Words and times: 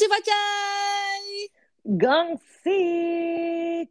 si 0.00 0.08
Pacai. 0.08 1.24
Gongsi 1.84 2.82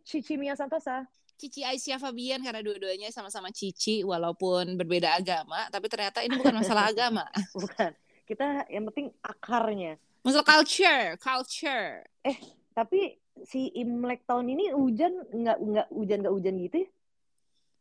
Cici 0.01 0.41
Mia 0.41 0.57
Santosa. 0.57 1.05
Cici 1.37 1.61
Aisyah 1.61 2.01
Fabian 2.01 2.41
karena 2.41 2.65
dua-duanya 2.65 3.13
sama-sama 3.13 3.53
Cici 3.53 4.01
walaupun 4.01 4.73
berbeda 4.73 5.13
agama, 5.13 5.69
tapi 5.69 5.85
ternyata 5.85 6.25
ini 6.25 6.33
bukan 6.33 6.57
masalah 6.57 6.89
agama. 6.91 7.29
Bukan. 7.53 7.93
Kita 8.25 8.65
yang 8.73 8.89
penting 8.89 9.13
akarnya. 9.21 10.01
Masalah 10.25 10.49
culture, 10.49 11.13
culture. 11.21 12.01
Eh, 12.25 12.37
tapi 12.73 13.21
si 13.45 13.69
Imlek 13.77 14.25
tahun 14.25 14.49
ini 14.49 14.73
hujan 14.73 15.13
nggak 15.29 15.57
nggak 15.61 15.87
hujan 15.93 16.17
nggak 16.25 16.33
hujan 16.33 16.55
gitu 16.57 16.77
ya? 16.81 16.89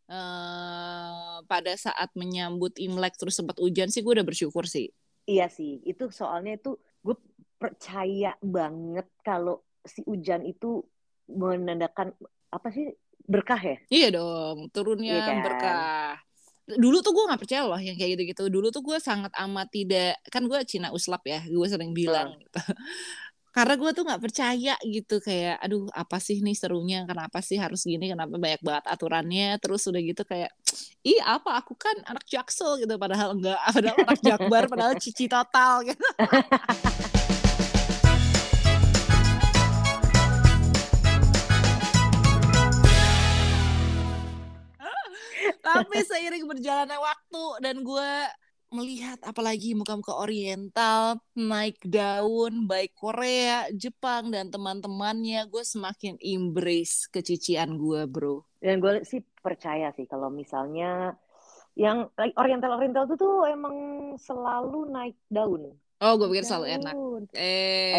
Uh, 0.08 1.44
pada 1.48 1.72
saat 1.80 2.12
menyambut 2.12 2.76
Imlek 2.76 3.16
terus 3.16 3.40
sempat 3.40 3.56
hujan 3.56 3.88
sih 3.88 4.04
gue 4.04 4.12
udah 4.20 4.24
bersyukur 4.28 4.68
sih. 4.68 4.92
Iya 5.28 5.48
sih, 5.48 5.80
itu 5.84 6.08
soalnya 6.08 6.56
itu 6.56 6.80
percaya 7.58 8.38
banget 8.38 9.06
kalau 9.20 9.60
si 9.82 10.06
hujan 10.06 10.46
itu 10.46 10.80
menandakan 11.28 12.14
apa 12.48 12.68
sih 12.72 12.88
berkah 13.28 13.60
ya? 13.60 13.76
Iya 13.92 14.08
dong, 14.16 14.72
turunnya 14.72 15.20
Iya 15.20 15.22
kan? 15.26 15.36
berkah. 15.44 16.14
Dulu 16.68 17.00
tuh 17.00 17.12
gue 17.16 17.24
nggak 17.28 17.40
percaya 17.40 17.62
loh 17.64 17.80
yang 17.80 17.96
kayak 17.96 18.16
gitu-gitu. 18.16 18.48
Dulu 18.48 18.68
tuh 18.72 18.80
gue 18.84 18.96
sangat 19.00 19.32
amat 19.36 19.68
tidak, 19.72 20.16
kan 20.32 20.44
gue 20.44 20.56
Cina 20.64 20.92
uslap 20.92 21.24
ya, 21.28 21.40
gue 21.44 21.66
sering 21.68 21.92
bilang 21.92 22.36
Hmm. 22.36 22.40
gitu. 22.44 22.60
Karena 23.48 23.74
gue 23.74 23.90
tuh 23.90 24.04
nggak 24.06 24.22
percaya 24.22 24.74
gitu 24.86 25.18
kayak, 25.18 25.58
aduh 25.58 25.88
apa 25.90 26.20
sih 26.22 26.38
nih 26.44 26.54
serunya? 26.54 27.02
Kenapa 27.08 27.42
sih 27.42 27.58
harus 27.58 27.82
gini? 27.82 28.12
Kenapa 28.12 28.36
banyak 28.38 28.62
banget 28.62 28.84
aturannya? 28.86 29.56
Terus 29.58 29.82
udah 29.88 29.98
gitu 30.04 30.22
kayak, 30.22 30.52
ih 31.02 31.18
apa? 31.24 31.58
Aku 31.58 31.74
kan 31.74 31.96
anak 32.06 32.22
jaksel 32.28 32.78
gitu. 32.78 32.94
Padahal 33.00 33.34
enggak, 33.34 33.58
padahal 33.72 33.96
anak 34.04 34.20
jakbar, 34.22 34.62
padahal 34.68 34.94
cici 35.02 35.26
total 35.26 35.82
gitu. 35.88 36.06
Tapi 45.66 45.96
seiring 46.04 46.44
berjalannya 46.48 46.98
waktu 46.98 47.44
dan 47.64 47.76
gue 47.84 48.10
melihat 48.68 49.16
apalagi 49.24 49.72
muka-muka 49.72 50.12
oriental 50.12 51.16
naik 51.32 51.80
daun 51.80 52.68
baik 52.68 52.92
Korea, 52.92 53.64
Jepang 53.72 54.28
dan 54.28 54.52
teman-temannya 54.52 55.48
gue 55.48 55.64
semakin 55.64 56.20
embrace 56.20 57.08
kecician 57.08 57.80
gue 57.80 58.04
bro. 58.04 58.44
Dan 58.60 58.84
gue 58.84 59.00
sih 59.08 59.24
percaya 59.40 59.88
sih 59.96 60.04
kalau 60.04 60.28
misalnya 60.28 61.16
yang 61.78 62.10
like, 62.18 62.34
oriental-oriental 62.36 63.06
itu 63.06 63.16
tuh 63.16 63.46
emang 63.48 63.76
selalu 64.18 64.90
naik 64.90 65.16
daun. 65.30 65.72
Oh 65.98 66.14
gue 66.14 66.30
pikir 66.30 66.46
selalu 66.46 66.66
enak. 66.78 66.94
Eh. 67.34 67.94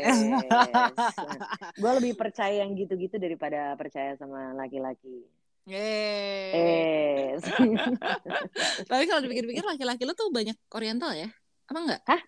gue 1.80 1.92
lebih 2.00 2.16
percaya 2.16 2.64
yang 2.64 2.72
gitu-gitu 2.72 3.20
daripada 3.20 3.76
percaya 3.76 4.16
sama 4.16 4.56
laki-laki. 4.56 5.24
Eh. 5.68 7.36
Tapi 8.90 9.04
kalau 9.04 9.20
dipikir-pikir 9.24 9.64
laki-laki 9.64 10.02
lo 10.08 10.16
tuh 10.16 10.32
banyak 10.32 10.56
oriental 10.72 11.12
ya? 11.12 11.28
Apa 11.68 11.78
enggak? 11.78 12.00
Hah? 12.08 12.22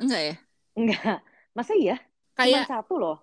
Enggak 0.00 0.20
ya? 0.20 0.34
enggak, 0.78 1.18
masa 1.52 1.72
iya? 1.76 1.96
Kayak 2.38 2.70
satu 2.70 2.96
loh, 2.96 3.18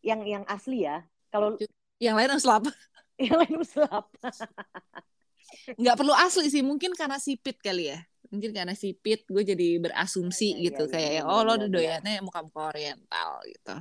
yang 0.00 0.22
yang 0.24 0.44
asli 0.48 0.86
ya. 0.86 1.04
Kalau 1.28 1.58
yang 2.00 2.16
lain 2.16 2.32
uslap. 2.36 2.64
yang 3.22 3.36
lain 3.36 3.54
uslap. 3.60 4.06
nggak 5.80 5.96
perlu 6.00 6.14
asli 6.16 6.48
sih 6.48 6.64
mungkin 6.64 6.96
karena 6.96 7.20
sipit 7.20 7.60
kali 7.60 7.92
ya 7.92 8.00
mungkin 8.32 8.56
karena 8.56 8.72
sipit 8.72 9.28
gue 9.28 9.44
jadi 9.44 9.76
berasumsi 9.84 10.56
iya, 10.56 10.72
gitu 10.72 10.88
iya, 10.88 10.92
kayak 10.96 11.10
iya, 11.20 11.22
oh 11.28 11.44
lo 11.44 11.60
benar, 11.60 11.68
doyannya 11.68 12.24
muka-muka 12.24 12.72
oriental 12.72 13.44
gitu 13.44 13.74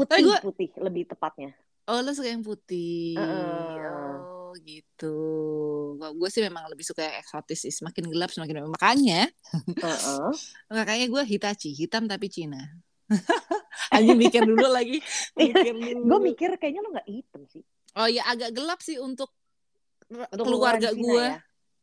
Putih, 0.00 0.24
gua- 0.24 0.40
putih 0.40 0.68
lebih 0.80 1.04
tepatnya. 1.04 1.52
oh 1.84 2.00
lo 2.00 2.10
suka 2.16 2.32
yang 2.32 2.40
putih 2.40 3.20
Heeh. 3.20 3.76
oh 3.84 4.37
gitu 4.56 5.16
gue 5.98 6.28
sih 6.28 6.40
memang 6.40 6.68
lebih 6.68 6.82
suka 6.82 7.02
yang 7.02 7.16
eksotis 7.18 7.64
sih 7.64 7.72
semakin 7.72 8.08
gelap 8.08 8.30
semakin 8.30 8.68
makanya 8.68 9.28
Heeh. 9.52 10.28
makanya 10.76 11.06
gue 11.06 11.22
Hitachi 11.24 11.72
hitam 11.72 12.06
tapi 12.06 12.28
Cina 12.28 12.60
hanya 13.94 14.12
mikir 14.22 14.44
dulu 14.44 14.68
lagi 14.68 15.00
mikir 15.34 15.72
dulu 15.72 16.00
Gue 16.04 16.18
mikir 16.28 16.50
kayaknya 16.56 16.80
lo 16.84 16.92
nggak 16.92 17.08
hitam 17.08 17.42
sih. 17.48 17.62
oh 17.96 18.04
ya 18.04 18.22
agak 18.24 18.52
gelap 18.52 18.80
sih 18.80 19.00
untuk, 19.00 19.32
Untuk 20.08 20.44
keluarga 20.44 20.92
gue 20.92 21.24
ya. 21.24 21.36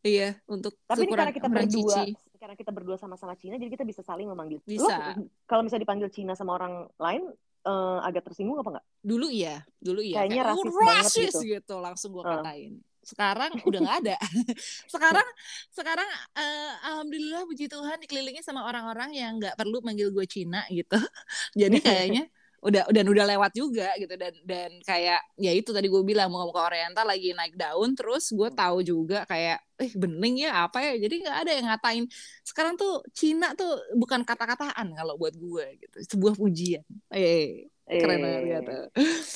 iya 0.05 0.29
untuk 0.45 0.77
Tapi 0.85 1.05
ini 1.05 1.13
karena 1.13 1.33
kita 1.33 1.49
berdua, 1.49 1.93
cici. 2.05 2.13
karena 2.37 2.55
kita 2.55 2.69
berdua 2.69 2.97
sama-sama 2.97 3.33
Cina, 3.33 3.57
jadi 3.57 3.73
kita 3.73 3.81
bisa 3.81 4.05
saling 4.05 4.29
memanggil. 4.29 4.61
Lo 4.61 4.85
Bisa. 4.85 5.17
kalau 5.49 5.65
misalnya 5.65 5.81
dipanggil 5.81 6.09
Cina 6.13 6.37
sama 6.37 6.53
orang 6.53 6.85
lain, 7.01 7.25
eh, 7.65 7.97
agak 8.05 8.21
tersinggung 8.29 8.57
apa 8.61 8.69
nggak? 8.77 8.85
dulu 9.01 9.27
iya 9.29 9.61
dulu 9.81 10.01
iya 10.01 10.21
Kayaknya 10.21 10.41
Kayak, 10.41 10.49
rasis 10.53 10.65
"Oh, 10.69 10.77
banget 10.79 11.03
rasis," 11.05 11.33
gitu. 11.33 11.39
gitu 11.57 11.75
langsung 11.81 12.09
gue 12.13 12.23
Uh. 12.23 12.31
katain 12.39 12.73
sekarang 13.05 13.51
udah 13.69 13.79
nggak 13.85 13.97
ada 14.01 14.15
sekarang 14.93 15.27
sekarang 15.69 16.09
eh, 16.33 16.73
alhamdulillah 16.89 17.45
puji 17.45 17.69
Tuhan 17.69 17.97
dikelilingi 18.01 18.41
sama 18.41 18.65
orang-orang 18.65 19.13
yang 19.13 19.37
nggak 19.37 19.53
perlu 19.57 19.77
manggil 19.85 20.09
gue 20.09 20.25
Cina 20.25 20.65
gitu 20.73 20.97
jadi 21.61 21.77
kayaknya 21.77 22.23
udah 22.65 22.83
udah 22.89 23.01
udah 23.05 23.25
lewat 23.37 23.51
juga 23.53 23.93
gitu. 24.01 24.13
Dan 24.17 24.33
dan 24.43 24.71
kayak 24.81 25.21
ya 25.37 25.51
itu 25.53 25.69
tadi 25.69 25.85
gue 25.85 26.01
bilang 26.01 26.33
mau 26.33 26.49
ke 26.49 26.57
Oriental 26.59 27.05
lagi 27.05 27.31
naik 27.37 27.53
daun 27.53 27.93
terus 27.93 28.33
gue 28.33 28.49
tahu 28.49 28.81
juga 28.81 29.21
kayak 29.29 29.61
eh 29.77 29.91
bening 29.93 30.49
ya 30.49 30.65
apa 30.65 30.81
ya? 30.81 30.93
Jadi 30.97 31.15
nggak 31.21 31.37
ada 31.45 31.51
yang 31.53 31.65
ngatain. 31.69 32.05
Sekarang 32.41 32.73
tuh 32.75 33.05
Cina 33.13 33.53
tuh 33.53 33.69
bukan 33.93 34.25
kata-kataan 34.25 34.87
kalau 34.97 35.15
buat 35.21 35.37
gue 35.37 35.65
gitu 35.85 35.97
sebuah 36.17 36.33
pujian. 36.35 36.83
Eh 37.13 37.69
keren 37.85 38.17
banget 38.17 38.41
Eh, 38.41 38.49
gitu. 38.49 38.77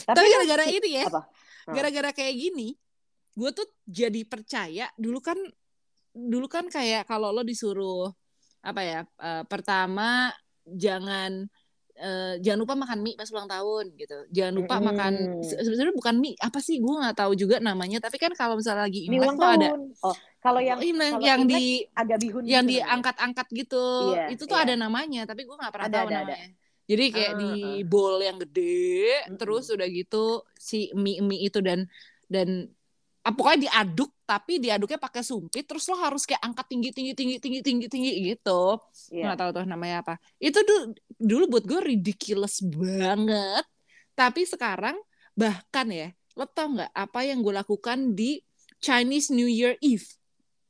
Tapi, 0.10 0.18
tapi 0.18 0.28
kan 0.34 0.40
gara-gara 0.50 0.66
ini 0.74 0.90
ya? 0.98 1.06
Hmm. 1.70 1.76
gara-gara 1.78 2.10
kayak 2.10 2.34
gini 2.34 2.74
gue 3.38 3.50
tuh 3.54 3.68
jadi 3.86 4.26
percaya 4.26 4.90
dulu 4.98 5.22
kan 5.22 5.38
dulu 6.18 6.50
kan 6.50 6.66
kayak 6.66 7.06
kalau 7.06 7.30
lo 7.30 7.46
disuruh 7.46 8.10
apa 8.66 8.82
ya 8.82 9.00
eh, 9.22 9.44
pertama 9.46 10.34
jangan 10.66 11.46
eh, 12.00 12.34
jangan 12.44 12.60
lupa 12.64 12.76
makan 12.80 13.00
mie 13.06 13.16
pas 13.20 13.30
ulang 13.34 13.50
tahun 13.52 13.86
gitu 14.00 14.16
jangan 14.36 14.54
lupa 14.60 14.76
Mm-mm. 14.80 14.88
makan 14.90 15.14
se- 15.44 15.60
sebenarnya 15.66 15.96
bukan 15.96 16.16
mie 16.24 16.36
apa 16.40 16.60
sih 16.64 16.76
gue 16.80 16.94
nggak 17.00 17.16
tahu 17.20 17.32
juga 17.36 17.56
namanya 17.60 17.98
tapi 18.00 18.18
kan 18.24 18.32
kalau 18.40 18.56
misalnya 18.60 18.88
lagi 18.88 19.00
Ini 19.04 19.16
imlek 19.16 19.28
ulang 19.28 19.38
tuh 19.38 19.50
ada. 19.52 19.68
Oh, 20.00 20.16
kalau 20.40 20.62
yang 20.64 20.80
Oh, 20.80 20.84
Imlek 20.88 21.12
kalau 21.12 21.26
yang 21.28 21.42
Imlek 21.44 21.60
di 21.60 21.64
agak 22.00 22.18
bihun 22.24 22.44
yang 22.48 22.64
gitu 22.64 22.72
diangkat-angkat 22.72 23.48
gitu 23.52 23.84
Iya, 24.16 24.24
itu 24.32 24.44
tuh 24.48 24.56
iya. 24.56 24.64
ada 24.64 24.74
namanya 24.80 25.20
tapi 25.28 25.42
gue 25.44 25.56
nggak 25.60 25.74
pernah 25.76 25.90
Ada, 25.92 25.98
tahu 26.00 26.08
ada, 26.08 26.18
ada. 26.24 26.36
namanya 26.36 26.48
jadi 26.90 27.04
kayak 27.14 27.34
Ah, 27.36 27.40
di 27.42 27.52
bowl 27.86 28.16
yang 28.24 28.38
gede 28.42 28.64
Mm-mm. 29.28 29.38
terus 29.38 29.64
udah 29.70 29.88
gitu 29.92 30.18
si 30.56 30.90
mie 30.96 31.20
mie 31.22 31.42
itu 31.52 31.60
dan 31.62 31.80
dan 32.32 32.72
pokoknya 33.22 33.60
diaduk 33.68 34.10
tapi 34.24 34.58
diaduknya 34.58 34.96
pakai 34.96 35.22
sumpit 35.22 35.68
terus 35.68 35.86
lo 35.86 36.00
harus 36.00 36.24
kayak 36.24 36.40
angkat 36.40 36.66
tinggi 36.72 36.90
tinggi 36.96 37.14
tinggi 37.14 37.36
tinggi 37.38 37.60
tinggi 37.62 37.86
tinggi 37.92 38.12
gitu 38.32 38.80
Iya. 39.12 39.24
nggak 39.30 39.38
tahu 39.38 39.50
tuh 39.60 39.66
namanya 39.68 40.02
apa 40.02 40.14
itu 40.40 40.56
dulu 40.64 40.84
dulu 41.20 41.44
buat 41.52 41.64
gue 41.68 41.80
ridiculous 41.84 42.64
banget 42.64 43.66
tapi 44.14 44.48
sekarang 44.48 44.96
bahkan 45.36 45.88
ya 45.92 46.10
lo 46.36 46.48
tau 46.48 46.72
nggak 46.72 46.92
apa 46.92 47.20
yang 47.28 47.44
gue 47.44 47.54
lakukan 47.54 48.16
di 48.16 48.40
Chinese 48.80 49.30
New 49.30 49.48
Year 49.48 49.76
Eve 49.84 50.08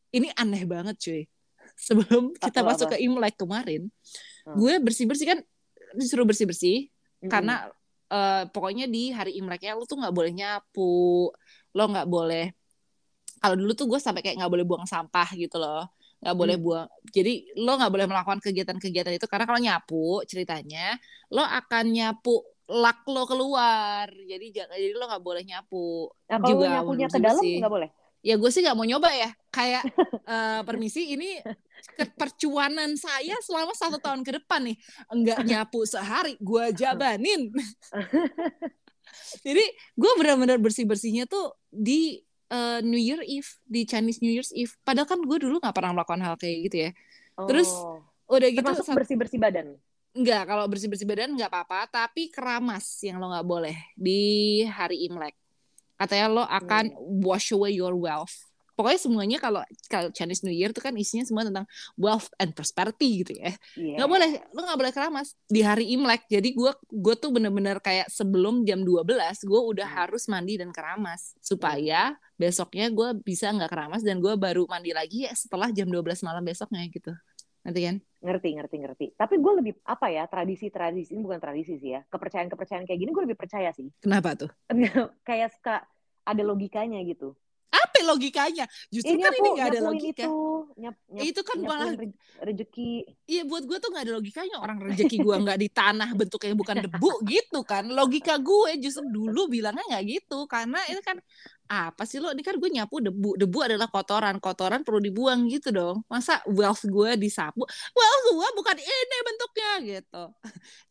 ini 0.10 0.34
aneh 0.34 0.66
banget 0.66 0.98
cuy 0.98 1.22
sebelum 1.86 2.34
kita 2.34 2.66
Apa, 2.66 2.70
masuk 2.74 2.88
apa? 2.90 2.98
ke 2.98 3.06
Imlek 3.06 3.36
kemarin 3.38 3.88
Hmm. 4.48 4.56
gue 4.58 4.74
bersih 4.81 5.06
bersih 5.06 5.28
kan 5.30 5.40
disuruh 5.94 6.26
bersih 6.26 6.48
bersih 6.50 6.90
Mm-mm. 7.22 7.30
karena 7.30 7.70
eh, 8.10 8.44
pokoknya 8.50 8.90
di 8.90 9.14
hari 9.14 9.38
Imleknya 9.38 9.78
lo 9.78 9.86
tuh 9.86 10.00
nggak 10.02 10.16
boleh 10.16 10.34
nyapu 10.34 11.30
lo 11.74 11.84
nggak 11.88 12.07
boleh 12.07 12.46
kalau 13.40 13.56
dulu 13.56 13.72
tuh 13.72 13.88
gue 13.88 14.00
sampai 14.00 14.19
kayak 14.19 14.35
nggak 14.41 14.52
boleh 14.52 14.66
buang 14.68 14.84
sampah 14.84 15.28
gitu 15.34 15.56
loh. 15.57 15.88
Nggak 16.19 16.35
boleh 16.35 16.56
Hmm. 16.59 16.66
buang 16.68 16.88
jadi 17.16 17.34
lo 17.56 17.72
nggak 17.80 17.91
boleh 17.96 18.06
melakukan 18.12 18.40
kegiatan-kegiatan 18.44 19.13
itu 19.16 19.28
karena 19.31 19.46
kalau 19.47 19.59
nyapu 19.63 20.19
ceritanya 20.28 21.00
lo 21.31 21.40
akan 21.40 21.85
nyapu 21.96 22.44
lak 22.68 23.07
lo 23.07 23.24
keluar. 23.24 24.12
Jadi 24.12 24.45
jangan 24.51 24.75
jadi 24.75 24.94
lo 24.94 25.07
nggak 25.07 25.24
boleh 25.24 25.44
nyapu 25.48 26.12
Nah, 26.27 26.38
kalau 26.38 26.50
juga 26.51 26.66
nyapunya 26.69 27.07
ke 27.07 27.18
dalam 27.18 27.39
nggak 27.39 27.72
boleh. 27.72 27.89
ya 28.19 28.36
gue 28.36 28.50
sih 28.51 28.60
nggak 28.60 28.75
mau 28.75 28.83
nyoba 28.83 29.10
ya. 29.15 29.30
Kayak 29.48 29.83
eh, 30.36 30.62
permisi 30.68 31.15
ini 31.15 31.39
percuanan 32.19 33.00
saya 33.00 33.39
selama 33.39 33.72
satu 33.72 34.04
tahun 34.04 34.27
ke 34.27 34.44
depan 34.44 34.68
nih. 34.68 34.77
Enggak 35.07 35.39
nyapu 35.48 35.88
sehari 35.88 36.36
gue 36.36 36.63
jabanin 36.83 37.48
jadi 39.40 39.64
gue 39.94 40.12
benar-benar 40.16 40.58
bersih 40.58 40.84
bersihnya 40.84 41.24
tuh 41.24 41.54
di 41.68 42.20
eh, 42.48 42.80
New 42.82 42.98
Year 42.98 43.22
Eve 43.22 43.48
di 43.64 43.84
Chinese 43.84 44.20
New 44.20 44.30
Year's 44.30 44.50
Eve 44.52 44.74
padahal 44.82 45.06
kan 45.06 45.22
gue 45.22 45.38
dulu 45.38 45.58
nggak 45.58 45.72
pernah 45.72 45.94
melakukan 45.94 46.20
hal 46.20 46.36
kayak 46.36 46.58
gitu 46.66 46.78
ya 46.90 46.92
Terus, 47.40 47.72
Oh. 47.72 48.04
udah 48.28 48.52
gitu 48.52 48.60
termasuk 48.60 48.84
sat- 48.84 49.00
bersih 49.00 49.16
bersih 49.16 49.40
badan. 49.40 49.80
Enggak, 50.12 50.44
kalau 50.44 50.68
bersih-bersih 50.68 51.08
badan 51.08 51.32
nggak 51.38 51.48
apa-apa, 51.48 51.88
tapi 51.88 52.28
keramas 52.28 52.84
yang 53.00 53.16
lo 53.16 53.32
nggak 53.32 53.48
boleh 53.48 53.78
di 53.96 54.20
hari 54.68 55.08
Imlek. 55.08 55.38
Katanya 55.96 56.28
lo 56.28 56.44
akan 56.44 56.92
wash 57.24 57.56
away 57.56 57.72
your 57.72 57.96
wealth. 57.96 58.49
Pokoknya 58.80 58.96
semuanya 58.96 59.38
kalau 59.38 59.60
kalau 59.92 60.08
Chinese 60.10 60.48
New 60.48 60.56
Year 60.56 60.72
tuh 60.72 60.80
kan 60.80 60.96
isinya 60.96 61.28
semua 61.28 61.44
tentang 61.44 61.68
wealth 62.00 62.31
and 62.40 62.56
prosperity 62.56 63.28
gitu 63.28 63.36
ya 63.36 63.52
Iya. 63.76 64.00
nggak 64.00 64.08
boleh 64.08 64.30
lu 64.56 64.60
nggak 64.64 64.80
boleh 64.80 64.94
keramas 64.96 65.36
di 65.46 65.60
hari 65.60 65.92
Imlek 65.92 66.31
jadi 66.31 66.48
gue 66.48 66.72
gue 66.88 67.16
tuh 67.20 67.36
bener-bener 67.36 67.84
kayak 67.84 68.08
sebelum 68.08 68.64
jam 68.64 68.80
12 68.80 69.04
gue 69.44 69.60
udah 69.76 69.84
Hmm. 69.84 69.98
harus 70.08 70.24
mandi 70.31 70.56
dan 70.56 70.72
keramas 70.72 71.36
supaya 71.44 72.16
besoknya 72.34 72.88
gue 72.88 73.20
bisa 73.20 73.52
nggak 73.52 73.68
keramas 73.68 74.00
dan 74.00 74.24
gue 74.24 74.31
baru 74.34 74.64
mandi 74.64 74.96
lagi 74.96 75.28
ya 75.28 75.36
setelah 75.36 75.68
jam 75.70 75.92
12 75.92 76.24
malam 76.24 76.40
besoknya 76.40 76.88
gitu 76.88 77.12
nanti 77.60 77.84
kan 77.84 77.98
Ngerti, 78.20 78.52
ngerti, 78.52 78.75
ngerti. 78.84 79.06
Tapi 79.16 79.40
gue 79.40 79.54
lebih 79.64 79.74
apa 79.88 80.12
ya 80.12 80.28
tradisi-tradisi 80.28 81.16
ini 81.16 81.24
bukan 81.24 81.40
tradisi 81.40 81.80
sih 81.80 81.96
ya. 81.96 82.04
Kepercayaan-kepercayaan 82.04 82.84
kayak 82.84 83.00
gini 83.00 83.16
gue 83.16 83.24
lebih 83.24 83.40
percaya 83.40 83.72
sih. 83.72 83.88
kenapa 84.04 84.36
tuh 84.36 84.52
kayak 85.28 85.56
suka 85.56 85.88
ada 86.28 86.44
logikanya 86.44 87.00
gitu. 87.08 87.32
Apa 87.69 87.98
logikanya? 88.10 88.66
Justru 88.89 89.13
Ini 89.13 89.21
kan 89.21 89.33
ini 89.38 89.50
nggak 89.54 89.68
ada 89.69 89.81
logika. 89.86 90.25
itu, 90.25 90.36
nyap, 90.81 90.95
nyap, 91.13 91.24
itu 91.24 91.42
kan 91.45 91.57
malah 91.62 91.92
rezeki. 92.42 92.92
Iya 93.30 93.42
buat 93.45 93.63
gue 93.69 93.77
tuh 93.77 93.89
nggak 93.94 94.04
ada 94.10 94.13
logikanya. 94.18 94.56
Orang 94.57 94.77
rezeki 94.81 95.18
gue 95.21 95.36
nggak 95.45 95.57
di 95.62 95.69
tanah 95.69 96.10
bentuknya 96.18 96.54
bukan 96.57 96.77
debu 96.81 97.12
gitu 97.30 97.60
kan. 97.62 97.86
Logika 97.86 98.42
gue 98.42 98.81
justru 98.81 99.06
dulu 99.06 99.45
bilangnya 99.48 99.86
nggak 99.86 100.04
gitu. 100.10 100.50
Karena 100.50 100.81
itu 100.89 101.01
kan 101.06 101.21
apa 101.69 102.04
sih 102.10 102.18
lo? 102.18 102.33
Ini 102.33 102.42
kan 102.42 102.57
gue 102.57 102.69
nyapu 102.74 102.95
debu. 103.06 103.38
Debu 103.38 103.57
adalah 103.62 103.88
kotoran. 103.94 104.42
Kotoran 104.42 104.81
perlu 104.81 104.98
dibuang 104.98 105.45
gitu 105.45 105.69
dong. 105.69 106.01
Masa 106.10 106.42
wealth 106.50 106.89
gue 106.89 107.13
disapu? 107.22 107.62
Wealth 107.94 108.27
gue 108.33 108.50
bukan 108.57 108.77
ini 108.81 109.18
bentuknya 109.22 109.72
gitu. 109.86 110.24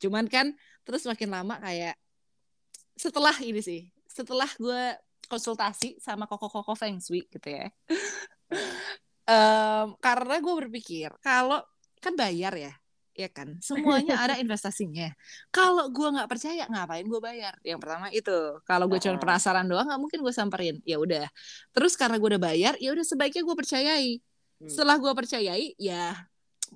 Cuman 0.07 0.31
kan 0.31 0.55
terus 0.87 1.03
makin 1.05 1.35
lama 1.35 1.59
kayak 1.59 1.99
setelah 2.99 3.35
ini 3.43 3.63
sih 3.63 3.87
setelah 4.11 4.51
gue 4.59 4.83
konsultasi 5.29 6.01
sama 6.01 6.25
koko-koko 6.25 6.75
feng 6.75 6.99
shui 6.99 7.29
gitu 7.29 7.49
ya. 7.53 7.69
Em, 9.29 9.93
karena 10.01 10.41
gue 10.41 10.55
berpikir 10.65 11.13
kalau 11.21 11.61
kan 12.01 12.17
bayar 12.17 12.57
ya 12.57 12.73
ya 13.19 13.29
kan? 13.29 13.59
Semuanya 13.59 14.23
ada 14.23 14.39
investasinya. 14.43 15.11
Kalau 15.51 15.91
gue 15.91 16.09
nggak 16.09 16.31
percaya 16.31 16.65
ngapain 16.71 17.03
gue 17.03 17.21
bayar? 17.21 17.59
Yang 17.67 17.79
pertama 17.83 18.07
itu. 18.15 18.39
Kalau 18.63 18.87
gue 18.87 18.97
cuma 19.03 19.19
penasaran 19.19 19.67
doang 19.67 19.85
nggak 19.91 20.01
mungkin 20.01 20.19
gue 20.23 20.33
samperin. 20.33 20.79
Ya 20.87 21.03
udah. 21.03 21.27
Terus 21.75 21.99
karena 21.99 22.17
gue 22.17 22.29
udah 22.39 22.43
bayar 22.43 22.73
ya 22.79 22.95
udah 22.95 23.03
sebaiknya 23.05 23.43
gue 23.43 23.57
percayai. 23.59 24.11
Hmm. 24.59 24.67
setelah 24.67 24.99
gue 24.99 25.13
percayai 25.15 25.79
ya 25.79 26.19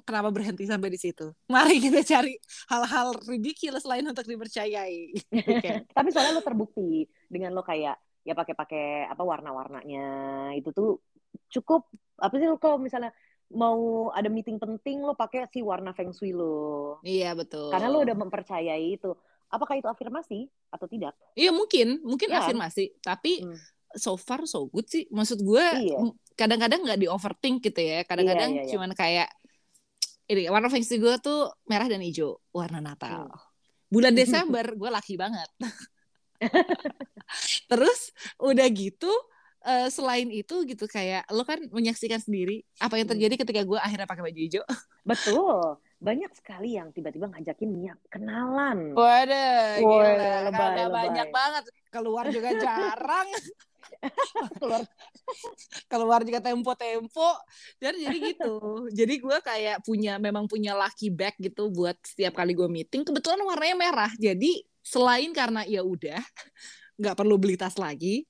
kenapa 0.07 0.33
berhenti 0.33 0.65
sampai 0.65 0.89
di 0.89 0.99
situ? 1.03 1.35
Mari 1.51 1.83
kita 1.83 2.01
cari 2.07 2.39
hal-hal 2.73 3.13
ridiculous 3.29 3.85
lain 3.85 4.09
untuk 4.09 4.25
dipercayai. 4.25 5.13
Oke. 5.35 5.71
Tapi 5.97 6.09
soalnya 6.15 6.41
lo 6.41 6.43
terbukti 6.47 7.05
dengan 7.29 7.53
lo 7.53 7.61
kayak 7.61 7.99
ya 8.23 8.33
pakai-pakai 8.33 9.11
apa 9.11 9.23
warna-warnanya 9.23 10.07
itu 10.55 10.71
tuh 10.71 11.03
cukup 11.51 11.87
apa 12.19 12.35
sih 12.39 12.47
lo 12.47 12.57
kalau 12.57 12.79
misalnya 12.79 13.11
mau 13.53 14.09
ada 14.15 14.33
meeting 14.33 14.57
penting 14.57 15.05
lo 15.05 15.13
pakai 15.13 15.45
si 15.53 15.61
warna 15.61 15.93
feng 15.93 16.09
shui 16.15 16.33
lo. 16.33 16.97
iya 17.05 17.37
betul 17.37 17.69
Karena 17.69 17.93
lo 17.93 18.01
udah 18.01 18.17
mempercayai 18.17 18.97
itu. 18.97 19.13
Apakah 19.53 19.77
itu 19.77 19.85
afirmasi 19.85 20.49
atau 20.73 20.89
tidak? 20.89 21.13
Iya 21.37 21.53
mungkin, 21.53 22.01
mungkin 22.01 22.33
kan? 22.33 22.41
afirmasi. 22.49 22.97
Tapi 23.05 23.45
Hmm. 23.45 23.59
so 23.93 24.17
far 24.17 24.49
so 24.49 24.65
good 24.73 24.89
sih. 24.89 25.05
Maksud 25.13 25.45
gue 25.45 25.61
Iya. 25.61 26.01
kadang-kadang 26.33 26.81
nggak 26.81 26.97
di 26.97 27.09
overthink 27.13 27.61
gitu 27.61 27.77
ya. 27.85 28.01
Kadang-kadang 28.09 28.57
Iya, 28.57 28.57
iya, 28.57 28.65
iya. 28.65 28.73
cuman 28.73 28.91
kayak 28.97 29.29
ini 30.33 30.49
warna 30.49 30.73
feng 30.73 30.81
shui 30.81 30.97
gue 30.97 31.13
tuh 31.21 31.53
merah 31.69 31.85
dan 31.85 32.01
hijau, 32.01 32.41
warna 32.57 32.81
Natal. 32.81 33.29
Hmm. 33.29 33.37
Bulan 33.93 34.17
Desember 34.57 34.65
gue 34.73 34.89
laki 34.89 35.21
banget. 35.21 35.53
Terus 37.71 38.01
udah 38.39 38.67
gitu 38.69 39.11
eh, 39.63 39.89
selain 39.89 40.27
itu 40.29 40.67
gitu 40.67 40.85
kayak 40.87 41.23
lo 41.31 41.47
kan 41.47 41.63
menyaksikan 41.71 42.19
sendiri 42.19 42.67
apa 42.79 42.99
yang 42.99 43.07
Hmm. 43.07 43.15
terjadi 43.15 43.35
ketika 43.41 43.63
gue 43.63 43.79
akhirnya 43.79 44.07
pakai 44.07 44.25
baju 44.27 44.41
hijau. 44.41 44.65
Betul. 45.09 45.79
Banyak 46.03 46.35
sekali 46.35 46.75
yang 46.75 46.91
tiba-tiba 46.91 47.31
ngajakin 47.31 47.71
niat 47.71 47.99
kenalan. 48.11 48.91
Waduh, 48.91 49.79
Woi, 49.79 50.03
gila. 50.03 50.51
lebay, 50.51 50.71
lebay. 50.83 50.91
banyak 50.91 51.29
banget. 51.31 51.65
Keluar 51.89 52.27
juga 52.27 52.51
jarang. 52.65 53.29
Keluar 54.59 54.83
keluar 55.87 56.21
juga 56.23 56.43
tempo-tempo 56.43 57.29
dan 57.79 57.95
jadi 57.95 58.19
gitu 58.35 58.55
jadi 58.91 59.15
gue 59.15 59.39
kayak 59.39 59.77
punya 59.83 60.19
memang 60.19 60.51
punya 60.51 60.75
lucky 60.75 61.07
bag 61.09 61.35
gitu 61.39 61.71
buat 61.71 61.95
setiap 62.03 62.35
kali 62.35 62.53
gue 62.53 62.67
meeting 62.67 63.03
kebetulan 63.03 63.39
warnanya 63.43 63.77
merah 63.77 64.11
jadi 64.17 64.65
selain 64.83 65.31
karena 65.31 65.63
ya 65.65 65.81
udah 65.87 66.19
nggak 67.01 67.17
perlu 67.17 67.39
beli 67.39 67.57
tas 67.57 67.79
lagi 67.79 68.27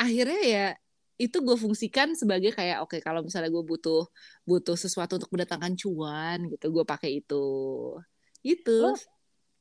akhirnya 0.00 0.42
ya 0.42 0.66
itu 1.20 1.36
gue 1.44 1.52
fungsikan 1.52 2.16
sebagai 2.16 2.56
kayak 2.56 2.80
oke 2.80 2.96
kalau 3.04 3.20
misalnya 3.20 3.52
gue 3.52 3.60
butuh 3.60 4.08
butuh 4.48 4.72
sesuatu 4.72 5.20
untuk 5.20 5.28
mendatangkan 5.36 5.76
cuan 5.76 6.48
gitu 6.48 6.72
gue 6.72 6.84
pakai 6.88 7.20
itu 7.20 7.44
itu 8.40 8.80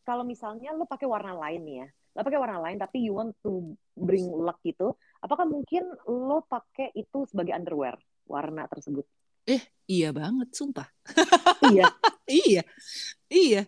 kalau 0.07 0.24
misalnya 0.24 0.74
lo 0.74 0.89
pakai 0.89 1.06
warna 1.06 1.38
lain 1.38 1.62
nih 1.62 1.75
ya, 1.86 1.88
lo 2.18 2.21
pakai 2.25 2.39
warna 2.41 2.57
lain 2.65 2.81
tapi 2.81 3.06
you 3.06 3.13
want 3.13 3.36
to 3.45 3.77
bring 3.94 4.25
luck 4.25 4.57
gitu, 4.65 4.97
apakah 5.21 5.45
mungkin 5.45 5.86
lo 6.09 6.41
pakai 6.50 6.89
itu 6.97 7.30
sebagai 7.30 7.53
underwear 7.53 7.94
warna 8.25 8.65
tersebut? 8.65 9.06
iya 9.89 10.09
banget 10.13 10.50
sumpah 10.53 10.86
iya. 11.65 11.89
iya 12.30 12.63
iya 13.30 13.63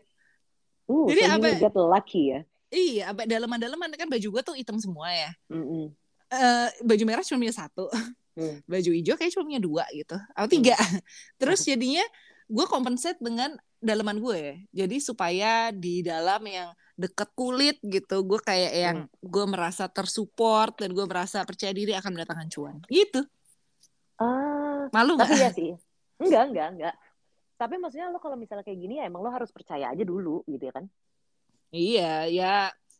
Uh, 0.92 1.08
Jadi 1.08 1.22
so 1.24 1.32
apa- 1.40 1.56
get 1.56 1.76
lucky 1.80 2.22
ya. 2.36 2.40
Iya 2.72 3.12
daleman-daleman 3.14 3.92
kan 3.94 4.08
baju 4.08 4.28
gue 4.32 4.42
tuh 4.42 4.56
hitam 4.56 4.80
semua 4.80 5.12
ya 5.12 5.32
Mm-mm. 5.52 5.92
eh 6.32 6.70
baju 6.82 7.04
merah 7.04 7.22
cuma 7.22 7.44
punya 7.44 7.56
satu, 7.56 7.92
Hmm. 8.32 8.64
baju 8.72 8.90
hijau 8.96 9.20
kayak 9.20 9.36
cuma 9.36 9.44
punya 9.44 9.60
dua 9.60 9.84
gitu, 9.92 10.16
atau 10.16 10.48
tiga. 10.48 10.80
Terus 11.40 11.68
jadinya 11.68 12.00
gue 12.48 12.66
compensate 12.66 13.20
dengan 13.20 13.60
dalaman 13.84 14.24
gue, 14.24 14.64
jadi 14.72 14.96
supaya 15.04 15.76
di 15.76 16.00
dalam 16.00 16.40
yang 16.48 16.72
deket 16.96 17.28
kulit 17.36 17.76
gitu, 17.84 18.24
gue 18.24 18.40
kayak 18.40 18.72
yang 18.72 18.98
gue 19.20 19.46
merasa 19.52 19.92
tersupport 19.92 20.72
dan 20.80 20.96
gue 20.96 21.04
merasa 21.04 21.44
percaya 21.44 21.76
diri 21.76 21.92
akan 21.92 22.16
mendatangkan 22.16 22.48
cuan. 22.48 22.80
Gitu, 22.88 23.20
Ah, 24.16 24.86
malu 24.94 25.18
nggak? 25.18 25.28
tapi 25.28 25.42
ya 25.42 25.50
sih. 25.52 25.72
Enggak, 26.24 26.44
enggak, 26.54 26.68
enggak. 26.78 26.96
Tapi 27.58 27.76
maksudnya 27.82 28.14
lo 28.14 28.22
kalau 28.22 28.38
misalnya 28.38 28.62
kayak 28.62 28.80
gini 28.80 29.02
ya 29.02 29.10
emang 29.10 29.26
lo 29.26 29.34
harus 29.34 29.50
percaya 29.50 29.90
aja 29.90 30.04
dulu 30.06 30.46
gitu 30.46 30.62
ya 30.62 30.74
kan? 30.74 30.86
Iya, 31.72 32.28
ya 32.28 32.54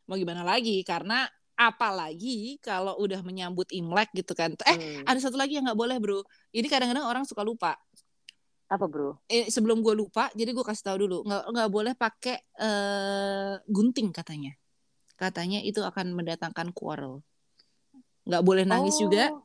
mau 0.08 0.16
gimana 0.16 0.42
lagi? 0.42 0.80
Karena 0.82 1.28
apalagi 1.54 2.58
kalau 2.64 2.98
udah 2.98 3.22
menyambut 3.22 3.70
Imlek 3.70 4.10
gitu 4.16 4.32
kan. 4.34 4.56
Eh, 4.66 4.74
Hmm. 4.74 5.04
ada 5.06 5.20
satu 5.20 5.36
lagi 5.36 5.60
yang 5.60 5.68
nggak 5.68 5.78
boleh 5.78 6.00
bro. 6.00 6.24
Ini 6.50 6.66
kadang-kadang 6.66 7.06
orang 7.06 7.24
suka 7.28 7.44
lupa. 7.44 7.76
Apa 8.72 8.88
bro? 8.88 9.20
eh, 9.28 9.52
sebelum 9.52 9.84
gue 9.84 9.92
lupa, 9.92 10.32
jadi 10.32 10.56
gue 10.56 10.64
kasih 10.64 10.88
tahu 10.88 10.98
dulu 11.04 11.28
nggak 11.28 11.44
nggak 11.52 11.70
boleh 11.70 11.94
pakai 11.94 12.40
eh, 12.40 13.54
gunting 13.68 14.16
katanya. 14.16 14.56
Katanya 15.20 15.60
itu 15.62 15.84
akan 15.84 16.16
mendatangkan 16.16 16.72
quarrel. 16.72 17.20
Nggak 18.24 18.44
boleh 18.48 18.64
nangis 18.64 18.96
juga, 18.98 19.28
Oh. 19.30 19.44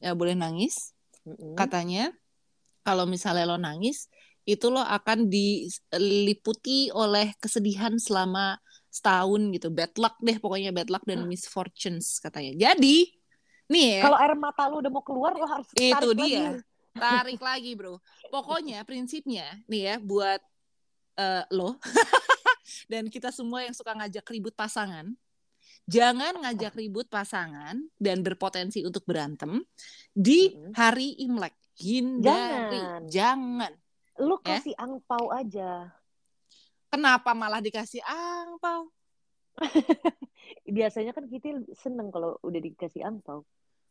nggak 0.00 0.16
boleh 0.16 0.34
nangis. 0.34 0.96
Mm-mm. 1.28 1.54
Katanya 1.54 2.08
kalau 2.80 3.04
misalnya 3.04 3.44
lo 3.44 3.60
nangis, 3.60 4.08
itu 4.48 4.72
lo 4.72 4.80
akan 4.80 5.28
diliputi 5.28 6.88
oleh 6.88 7.36
kesedihan 7.36 7.92
selama 8.00 8.56
setahun 8.88 9.52
gitu. 9.52 9.68
Bad 9.68 9.92
luck 10.00 10.16
deh, 10.24 10.40
pokoknya 10.40 10.72
bad 10.72 10.88
luck 10.88 11.04
dan 11.04 11.28
misfortunes 11.28 12.16
katanya. 12.24 12.72
Jadi, 12.72 13.12
nih 13.68 14.00
ya. 14.00 14.02
Kalau 14.08 14.16
air 14.16 14.32
mata 14.40 14.64
lo 14.72 14.80
udah 14.80 14.88
mau 14.88 15.04
keluar 15.04 15.36
lo 15.36 15.44
harus 15.44 15.68
Itu 15.76 15.92
tarik 15.92 16.16
dia. 16.16 16.56
lagi. 16.56 16.64
Tarik 16.98 17.40
lagi, 17.44 17.70
Bro. 17.76 18.00
Pokoknya 18.32 18.82
prinsipnya 18.88 19.60
nih 19.68 19.82
ya 19.92 19.94
buat 20.00 20.40
eh, 21.20 21.44
lo 21.52 21.76
dan 22.92 23.06
kita 23.12 23.28
semua 23.30 23.62
yang 23.68 23.76
suka 23.76 23.92
ngajak 23.94 24.24
ribut 24.32 24.56
pasangan, 24.56 25.12
jangan 25.84 26.34
ngajak 26.42 26.72
ribut 26.74 27.06
pasangan 27.06 27.78
dan 28.00 28.24
berpotensi 28.24 28.82
untuk 28.82 29.04
berantem 29.04 29.62
di 30.10 30.56
Mm-mm. 30.56 30.72
hari 30.74 31.14
Imlek. 31.22 31.54
Hindari. 31.78 32.82
Jangan. 32.82 33.00
Jangan. 33.06 33.72
Lo 34.18 34.42
Ya. 34.42 34.58
kasih 34.58 34.74
angpau 34.74 35.30
aja. 35.30 35.94
Kenapa 36.88 37.30
malah 37.36 37.62
dikasih 37.62 38.02
angpau? 38.02 38.90
Biasanya 40.66 41.12
kan 41.12 41.28
kita 41.28 41.54
seneng 41.76 42.08
kalau 42.10 42.38
udah 42.42 42.60
dikasih 42.60 43.04
angpau. 43.04 43.44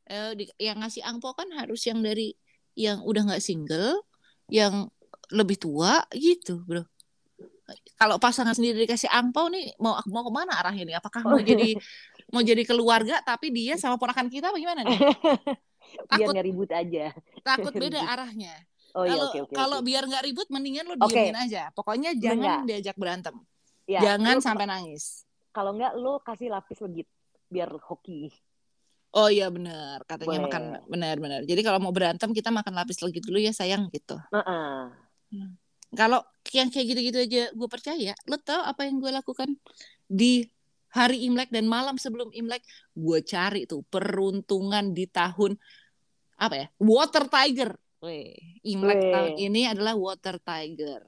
Eh, 0.08 0.32
di- 0.36 0.56
yang 0.60 0.80
ngasih 0.80 1.04
angpau 1.04 1.36
kan 1.36 1.48
harus 1.52 1.84
yang 1.88 2.00
dari 2.00 2.32
yang 2.78 3.04
udah 3.04 3.28
nggak 3.28 3.44
single, 3.44 4.04
yang 4.48 4.88
lebih 5.32 5.60
tua 5.60 6.04
gitu, 6.16 6.64
bro. 6.64 6.84
Kalau 8.00 8.16
pasangan 8.16 8.56
sendiri 8.56 8.88
dikasih 8.88 9.12
angpau 9.12 9.52
nih 9.52 9.76
mau 9.84 10.00
mau 10.08 10.24
ke 10.24 10.32
mana 10.32 10.56
arahnya 10.56 10.88
nih? 10.88 10.96
Apakah 11.00 11.28
mau 11.28 11.40
jadi 11.44 11.76
mau 12.34 12.40
jadi 12.44 12.64
keluarga 12.64 13.20
tapi 13.24 13.52
dia 13.52 13.76
sama 13.76 14.00
ponakan 14.00 14.32
kita 14.32 14.52
apa 14.52 14.58
gimana 14.60 14.88
nih? 14.88 14.96
Biar 16.12 16.28
Takut 16.28 16.34
nggak 16.36 16.48
ribut 16.48 16.70
aja. 16.72 17.12
takut 17.44 17.74
beda 17.76 18.08
arahnya. 18.08 18.56
Oh 18.96 19.04
iya 19.04 19.20
Kalau 19.20 19.26
oke 19.28 19.40
oke. 19.44 19.54
kalau 19.56 19.78
oke. 19.82 19.88
biar 19.88 20.04
nggak 20.08 20.24
ribut 20.24 20.48
mendingan 20.48 20.86
lo 20.88 20.96
diemin 20.96 21.38
aja. 21.38 21.70
Pokoknya 21.76 22.16
jangan 22.16 22.38
Enggak. 22.40 22.60
diajak 22.70 22.96
berantem. 22.96 23.36
Ya, 23.88 24.00
jangan 24.04 24.38
lo- 24.40 24.44
sampai 24.44 24.66
nangis. 24.68 25.28
Kalau 25.52 25.72
nggak 25.74 25.94
lo 25.98 26.22
kasih 26.22 26.48
lapis 26.54 26.80
legit 26.86 27.08
biar 27.48 27.72
hoki. 27.72 28.30
Oh 29.16 29.32
iya 29.32 29.48
benar, 29.50 30.04
katanya 30.06 30.30
Boleh. 30.30 30.46
makan 30.46 30.64
benar-benar. 30.86 31.42
Jadi 31.48 31.62
kalau 31.64 31.80
mau 31.82 31.96
berantem 31.96 32.30
kita 32.36 32.52
makan 32.52 32.76
lapis 32.76 33.00
legit 33.02 33.24
dulu 33.24 33.40
ya 33.40 33.56
sayang 33.56 33.88
gitu. 33.90 34.20
Heeh. 34.30 34.92
Kalau 35.96 36.20
yang 36.52 36.68
kayak 36.68 36.86
gitu-gitu 36.92 37.18
aja 37.24 37.44
gue 37.56 37.68
percaya, 37.72 38.14
lo 38.28 38.36
tau 38.38 38.60
apa 38.68 38.84
yang 38.84 39.00
gue 39.00 39.08
lakukan 39.08 39.56
di 40.06 40.44
hari 40.92 41.24
Imlek 41.24 41.48
dan 41.50 41.64
malam 41.66 41.96
sebelum 41.96 42.30
Imlek, 42.36 42.62
gue 42.94 43.20
cari 43.24 43.64
tuh 43.64 43.82
peruntungan 43.88 44.92
di 44.92 45.08
tahun 45.08 45.56
apa 46.38 46.56
ya? 46.56 46.68
Water 46.78 47.26
Tiger. 47.32 47.72
Weh, 47.98 48.38
Imlek 48.62 49.02
Weh. 49.02 49.10
tahun 49.10 49.32
ini 49.42 49.62
adalah 49.66 49.98
Water 49.98 50.38
Tiger. 50.38 51.02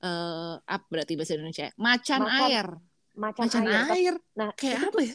Eh, 0.00 0.54
apa 0.56 0.86
berarti 0.88 1.12
bahasa 1.12 1.36
Indonesia? 1.36 1.68
Macan, 1.76 2.20
Macan 2.24 2.40
air. 2.40 2.66
Macan, 3.12 3.44
Macan 3.44 3.64
air. 3.68 3.84
air. 3.92 4.14
Nah, 4.40 4.50
Kayak 4.56 4.80
itu 4.80 4.86
apa 4.88 5.00
ya? 5.04 5.14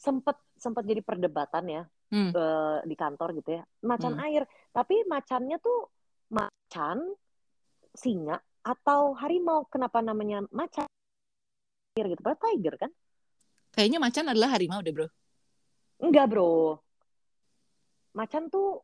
sempet 0.00 0.36
sempet 0.56 0.82
jadi 0.88 1.02
perdebatan 1.04 1.64
ya 1.68 1.82
Hmm. 2.10 2.30
eh, 2.32 2.78
di 2.86 2.94
kantor 2.94 3.34
gitu 3.42 3.58
ya. 3.58 3.62
Macan 3.82 4.14
Hmm. 4.18 4.24
air, 4.26 4.42
tapi 4.70 5.02
macannya 5.06 5.58
tuh 5.58 5.90
macan, 6.30 6.98
singa 7.90 8.38
atau 8.62 9.14
harimau. 9.18 9.66
Kenapa 9.66 9.98
namanya 9.98 10.46
macan 10.54 10.86
air 11.98 12.06
gitu? 12.06 12.22
Padahal 12.22 12.38
tiger 12.54 12.74
kan? 12.78 12.90
Kayaknya 13.74 13.98
macan 13.98 14.26
adalah 14.30 14.54
harimau 14.54 14.78
deh 14.82 14.94
bro. 14.94 15.06
Enggak, 16.00 16.32
Bro. 16.32 16.80
Macan 18.16 18.48
tuh 18.48 18.82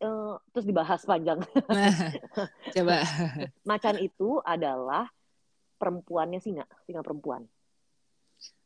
eh, 0.00 0.34
terus 0.52 0.66
dibahas 0.66 1.00
panjang. 1.02 1.40
Nah, 1.68 1.92
coba. 2.74 2.96
Macan 3.70 3.96
itu 4.00 4.40
adalah 4.44 5.08
perempuannya 5.76 6.40
singa, 6.40 6.64
singa 6.84 7.00
perempuan. 7.04 7.44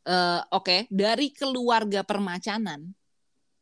Eh, 0.06 0.40
Oke, 0.56 0.88
dari 0.90 1.30
keluarga 1.30 2.02
permacanan 2.02 2.90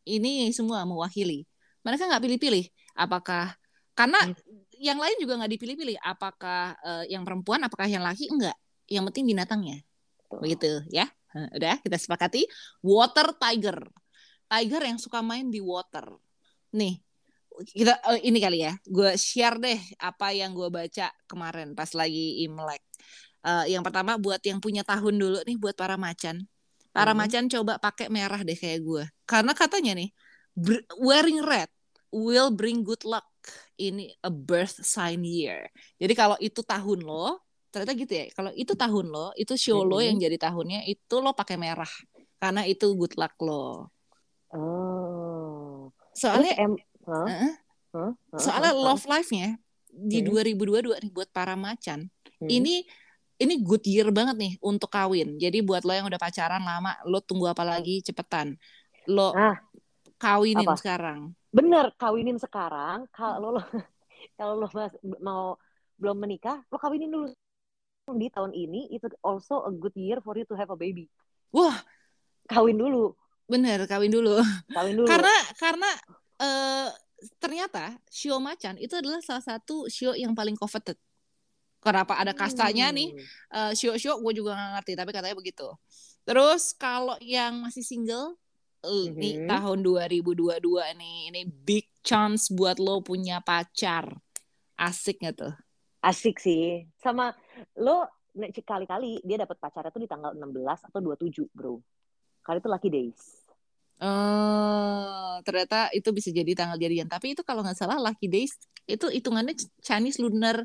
ini 0.06 0.48
semua 0.54 0.86
mewakili. 0.88 1.44
Mereka 1.84 2.08
nggak 2.08 2.24
pilih-pilih. 2.24 2.64
Apakah 2.96 3.52
karena 3.92 4.18
Hmm. 4.22 4.34
yang 4.78 4.98
lain 5.02 5.18
juga 5.18 5.36
nggak 5.42 5.52
dipilih-pilih. 5.58 5.96
Apakah 6.00 6.78
eh, 6.80 7.04
yang 7.12 7.26
perempuan, 7.26 7.60
apakah 7.66 7.90
yang 7.90 8.04
laki? 8.06 8.30
Enggak. 8.30 8.56
Yang 8.88 9.04
penting 9.12 9.24
binatangnya. 9.34 9.78
Tuh. 10.30 10.40
Begitu 10.40 10.84
ya. 10.88 11.04
Udah 11.52 11.76
kita 11.84 12.00
sepakati. 12.00 12.48
Water 12.80 13.36
tiger. 13.36 13.84
Tiger 14.48 14.82
yang 14.88 14.96
suka 14.96 15.20
main 15.20 15.52
di 15.52 15.60
water. 15.60 16.08
Nih, 16.72 17.04
kita 17.66 17.98
eh, 18.14 18.20
ini 18.28 18.38
kali 18.38 18.58
ya. 18.62 18.72
Gue 18.86 19.16
share 19.18 19.58
deh 19.58 19.78
apa 19.98 20.30
yang 20.34 20.54
gue 20.54 20.68
baca 20.70 21.10
kemarin 21.26 21.74
pas 21.74 21.90
lagi 21.96 22.42
Imlek. 22.46 22.82
Eh, 23.46 23.74
yang 23.74 23.82
pertama 23.82 24.18
buat 24.18 24.38
yang 24.42 24.58
punya 24.62 24.82
tahun 24.82 25.14
dulu 25.18 25.38
nih 25.46 25.56
buat 25.58 25.74
para 25.74 25.98
macan. 25.98 26.46
Para 26.94 27.12
Mhm. 27.14 27.18
macan 27.18 27.44
coba 27.50 27.78
pakai 27.78 28.08
merah 28.10 28.40
deh 28.42 28.56
kayak 28.58 28.80
gue. 28.82 29.04
Karena 29.28 29.52
katanya 29.54 29.94
nih 29.98 30.10
wearing 30.98 31.42
red 31.42 31.70
will 32.10 32.50
bring 32.50 32.82
good 32.82 33.04
luck 33.06 33.26
ini 33.78 34.10
a 34.24 34.30
birth 34.32 34.82
sign 34.82 35.22
year. 35.22 35.70
Jadi 36.00 36.12
kalau 36.18 36.34
itu 36.42 36.64
tahun 36.64 37.04
lo, 37.06 37.38
ternyata 37.70 37.94
gitu 37.94 38.12
ya. 38.12 38.26
Kalau 38.34 38.50
itu 38.56 38.72
tahun 38.74 39.06
lo, 39.12 39.30
itu 39.38 39.54
show 39.54 39.84
lo 39.86 40.02
Mhm. 40.02 40.06
yang 40.10 40.16
jadi 40.26 40.36
tahunnya 40.50 40.80
itu 40.88 41.14
lo 41.22 41.30
pakai 41.36 41.54
merah. 41.60 41.88
Karena 42.42 42.66
itu 42.66 42.90
good 42.98 43.14
luck 43.14 43.36
lo. 43.44 43.92
Oh. 44.50 45.92
Terus 46.10 46.18
Soalnya 46.18 46.52
em, 46.58 46.74
Hah? 47.08 47.26
Heeh. 47.26 47.52
Hah? 47.88 48.12
Hah? 48.12 48.38
soalnya 48.38 48.72
love 48.76 49.04
life-nya 49.04 49.56
di 49.88 50.20
Hmm. 50.20 50.28
2022 50.28 51.00
nih 51.00 51.10
buat 51.10 51.32
para 51.32 51.56
macan. 51.56 52.12
Hmm. 52.38 52.46
Ini 52.46 52.84
ini 53.38 53.54
good 53.62 53.86
year 53.86 54.10
banget 54.10 54.36
nih 54.36 54.52
untuk 54.60 54.90
kawin. 54.90 55.38
Jadi 55.38 55.62
buat 55.62 55.82
lo 55.82 55.94
yang 55.94 56.06
udah 56.06 56.18
pacaran 56.18 56.60
lama, 56.60 56.92
lo 57.02 57.18
tunggu 57.18 57.48
apa 57.48 57.64
lagi 57.64 58.02
cepetan. 58.02 58.58
Lo 59.06 59.32
Ah, 59.32 59.56
kawinin 60.16 60.66
apa? 60.66 60.76
sekarang. 60.76 61.32
Bener, 61.48 61.94
kawinin 61.96 62.36
sekarang. 62.36 63.08
Kalau 63.08 63.56
lo 63.56 63.60
kalau 64.38 64.54
lo 64.54 64.66
mas- 64.68 64.98
mau 65.18 65.56
belum 65.96 66.18
menikah, 66.18 66.60
lo 66.68 66.76
kawinin 66.76 67.08
dulu 67.08 67.30
di 68.10 68.28
tahun 68.28 68.52
ini. 68.52 68.90
Itu 68.90 69.08
also 69.22 69.64
a 69.64 69.72
good 69.72 69.94
year 69.94 70.20
for 70.20 70.34
you 70.34 70.44
to 70.44 70.52
have 70.52 70.68
a 70.68 70.76
baby. 70.76 71.08
Wah, 71.48 71.78
Kawin 72.44 72.76
dulu, 72.76 73.12
bener 73.44 73.84
kawin 73.84 74.08
dulu. 74.08 74.40
kawin 74.72 74.96
dulu. 74.96 75.04
Karena 75.04 75.34
karena 75.54 75.90
eh, 76.38 76.88
ternyata 77.42 77.98
show 78.08 78.38
macan 78.38 78.78
itu 78.78 78.94
adalah 78.94 79.18
salah 79.22 79.42
satu 79.42 79.90
show 79.90 80.14
yang 80.14 80.34
paling 80.34 80.54
coveted. 80.54 80.98
Kenapa 81.78 82.18
ada 82.18 82.34
kastanya 82.34 82.90
nih? 82.90 83.14
Hmm. 83.14 83.70
Eh, 83.70 83.72
show-show 83.78 84.18
gue 84.18 84.32
juga 84.34 84.58
nggak 84.58 84.70
ngerti, 84.82 84.92
tapi 84.98 85.10
katanya 85.14 85.36
begitu. 85.38 85.68
Terus 86.26 86.74
kalau 86.74 87.14
yang 87.22 87.62
masih 87.62 87.86
single, 87.86 88.34
eh, 88.82 89.06
nih 89.14 89.34
Mhm. 89.42 89.46
tahun 89.46 89.78
2022 89.86 90.82
nih, 90.98 91.30
ini 91.30 91.46
big 91.46 91.86
chance 92.02 92.50
buat 92.50 92.82
lo 92.82 92.98
punya 92.98 93.38
pacar. 93.38 94.10
Asik 94.74 95.22
gak 95.22 95.38
tuh? 95.38 95.54
Asik 96.02 96.38
sih. 96.42 96.86
Sama 96.98 97.34
lo 97.78 98.06
kali-kali 98.62 99.18
dia 99.26 99.38
dapat 99.38 99.58
pacarnya 99.58 99.90
tuh 99.90 100.02
di 100.02 100.10
tanggal 100.10 100.34
16 100.34 100.82
atau 100.82 100.98
27, 101.02 101.50
Bro. 101.50 101.82
Kali 102.42 102.58
itu 102.58 102.70
lucky 102.70 102.90
days. 102.90 103.37
Oh, 103.98 105.42
ternyata 105.42 105.90
itu 105.90 106.08
bisa 106.14 106.30
jadi 106.30 106.54
tanggal 106.54 106.78
jadian. 106.78 107.10
Tapi 107.10 107.34
itu 107.34 107.42
kalau 107.42 107.66
nggak 107.66 107.78
salah 107.78 107.98
lucky 107.98 108.30
days 108.30 108.54
itu 108.86 109.10
hitungannya 109.10 109.58
Chinese 109.82 110.22
lunar 110.22 110.62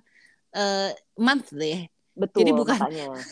eh, 0.53 0.93
month 1.17 1.49
deh. 1.53 1.89
Betul, 2.13 2.45
Jadi 2.45 2.51
bukan-. 2.53 2.77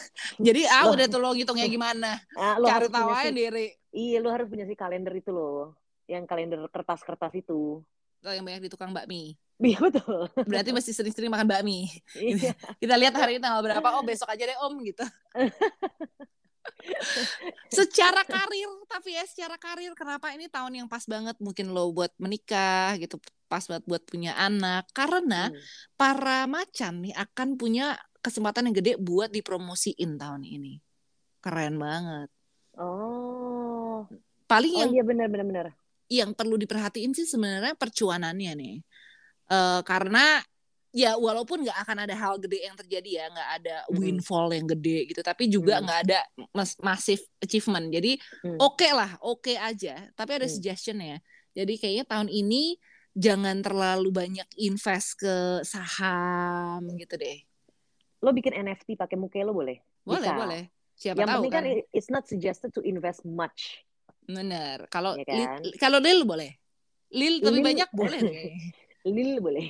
Jadi 0.47 0.61
ah 0.65 0.89
udah 0.89 1.05
tuh 1.05 1.21
lo 1.21 1.37
ngitungnya 1.37 1.69
gimana? 1.69 2.17
Nah, 2.33 2.57
lo 2.57 2.65
Cari 2.65 2.89
tahu 2.89 3.09
aja 3.13 3.29
si, 3.29 3.37
diri. 3.37 3.67
iya, 3.93 4.17
lo 4.17 4.33
harus 4.33 4.49
punya 4.49 4.65
si 4.65 4.73
kalender 4.73 5.13
itu 5.13 5.29
loh. 5.29 5.77
Yang 6.09 6.25
kalender 6.25 6.59
kertas-kertas 6.73 7.37
itu. 7.37 7.85
Lo 8.25 8.29
yang 8.33 8.41
banyak 8.41 8.65
di 8.65 8.71
tukang 8.73 8.91
bakmi. 8.91 9.37
Iya, 9.61 9.77
betul. 9.77 10.25
Berarti 10.49 10.73
masih 10.73 10.89
sering-sering 10.89 11.29
makan 11.29 11.45
bakmi. 11.45 11.85
Iya. 12.17 12.57
Kita 12.81 12.97
lihat 12.97 13.13
hari 13.13 13.37
ini 13.37 13.45
tanggal 13.45 13.61
berapa. 13.61 13.87
Oh 13.93 14.01
besok 14.01 14.33
aja 14.33 14.49
deh 14.49 14.57
om 14.57 14.73
gitu. 14.81 15.05
secara 17.77 18.21
karir 18.23 18.69
tapi 18.87 19.15
ya 19.15 19.23
secara 19.25 19.55
karir 19.57 19.91
kenapa 19.93 20.31
ini 20.33 20.47
tahun 20.47 20.83
yang 20.83 20.87
pas 20.87 21.03
banget 21.05 21.35
mungkin 21.39 21.71
lo 21.73 21.89
buat 21.91 22.11
menikah 22.17 22.97
gitu 22.97 23.17
pas 23.47 23.63
banget 23.65 23.83
buat 23.87 24.03
punya 24.05 24.35
anak 24.37 24.87
karena 24.91 25.49
Hmm. 25.49 25.59
para 25.95 26.45
macan 26.45 27.03
nih 27.03 27.13
akan 27.15 27.55
punya 27.55 27.93
kesempatan 28.21 28.69
yang 28.69 28.75
gede 28.77 28.93
buat 29.01 29.29
dipromosiin 29.29 30.17
tahun 30.17 30.43
ini 30.45 30.77
keren 31.39 31.77
banget 31.77 32.29
Oh. 32.77 34.07
paling 34.47 34.71
Oh 34.73 34.79
yang 34.87 34.91
iya 34.95 35.03
benar 35.03 35.27
benar 35.27 35.45
benar. 35.45 35.65
yang 36.07 36.31
perlu 36.31 36.55
diperhatiin 36.55 37.11
sih 37.11 37.27
sebenarnya 37.27 37.75
percuanannya 37.75 38.53
nih 38.55 38.77
Eh, 39.51 39.81
karena 39.83 40.39
ya 40.91 41.15
walaupun 41.15 41.63
nggak 41.63 41.77
akan 41.81 41.97
ada 42.03 42.13
hal 42.13 42.35
gede 42.35 42.67
yang 42.67 42.75
terjadi 42.75 43.09
ya 43.09 43.25
nggak 43.27 43.49
ada 43.57 43.75
Hmm. 43.87 43.95
windfall 43.97 44.51
yang 44.51 44.67
gede 44.67 45.07
gitu 45.07 45.21
tapi 45.21 45.47
juga 45.47 45.79
Hmm. 45.79 45.87
nggak 45.87 45.99
ada 46.05 46.19
mas 46.51 46.75
massive 46.77 47.23
achievement 47.39 47.87
jadi 47.89 48.19
Hmm. 48.43 48.59
oke 48.59 48.87
lah 48.87 49.15
oke 49.19 49.55
aja 49.55 50.11
tapi 50.13 50.31
ada 50.35 50.45
Hmm. 50.45 50.53
suggestion 50.53 50.99
ya 50.99 51.17
jadi 51.51 51.73
kayaknya 51.73 52.05
tahun 52.05 52.27
ini 52.27 52.75
jangan 53.11 53.59
terlalu 53.59 54.07
banyak 54.09 54.47
invest 54.57 55.15
ke 55.17 55.35
saham 55.63 56.83
gitu 56.95 57.15
deh 57.15 57.39
Lo 58.21 58.29
bikin 58.29 58.53
NFT 58.53 58.93
pakai 58.93 59.17
muka 59.17 59.41
lo 59.41 59.49
boleh? 59.49 59.81
boleh 60.03 60.21
Bisa. 60.21 60.37
boleh 60.37 60.61
siapa 60.93 61.17
Yang 61.17 61.27
tahu 61.27 61.35
penting 61.41 61.51
kan 61.51 61.63
kan 61.63 61.73
it- 61.73 61.87
it's 61.89 62.09
not 62.09 62.23
suggested 62.25 62.69
to 62.69 62.81
invest 62.81 63.23
much. 63.23 63.79
bener 64.21 64.85
kalau 64.87 65.17
Lil- 65.17 65.25
kan? 65.25 65.59
kalau 65.75 65.97
lil 65.97 66.23
boleh 66.23 66.51
lil 67.11 67.39
tapi 67.39 67.57
Lil- 67.57 67.65
banyak 67.65 67.89
boleh 67.91 68.19
deh. 68.29 68.53
Lil 69.01 69.41
boleh. 69.41 69.65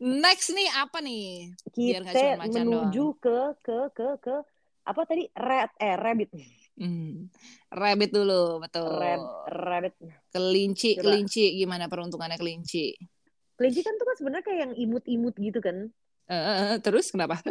next 0.00 0.50
nih 0.50 0.68
apa 0.72 0.98
nih 0.98 1.52
Kita 1.68 2.16
menuju 2.40 3.04
ke 3.18 3.38
ke 3.60 3.78
ke 3.92 4.08
ke 4.18 4.36
apa 4.82 5.00
tadi 5.04 5.28
rat 5.34 5.72
eh 5.76 5.94
rabbit 5.94 6.32
Hmm. 6.78 7.26
Rabbit 7.74 8.14
dulu, 8.14 8.62
betul. 8.62 8.86
Rab, 8.86 9.50
rabbit 9.50 9.98
Kelinci, 10.30 10.94
Coba. 10.94 11.10
kelinci 11.10 11.58
gimana 11.58 11.90
peruntungannya 11.90 12.38
kelinci? 12.38 12.94
kelinci 13.58 13.82
kan 13.82 13.98
tuh 13.98 14.06
kan 14.06 14.14
sebenarnya 14.14 14.44
kayak 14.46 14.60
yang 14.62 14.72
imut-imut 14.78 15.34
gitu 15.34 15.58
kan 15.58 15.90
Eh, 16.30 16.78
terus 16.78 17.10
kenapa? 17.10 17.42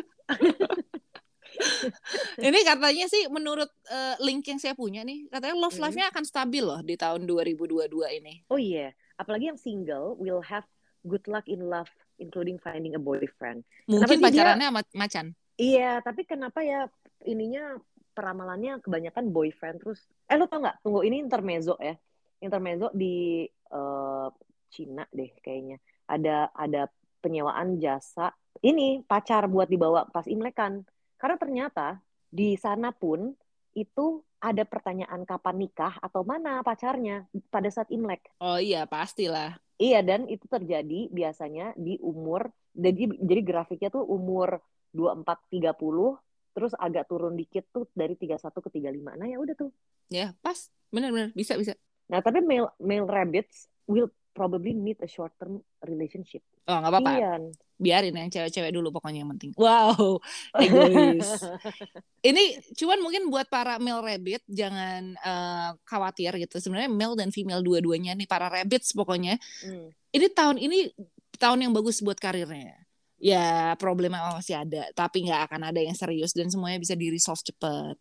Ini 2.37 2.59
katanya 2.63 3.05
sih 3.07 3.27
menurut 3.27 3.67
eh, 3.89 4.15
link 4.21 4.45
yang 4.45 4.57
saya 4.57 4.71
punya 4.71 5.01
nih, 5.01 5.27
katanya 5.27 5.55
love 5.57 5.73
Hmm. 5.73 5.83
life-nya 5.83 6.07
akan 6.07 6.23
stabil 6.23 6.63
loh 6.63 6.79
di 6.79 6.95
tahun 6.95 7.25
2022 7.25 8.07
ini. 8.13 8.47
oh 8.47 8.55
iya 8.55 8.93
apalagi 9.17 9.49
yang 9.51 9.59
single 9.59 10.15
will 10.21 10.41
have 10.41 10.63
good 11.05 11.25
luck 11.27 11.45
in 11.49 11.65
love 11.65 11.89
including 12.17 12.57
finding 12.57 12.97
a 12.97 13.01
boyfriend. 13.01 13.61
Mungkin 13.85 14.17
dia- 14.17 14.25
pacarannya 14.25 14.67
sama 14.73 14.81
macan. 14.97 15.25
iya 15.57 16.01
tapi 16.01 16.25
kenapa 16.25 16.61
ya 16.61 16.85
ininya 17.25 17.77
peramalannya 18.13 18.81
kebanyakan 18.81 19.29
boyfriend 19.29 19.77
terus? 19.81 20.01
Eh 20.25 20.37
lo 20.37 20.49
tau 20.49 20.61
nggak? 20.61 20.81
Tunggu 20.81 21.05
ini 21.05 21.21
intermezzo 21.21 21.77
ya. 21.77 21.93
Intermezzo 22.41 22.89
di 22.93 23.45
eh, 23.49 24.27
Cina 24.73 25.05
deh 25.13 25.31
kayaknya. 25.41 25.77
Ada 26.09 26.49
ada 26.53 26.89
penyewaan 27.21 27.77
jasa. 27.77 28.33
Ini 28.57 29.05
pacar 29.05 29.45
buat 29.45 29.69
dibawa 29.69 30.09
pas 30.09 30.25
imlekan. 30.25 30.81
Karena 31.21 31.37
ternyata 31.37 32.01
di 32.25 32.57
sana 32.57 32.89
pun 32.89 33.33
itu 33.77 34.25
ada 34.37 34.63
pertanyaan 34.63 35.25
kapan 35.25 35.55
nikah 35.65 35.97
atau 35.97 36.21
mana 36.21 36.61
pacarnya 36.61 37.25
pada 37.49 37.69
saat 37.73 37.89
Imlek. 37.89 38.21
Oh 38.37 38.61
iya, 38.61 38.85
pastilah. 38.85 39.57
Iya, 39.77 40.01
dan 40.01 40.25
itu 40.29 40.45
terjadi 40.49 41.09
biasanya 41.13 41.73
di 41.77 42.01
umur 42.01 42.49
jadi 42.77 43.09
jadi 43.17 43.41
grafiknya 43.41 43.89
tuh 43.89 44.05
umur 44.05 44.61
24 44.93 45.49
30 45.49 45.73
terus 46.57 46.73
agak 46.77 47.05
turun 47.05 47.37
dikit 47.37 47.69
tuh 47.69 47.85
dari 47.93 48.17
31 48.17 48.41
ke 48.41 48.69
35. 48.73 49.13
Nah, 49.13 49.27
ya 49.29 49.37
udah 49.37 49.55
tuh. 49.57 49.69
Ya, 50.09 50.33
pas. 50.41 50.73
Benar-benar 50.89 51.29
bisa 51.37 51.53
bisa. 51.53 51.77
Nah, 52.09 52.23
tapi 52.25 52.41
male 52.41 52.73
male 52.81 53.05
rabbits 53.05 53.69
will 53.85 54.09
probably 54.37 54.77
need 54.77 55.01
a 55.01 55.09
short 55.09 55.33
term 55.41 55.57
relationship. 55.81 56.45
Oh, 56.69 56.77
nggak 56.77 56.93
apa-apa. 56.93 57.11
Iya. 57.17 57.33
Biarin 57.77 58.13
yang 58.13 58.29
cewek-cewek 58.29 58.69
dulu 58.69 58.93
pokoknya 58.93 59.25
yang 59.25 59.33
penting. 59.33 59.57
Wow, 59.57 60.21
egois. 60.61 61.41
Ini 62.29 62.61
cuman 62.77 63.01
mungkin 63.01 63.33
buat 63.33 63.49
para 63.49 63.81
male 63.81 64.05
rabbit 64.05 64.45
jangan 64.45 65.17
uh, 65.25 65.73
khawatir 65.89 66.37
gitu. 66.37 66.61
Sebenarnya 66.61 66.93
male 66.93 67.17
dan 67.17 67.33
female 67.33 67.65
dua-duanya 67.65 68.13
nih 68.13 68.29
para 68.29 68.49
rabbits 68.53 68.93
pokoknya. 68.93 69.41
Hmm. 69.65 69.89
Ini 70.13 70.29
tahun 70.37 70.61
ini 70.61 70.93
tahun 71.41 71.65
yang 71.65 71.73
bagus 71.73 72.01
buat 72.05 72.17
karirnya 72.17 72.87
ya 73.17 73.73
problema 73.81 74.37
masih 74.37 74.61
ada 74.61 74.93
tapi 74.93 75.25
nggak 75.25 75.49
akan 75.49 75.73
ada 75.73 75.81
yang 75.81 75.97
serius 75.97 76.37
dan 76.37 76.53
semuanya 76.53 76.77
bisa 76.77 76.93
di 76.93 77.09
resolve 77.09 77.41
cepet 77.41 77.97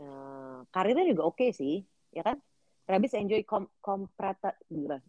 nah, 0.00 0.64
karirnya 0.72 1.04
juga 1.04 1.28
oke 1.28 1.36
okay 1.36 1.50
sih 1.52 1.84
ya 2.16 2.24
kan 2.24 2.40
Rabbits 2.88 3.14
enjoy 3.14 3.44
com 3.44 3.68
comprata 3.84 4.56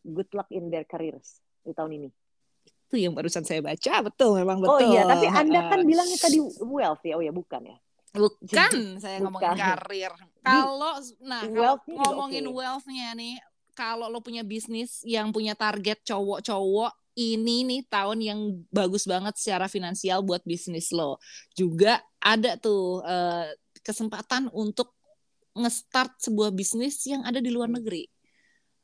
good 0.03 0.29
luck 0.35 0.51
in 0.51 0.67
their 0.67 0.83
careers 0.83 1.39
di 1.63 1.71
tahun 1.71 1.95
ini 2.03 2.09
itu 2.89 2.95
yang 3.05 3.13
barusan 3.13 3.45
saya 3.45 3.61
baca 3.61 3.93
betul 4.03 4.35
memang 4.35 4.59
betul 4.59 4.75
oh 4.75 4.81
iya 4.81 5.05
tapi 5.05 5.29
anda 5.29 5.69
kan 5.69 5.85
bilangnya 5.85 6.17
tadi 6.17 6.41
wealth 6.65 7.05
ya 7.05 7.15
oh 7.15 7.23
ya 7.23 7.31
bukan 7.31 7.61
ya 7.71 7.77
bukan 8.09 8.71
saya 8.97 9.21
bukan. 9.21 9.29
ngomongin 9.29 9.53
karir 9.55 10.13
kalau 10.41 10.93
nah 11.21 11.41
kalau 11.45 11.75
ngomongin 11.85 12.45
okay. 12.49 12.55
wealthnya 12.57 13.07
nih 13.13 13.35
kalau 13.77 14.11
lo 14.11 14.19
punya 14.19 14.43
bisnis 14.43 14.99
yang 15.07 15.31
punya 15.31 15.55
target 15.55 16.03
cowok-cowok 16.03 16.91
ini 17.15 17.67
nih 17.67 17.81
tahun 17.87 18.19
yang 18.19 18.39
bagus 18.71 19.03
banget 19.03 19.35
secara 19.35 19.67
finansial 19.67 20.23
buat 20.23 20.39
bisnis 20.47 20.91
lo. 20.95 21.19
Juga 21.51 21.99
ada 22.19 22.55
tuh 22.55 23.03
uh, 23.03 23.47
kesempatan 23.83 24.47
untuk 24.55 24.95
nge-start 25.57 26.17
sebuah 26.21 26.53
bisnis 26.53 27.01
yang 27.09 27.25
ada 27.25 27.41
di 27.41 27.49
luar 27.49 27.69
negeri. 27.69 28.05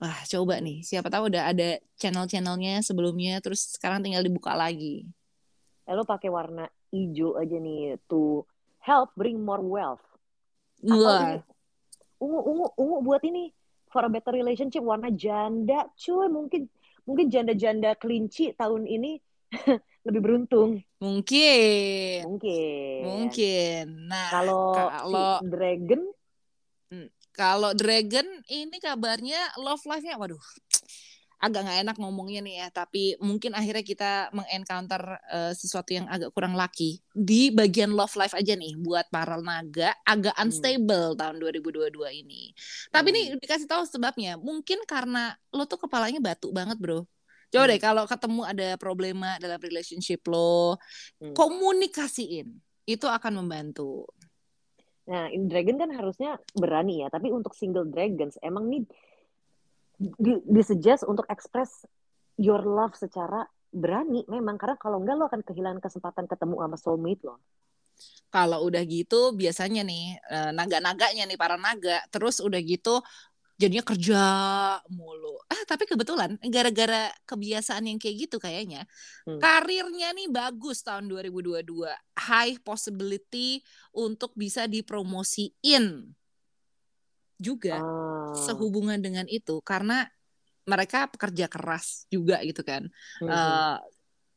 Wah, 0.02 0.20
coba 0.28 0.60
nih. 0.60 0.84
Siapa 0.84 1.08
tahu 1.08 1.32
udah 1.32 1.56
ada 1.56 1.80
channel-channelnya 1.96 2.84
sebelumnya, 2.84 3.40
terus 3.40 3.76
sekarang 3.80 4.04
tinggal 4.04 4.26
dibuka 4.26 4.52
lagi. 4.52 5.08
Eh, 5.86 5.94
lo 5.94 6.04
pakai 6.04 6.28
warna 6.28 6.68
hijau 6.92 7.40
aja 7.40 7.56
nih, 7.56 7.96
to 8.10 8.44
help 8.84 9.14
bring 9.16 9.40
more 9.40 9.64
wealth. 9.64 10.04
Wah. 10.84 11.40
Ungu, 12.20 12.40
ungu, 12.42 12.66
ungu 12.76 12.98
buat 13.04 13.24
ini 13.24 13.52
for 13.92 14.04
a 14.04 14.12
better 14.12 14.36
relationship 14.36 14.84
warna 14.84 15.08
janda, 15.12 15.88
cuy 15.96 16.28
mungkin 16.28 16.68
mungkin 17.06 17.32
janda-janda 17.32 17.96
kelinci 17.96 18.52
tahun 18.58 18.90
ini 18.90 19.22
lebih 20.06 20.22
beruntung. 20.22 20.84
Mungkin. 21.00 22.28
Mungkin. 22.28 23.00
Mungkin. 23.06 23.84
Nah, 24.10 24.30
kalau 24.34 24.76
kalau 24.76 25.28
si 25.40 25.48
dragon 25.48 26.02
hmm, 26.02 26.15
kalau 27.36 27.76
dragon 27.76 28.26
ini 28.48 28.80
kabarnya 28.80 29.60
love 29.60 29.84
life-nya 29.84 30.16
waduh 30.16 30.42
agak 31.46 31.62
nggak 31.68 31.80
enak 31.86 31.98
ngomongnya 32.00 32.42
nih 32.42 32.56
ya, 32.64 32.68
tapi 32.72 33.20
mungkin 33.20 33.52
akhirnya 33.54 33.84
kita 33.86 34.12
mengencounter 34.32 35.20
uh, 35.30 35.54
sesuatu 35.54 35.92
yang 35.92 36.08
agak 36.08 36.32
kurang 36.32 36.56
laki 36.56 37.04
di 37.12 37.52
bagian 37.52 37.92
love 37.92 38.16
life 38.16 38.34
aja 38.34 38.56
nih 38.56 38.74
buat 38.80 39.06
para 39.12 39.38
naga 39.38 39.92
agak 40.08 40.34
hmm. 40.34 40.44
unstable 40.48 41.14
hmm. 41.14 41.20
tahun 41.20 41.36
2022 41.38 42.22
ini. 42.26 42.56
Tapi 42.90 43.08
hmm. 43.12 43.16
nih 43.16 43.26
dikasih 43.38 43.68
tahu 43.68 43.84
sebabnya, 43.86 44.40
mungkin 44.40 44.82
karena 44.88 45.36
lo 45.52 45.68
tuh 45.68 45.86
kepalanya 45.86 46.24
batu 46.24 46.50
banget, 46.56 46.80
Bro. 46.80 47.06
Coba 47.52 47.64
hmm. 47.68 47.72
deh 47.76 47.80
kalau 47.84 48.04
ketemu 48.08 48.42
ada 48.48 48.68
problema 48.80 49.30
dalam 49.38 49.60
relationship 49.60 50.24
lo, 50.32 50.80
hmm. 51.20 51.36
komunikasiin. 51.36 52.48
Itu 52.86 53.10
akan 53.10 53.46
membantu. 53.46 54.08
Nah, 55.06 55.30
in 55.30 55.46
dragon 55.46 55.78
kan 55.78 55.94
harusnya 55.94 56.42
berani 56.58 57.06
ya, 57.06 57.14
tapi 57.14 57.30
untuk 57.30 57.54
single 57.54 57.86
dragons 57.86 58.42
emang 58.42 58.66
nih 58.74 58.84
di, 60.02 60.42
disuggest 60.50 61.06
untuk 61.06 61.30
express 61.30 61.86
your 62.36 62.60
love 62.66 62.98
secara 62.98 63.46
berani 63.70 64.24
memang 64.26 64.56
karena 64.56 64.76
kalau 64.80 65.04
enggak 65.04 65.16
lo 65.20 65.26
akan 65.28 65.42
kehilangan 65.44 65.80
kesempatan 65.84 66.26
ketemu 66.26 66.56
sama 66.64 66.78
soulmate 66.80 67.24
lo. 67.28 67.38
Kalau 68.34 68.68
udah 68.68 68.84
gitu 68.84 69.32
biasanya 69.32 69.86
nih 69.86 70.20
eh, 70.20 70.52
naga-naganya 70.52 71.24
nih 71.24 71.40
para 71.40 71.56
naga 71.56 72.04
terus 72.12 72.44
udah 72.44 72.60
gitu 72.60 73.00
jadinya 73.56 73.84
kerja 73.88 74.22
mulu. 74.92 75.40
Ah 75.48 75.64
tapi 75.64 75.88
kebetulan 75.88 76.36
gara-gara 76.52 77.12
kebiasaan 77.24 77.88
yang 77.88 77.98
kayak 78.00 78.28
gitu 78.28 78.38
kayaknya 78.38 78.84
hmm. 79.24 79.40
karirnya 79.40 80.12
nih 80.12 80.28
bagus 80.28 80.84
tahun 80.84 81.08
2022. 81.08 81.64
High 82.16 82.60
possibility 82.62 83.64
untuk 83.96 84.36
bisa 84.36 84.68
dipromosiin 84.68 86.12
juga 87.36 87.80
oh. 87.84 88.36
sehubungan 88.36 89.00
dengan 89.00 89.28
itu 89.28 89.60
karena 89.60 90.08
mereka 90.66 91.06
pekerja 91.08 91.46
keras 91.46 92.10
juga 92.10 92.42
gitu 92.42 92.66
kan. 92.66 92.90
Mm 93.22 93.28
-hmm. 93.28 93.30
uh, 93.30 93.78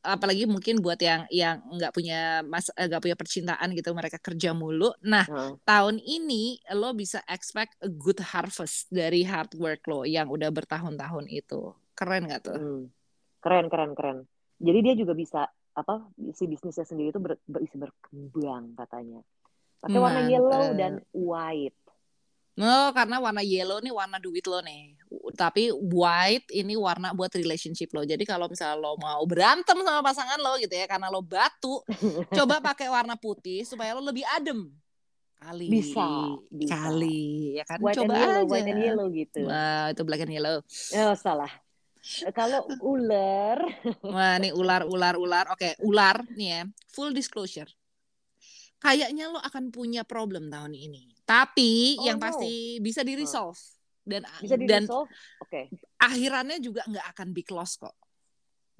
apalagi 0.02 0.46
mungkin 0.46 0.78
buat 0.78 0.98
yang 1.02 1.26
yang 1.28 1.58
nggak 1.74 1.90
punya 1.90 2.40
mas 2.46 2.70
eh, 2.74 2.86
nggak 2.86 3.02
punya 3.02 3.16
percintaan 3.18 3.68
gitu 3.74 3.90
mereka 3.92 4.18
kerja 4.22 4.54
mulu. 4.54 4.94
Nah 5.02 5.26
hmm. 5.26 5.62
tahun 5.66 5.98
ini 5.98 6.62
lo 6.78 6.94
bisa 6.94 7.22
expect 7.26 7.74
a 7.82 7.90
good 7.90 8.18
harvest 8.22 8.88
dari 8.88 9.26
hard 9.26 9.52
work 9.58 9.82
lo 9.90 10.06
yang 10.06 10.30
udah 10.30 10.48
bertahun-tahun 10.54 11.26
itu. 11.28 11.74
Keren 11.98 12.30
nggak 12.30 12.42
tuh? 12.46 12.56
Hmm. 12.56 12.82
Keren 13.42 13.66
keren 13.70 13.92
keren. 13.94 14.18
Jadi 14.58 14.78
dia 14.82 14.94
juga 14.98 15.14
bisa 15.14 15.46
apa 15.78 16.10
si 16.34 16.50
bisnisnya 16.50 16.82
sendiri 16.82 17.14
itu 17.14 17.22
ber, 17.22 17.38
bisa 17.46 17.78
berkembang 17.78 18.74
katanya. 18.74 19.22
Pakai 19.78 19.98
warna 20.02 20.26
yellow 20.26 20.74
dan 20.74 20.98
white. 21.14 21.78
No, 22.58 22.90
karena 22.90 23.22
warna 23.22 23.46
yellow 23.46 23.78
nih 23.78 23.94
warna 23.94 24.18
duit 24.18 24.42
lo 24.50 24.58
nih. 24.58 24.97
Tapi 25.34 25.72
white 25.72 26.52
ini 26.52 26.76
warna 26.76 27.16
buat 27.16 27.32
relationship 27.32 27.92
lo. 27.96 28.04
Jadi 28.04 28.24
kalau 28.28 28.48
misalnya 28.48 28.76
lo 28.76 28.96
mau 29.00 29.24
berantem 29.24 29.76
sama 29.80 30.00
pasangan 30.04 30.38
lo 30.40 30.56
gitu 30.60 30.72
ya, 30.72 30.84
karena 30.84 31.08
lo 31.08 31.24
batu, 31.24 31.80
coba 32.36 32.60
pakai 32.60 32.92
warna 32.92 33.16
putih 33.16 33.64
supaya 33.64 33.96
lo 33.96 34.04
lebih 34.04 34.24
adem. 34.36 34.68
Kali. 35.38 35.70
Bisa. 35.70 36.34
bisa. 36.50 36.74
Kali, 36.74 37.56
ya 37.56 37.64
kan? 37.64 37.78
White 37.78 37.96
coba 38.02 38.12
and 38.12 38.20
yellow, 38.20 38.42
aja. 38.42 38.50
White 38.50 38.68
and 38.68 38.82
yellow 38.82 39.06
gitu. 39.14 39.40
Wah, 39.46 39.86
itu 39.94 40.02
black 40.02 40.22
and 40.26 40.34
yellow. 40.34 40.56
Oh, 40.98 41.14
salah. 41.14 41.52
Kalau 42.34 42.66
ular. 42.82 43.58
Wah, 44.14 44.34
nih 44.42 44.50
ular, 44.50 44.82
ular, 44.82 45.14
ular. 45.14 45.46
Oke, 45.54 45.78
ular 45.78 46.26
nih 46.34 46.48
ya. 46.50 46.62
Full 46.90 47.14
disclosure 47.14 47.70
kayaknya 48.78 49.26
lo 49.30 49.42
akan 49.42 49.74
punya 49.74 50.06
problem 50.06 50.48
tahun 50.48 50.74
ini. 50.74 51.18
Tapi 51.26 51.98
oh, 51.98 52.06
yang 52.06 52.18
no. 52.18 52.24
pasti 52.24 52.78
bisa 52.80 53.04
di 53.04 53.18
resolve 53.18 53.58
dan 54.08 54.22
bisa 54.40 54.56
di 54.56 54.64
dan 54.64 54.84
oke. 54.88 55.06
Okay. 55.44 55.68
Akhirannya 56.00 56.58
juga 56.64 56.82
nggak 56.88 57.06
akan 57.12 57.28
big 57.36 57.48
loss 57.52 57.76
kok. 57.76 57.94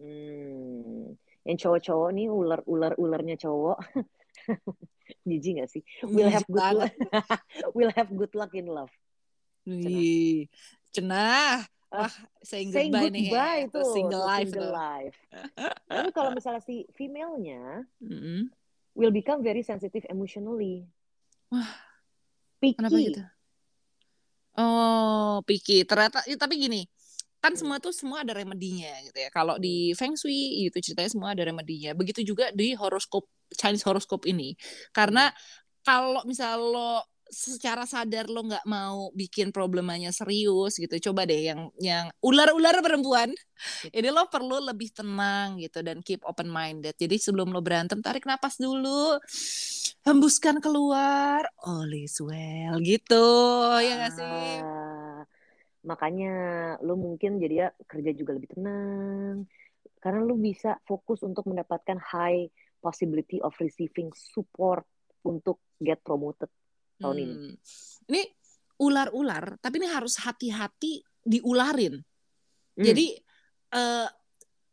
Hmm. 0.00 1.12
Yang 1.44 1.58
cowok-cowok 1.64 2.10
nih 2.16 2.26
ular-ular 2.28 2.92
ularnya 2.96 3.36
cowok. 3.36 3.78
Jijik 5.28 5.64
gak 5.64 5.70
sih? 5.72 5.82
We'll 6.04 6.28
have 6.28 6.44
good 6.48 6.60
luck. 6.76 6.92
we'll 7.76 7.94
have 7.96 8.12
good 8.12 8.32
luck 8.36 8.52
in 8.52 8.68
love. 8.68 8.92
Wih, 9.64 10.48
cenah. 10.92 11.64
Ah, 11.88 12.04
Wah, 12.04 12.12
saying, 12.44 12.68
saying 12.68 12.92
goodbye, 12.92 13.08
goodbye 13.08 13.64
nih. 13.64 13.72
Itu, 13.72 13.80
single 13.96 14.24
life. 14.28 14.52
Single 14.52 14.72
life. 14.76 15.16
Tapi 15.88 16.10
kalau 16.12 16.36
misalnya 16.36 16.60
si 16.60 16.84
female-nya, 16.92 17.88
mm 18.04 18.20
-hmm 18.20 18.40
will 18.98 19.14
become 19.14 19.46
very 19.46 19.62
sensitive 19.62 20.02
emotionally. 20.10 20.90
Wah, 21.54 21.70
picky. 22.58 22.82
Kenapa 22.82 22.98
gitu? 22.98 23.22
Oh, 24.58 25.38
picky. 25.46 25.86
Ternyata, 25.86 26.26
ya, 26.26 26.34
tapi 26.34 26.58
gini, 26.58 26.82
kan 27.38 27.54
hmm. 27.54 27.60
semua 27.62 27.76
tuh 27.78 27.94
semua 27.94 28.26
ada 28.26 28.34
remedinya 28.34 28.90
gitu 29.06 29.18
ya. 29.22 29.30
Kalau 29.30 29.54
di 29.56 29.94
Feng 29.94 30.18
Shui 30.18 30.66
itu 30.66 30.78
ceritanya 30.82 31.10
semua 31.10 31.30
ada 31.34 31.46
remedinya. 31.46 31.94
Begitu 31.94 32.26
juga 32.26 32.50
di 32.50 32.74
horoskop 32.74 33.26
Chinese 33.54 33.86
horoscope 33.86 34.26
ini. 34.26 34.58
Karena 34.90 35.30
hmm. 35.30 35.38
kalau 35.86 36.22
misal 36.26 36.58
lo 36.58 37.06
secara 37.28 37.84
sadar 37.84 38.26
lo 38.32 38.40
nggak 38.40 38.64
mau 38.64 39.12
bikin 39.12 39.52
problemanya 39.52 40.08
serius 40.16 40.80
gitu 40.80 41.12
coba 41.12 41.28
deh 41.28 41.52
yang 41.52 41.68
yang 41.76 42.08
ular-ular 42.24 42.80
perempuan 42.80 43.28
ini 43.92 44.08
lo 44.08 44.32
perlu 44.32 44.64
lebih 44.64 44.96
tenang 44.96 45.60
gitu 45.60 45.84
dan 45.84 46.00
keep 46.00 46.24
open 46.24 46.48
minded 46.48 46.96
jadi 46.96 47.20
sebelum 47.20 47.52
lo 47.52 47.60
berantem 47.60 48.00
tarik 48.00 48.24
napas 48.24 48.56
dulu 48.56 49.20
hembuskan 50.06 50.62
keluar 50.62 51.46
all 51.64 51.90
is 51.94 52.18
well 52.22 52.78
gitu 52.82 53.26
ya 53.82 54.06
gak 54.06 54.14
sih 54.14 54.62
ah, 54.62 55.22
makanya 55.87 56.34
lo 56.82 56.94
mungkin 56.94 57.42
jadi 57.42 57.54
ya 57.54 57.68
kerja 57.87 58.11
juga 58.14 58.38
lebih 58.38 58.54
tenang 58.54 59.46
karena 59.98 60.22
lo 60.22 60.38
bisa 60.38 60.78
fokus 60.87 61.22
untuk 61.26 61.50
mendapatkan 61.50 61.98
high 61.98 62.46
possibility 62.78 63.42
of 63.42 63.54
receiving 63.58 64.14
support 64.14 64.87
untuk 65.26 65.58
get 65.82 66.00
promoted 66.06 66.50
tahun 66.98 67.16
hmm. 67.18 67.24
ini. 67.24 67.34
Ini 68.11 68.22
ular-ular, 68.78 69.58
tapi 69.58 69.82
ini 69.82 69.88
harus 69.90 70.18
hati-hati 70.22 71.02
diularin. 71.22 71.98
Hmm. 71.98 72.84
Jadi 72.84 73.18
eh, 73.74 74.08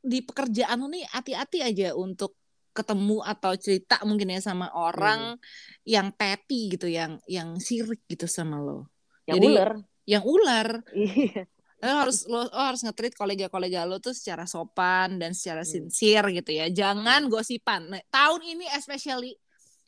di 0.05 0.19
pekerjaan 0.21 0.77
lu 0.85 0.87
nih 0.93 1.05
hati-hati 1.09 1.59
aja 1.65 1.97
untuk 1.97 2.37
ketemu 2.75 3.23
atau 3.23 3.55
cerita 3.55 4.03
mungkin 4.03 4.35
ya 4.35 4.43
sama 4.43 4.67
orang 4.75 5.39
yang 5.87 6.11
petty 6.11 6.75
gitu, 6.75 6.91
yang 6.91 7.17
yang 7.25 7.55
sirik 7.57 8.03
gitu 8.05 8.27
sama 8.27 8.59
lo. 8.59 8.91
yang 9.25 9.39
jadi- 9.41 9.47
ular. 9.55 9.71
Yang 10.05 10.23
ular, 10.29 10.67
Iya. 10.93 11.49
lo 11.81 11.95
harus 11.97 12.17
lo, 12.29 12.45
lo 12.45 12.61
harus 12.61 12.85
nge-treat 12.85 13.17
kolega-kolega 13.17 13.89
lo 13.89 13.97
tuh 13.97 14.13
secara 14.13 14.45
sopan 14.45 15.17
dan 15.17 15.33
secara 15.33 15.65
Hmm. 15.65 15.71
sincere 15.89 16.29
gitu 16.29 16.51
ya. 16.53 16.69
Jangan 16.69 17.25
gosipan. 17.25 17.89
Nah, 17.89 18.03
tahun 18.11 18.43
ini 18.45 18.69
especially 18.75 19.33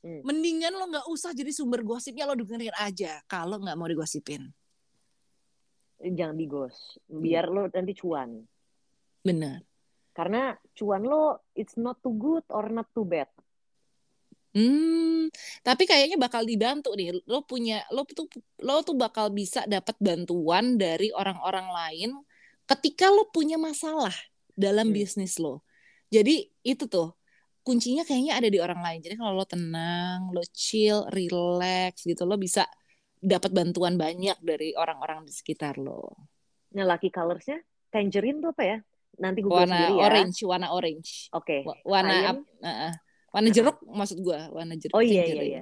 Hmm. 0.01 0.25
mendingan 0.25 0.73
lo 0.73 0.87
nggak 0.87 1.05
usah 1.05 1.35
jadi 1.35 1.51
sumber 1.51 1.83
gosipnya 1.83 2.23
lo 2.23 2.33
dengerin 2.33 2.73
aja 2.79 3.21
kalau 3.27 3.61
nggak 3.61 3.77
mau 3.77 3.85
digosipin. 3.85 4.49
Jangan 5.99 6.33
digos. 6.33 6.97
Biar 7.05 7.49
lo 7.49 7.67
nanti 7.67 7.93
cuan. 7.93 8.41
Bener. 9.21 9.65
Karena 10.17 10.57
cuan 10.77 11.03
lo 11.11 11.23
it's 11.59 11.75
not 11.77 11.97
too 12.03 12.15
good 12.17 12.45
or 12.57 12.65
not 12.73 12.87
too 12.95 13.05
bad. 13.05 13.29
Hmm, 14.57 15.29
tapi 15.61 15.83
kayaknya 15.85 16.17
bakal 16.17 16.41
dibantu 16.51 16.89
nih. 16.97 17.13
Lo 17.29 17.45
punya 17.45 17.85
lo 17.93 18.01
tuh 18.09 18.25
lo 18.65 18.81
tuh 18.87 18.95
bakal 18.97 19.29
bisa 19.29 19.59
dapat 19.69 19.95
bantuan 20.01 20.65
dari 20.81 21.13
orang-orang 21.13 21.67
lain 21.79 22.09
ketika 22.65 23.05
lo 23.13 23.29
punya 23.29 23.57
masalah 23.61 24.13
dalam 24.57 24.87
Hmm. 24.87 24.97
bisnis 24.97 25.37
lo. 25.37 25.61
Jadi 26.09 26.49
itu 26.65 26.83
tuh 26.89 27.13
kuncinya 27.65 28.03
kayaknya 28.07 28.33
ada 28.39 28.49
di 28.49 28.59
orang 28.65 28.81
lain. 28.85 28.99
Jadi 29.05 29.15
kalau 29.19 29.33
lo 29.37 29.45
tenang, 29.45 30.19
lo 30.33 30.41
chill, 30.55 31.05
relax 31.13 31.93
gitu, 32.09 32.23
lo 32.25 32.35
bisa 32.41 32.65
dapat 33.21 33.51
bantuan 33.53 33.95
banyak 34.03 34.37
dari 34.41 34.73
orang-orang 34.73 35.19
di 35.27 35.33
sekitar 35.35 35.75
lo. 35.77 36.01
Nah, 36.75 36.85
lucky 36.89 37.09
colorsnya 37.17 37.57
tangerine 37.93 38.39
tuh 38.43 38.51
apa 38.55 38.63
ya? 38.71 38.77
Nanti 39.17 39.41
gue 39.41 39.49
Warna 39.49 39.65
sendiri 39.73 39.93
ya. 39.97 40.03
orange, 40.05 40.37
warna 40.45 40.67
orange. 40.69 41.09
Oke. 41.33 41.65
Wa- 41.65 41.81
Warna 41.81 42.15
uh, 42.37 42.69
uh. 42.69 42.93
warna 43.33 43.49
jeruk 43.49 43.77
maksud 43.85 44.17
gua, 44.21 44.49
warna 44.53 44.73
jeruk. 44.77 44.93
Oh, 44.97 45.03
iya, 45.03 45.25
iya, 45.25 45.43
iya. 45.43 45.61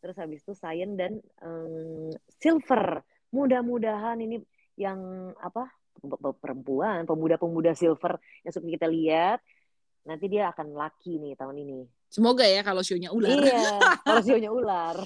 Terus 0.00 0.16
habis 0.16 0.40
itu 0.44 0.52
cyan 0.56 0.96
dan 0.96 1.20
em, 1.40 2.12
silver. 2.40 3.00
Mudah-mudahan 3.32 4.16
ini 4.20 4.40
yang 4.80 4.98
apa? 5.40 5.68
pe- 5.96 6.20
pe- 6.20 6.38
perempuan, 6.40 7.08
pemuda-pemuda 7.08 7.72
silver 7.72 8.20
yang 8.44 8.52
suka 8.52 8.68
kita 8.68 8.84
lihat 8.84 9.40
nanti 10.06 10.28
dia 10.30 10.52
akan 10.54 10.76
laki 10.76 11.18
nih 11.18 11.34
tahun 11.34 11.56
ini. 11.66 11.80
Semoga 12.06 12.46
ya 12.46 12.62
kalau 12.62 12.84
show-nya 12.86 13.10
ular. 13.10 13.34
Iya, 13.34 13.80
kalau 14.06 14.22
sionya 14.22 14.50
ular. 14.54 14.96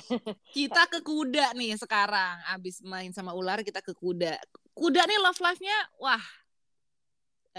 Kita 0.53 0.85
ke 0.93 1.01
kuda 1.01 1.57
nih 1.57 1.73
sekarang. 1.81 2.37
Abis 2.53 2.85
main 2.85 3.09
sama 3.17 3.33
ular 3.33 3.65
kita 3.65 3.81
ke 3.81 3.97
kuda. 3.97 4.37
Kuda 4.77 5.09
nih 5.09 5.19
love 5.25 5.41
life-nya 5.41 5.79
wah. 5.97 6.21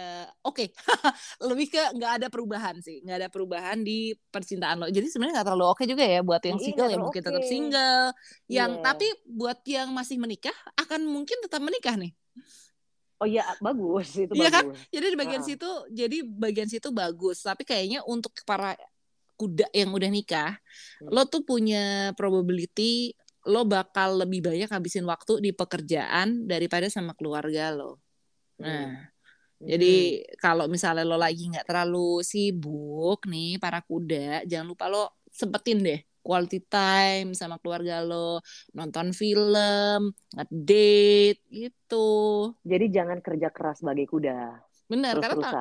Eh, 0.01 0.25
Oke, 0.41 0.73
lebih 1.49 1.67
ke 1.69 1.81
nggak 1.93 2.11
ada 2.17 2.27
perubahan 2.33 2.81
sih, 2.81 3.05
nggak 3.05 3.17
ada 3.21 3.29
perubahan 3.29 3.77
di 3.85 4.17
percintaan 4.33 4.81
lo. 4.81 4.87
Jadi 4.89 5.05
sebenarnya 5.05 5.41
nggak 5.41 5.47
terlalu 5.53 5.65
oke 5.69 5.83
juga 5.85 6.03
ya 6.03 6.19
buat 6.25 6.41
yang 6.41 6.57
Iya, 6.57 6.65
single 6.65 6.87
terlalu 6.89 7.03
mungkin 7.05 7.21
oke. 7.21 7.27
tetap 7.29 7.43
single, 7.45 8.05
yang 8.49 8.71
Iya. 8.73 8.83
tapi 8.83 9.07
buat 9.29 9.59
yang 9.69 9.89
masih 9.93 10.17
menikah 10.17 10.57
akan 10.75 11.01
mungkin 11.05 11.37
tetap 11.45 11.61
menikah 11.61 11.95
nih. 11.95 12.11
Oh 13.21 13.29
iya, 13.29 13.45
bagus 13.61 14.17
itu 14.17 14.33
Iya 14.33 14.49
kan? 14.49 14.65
bagus. 14.65 14.81
Jadi 14.89 15.05
di 15.13 15.17
bagian 15.21 15.43
Ah. 15.43 15.47
situ, 15.47 15.69
jadi 15.93 16.17
bagian 16.25 16.65
situ 16.65 16.89
bagus. 16.89 17.45
Tapi 17.45 17.61
kayaknya 17.61 18.01
untuk 18.09 18.33
para 18.49 18.73
kuda 19.37 19.69
yang 19.77 19.93
udah 19.93 20.09
nikah, 20.09 20.57
Hmm. 21.01 21.09
lo 21.13 21.29
tuh 21.29 21.45
punya 21.45 22.13
probability 22.17 23.13
lo 23.41 23.65
bakal 23.65 24.21
lebih 24.21 24.45
banyak 24.45 24.69
habisin 24.69 25.01
waktu 25.05 25.41
di 25.41 25.49
pekerjaan 25.49 26.45
daripada 26.45 26.85
sama 26.93 27.17
keluarga 27.17 27.73
lo. 27.73 27.97
Nah, 28.61 29.09
Hmm. 29.61 29.69
jadi 29.69 29.93
kalau 30.41 30.65
misalnya 30.65 31.05
lo 31.05 31.17
lagi 31.21 31.45
nggak 31.53 31.65
terlalu 31.69 32.25
sibuk 32.25 33.19
nih 33.29 33.61
para 33.61 33.79
kuda, 33.85 34.41
jangan 34.49 34.67
lupa 34.73 34.85
lo 34.89 35.21
sempetin 35.29 35.77
deh 35.85 35.99
quality 36.21 36.61
time 36.69 37.33
sama 37.33 37.57
keluarga 37.61 38.01
lo, 38.05 38.41
nonton 38.77 39.09
film, 39.13 40.13
ngedate 40.33 41.41
gitu. 41.49 42.53
Jadi 42.61 42.85
jangan 42.93 43.17
kerja 43.25 43.49
keras 43.49 43.81
sebagai 43.81 44.05
kuda. 44.05 44.37
Benar, 44.85 45.17
karena 45.23 45.35
ta- 45.39 45.57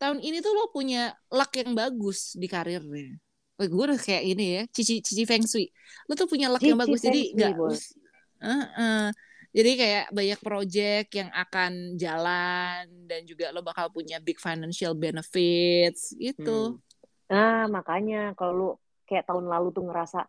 tahun 0.00 0.18
ini 0.18 0.40
tuh 0.42 0.52
lo 0.56 0.64
punya 0.74 1.12
luck 1.30 1.52
yang 1.54 1.76
bagus 1.76 2.34
di 2.34 2.46
karirnya. 2.50 3.18
Wah, 3.60 3.68
gue 3.68 3.82
udah 3.92 4.00
kayak 4.00 4.24
ini 4.24 4.44
ya, 4.56 4.62
cici 4.72 5.04
cici 5.04 5.22
feng 5.28 5.44
shui. 5.44 5.68
Lo 6.08 6.16
tuh 6.16 6.26
punya 6.26 6.48
luck 6.48 6.64
yang 6.64 6.80
Cici 6.80 6.90
bagus, 6.90 7.00
jadi 7.04 7.20
nggak, 7.36 7.52
us- 7.70 7.92
Heeh. 8.40 9.12
Jadi 9.50 9.70
kayak 9.74 10.06
banyak 10.14 10.40
project 10.40 11.08
yang 11.10 11.30
akan 11.34 11.98
jalan 11.98 12.86
dan 13.10 13.26
juga 13.26 13.50
lo 13.50 13.66
bakal 13.66 13.90
punya 13.90 14.22
big 14.22 14.38
financial 14.38 14.94
benefits 14.94 16.14
gitu. 16.14 16.78
Hmm. 16.78 16.82
Nah, 17.30 17.66
makanya 17.66 18.34
kalau 18.38 18.52
lu 18.54 18.70
kayak 19.10 19.26
tahun 19.26 19.50
lalu 19.50 19.74
tuh 19.74 19.86
ngerasa 19.90 20.22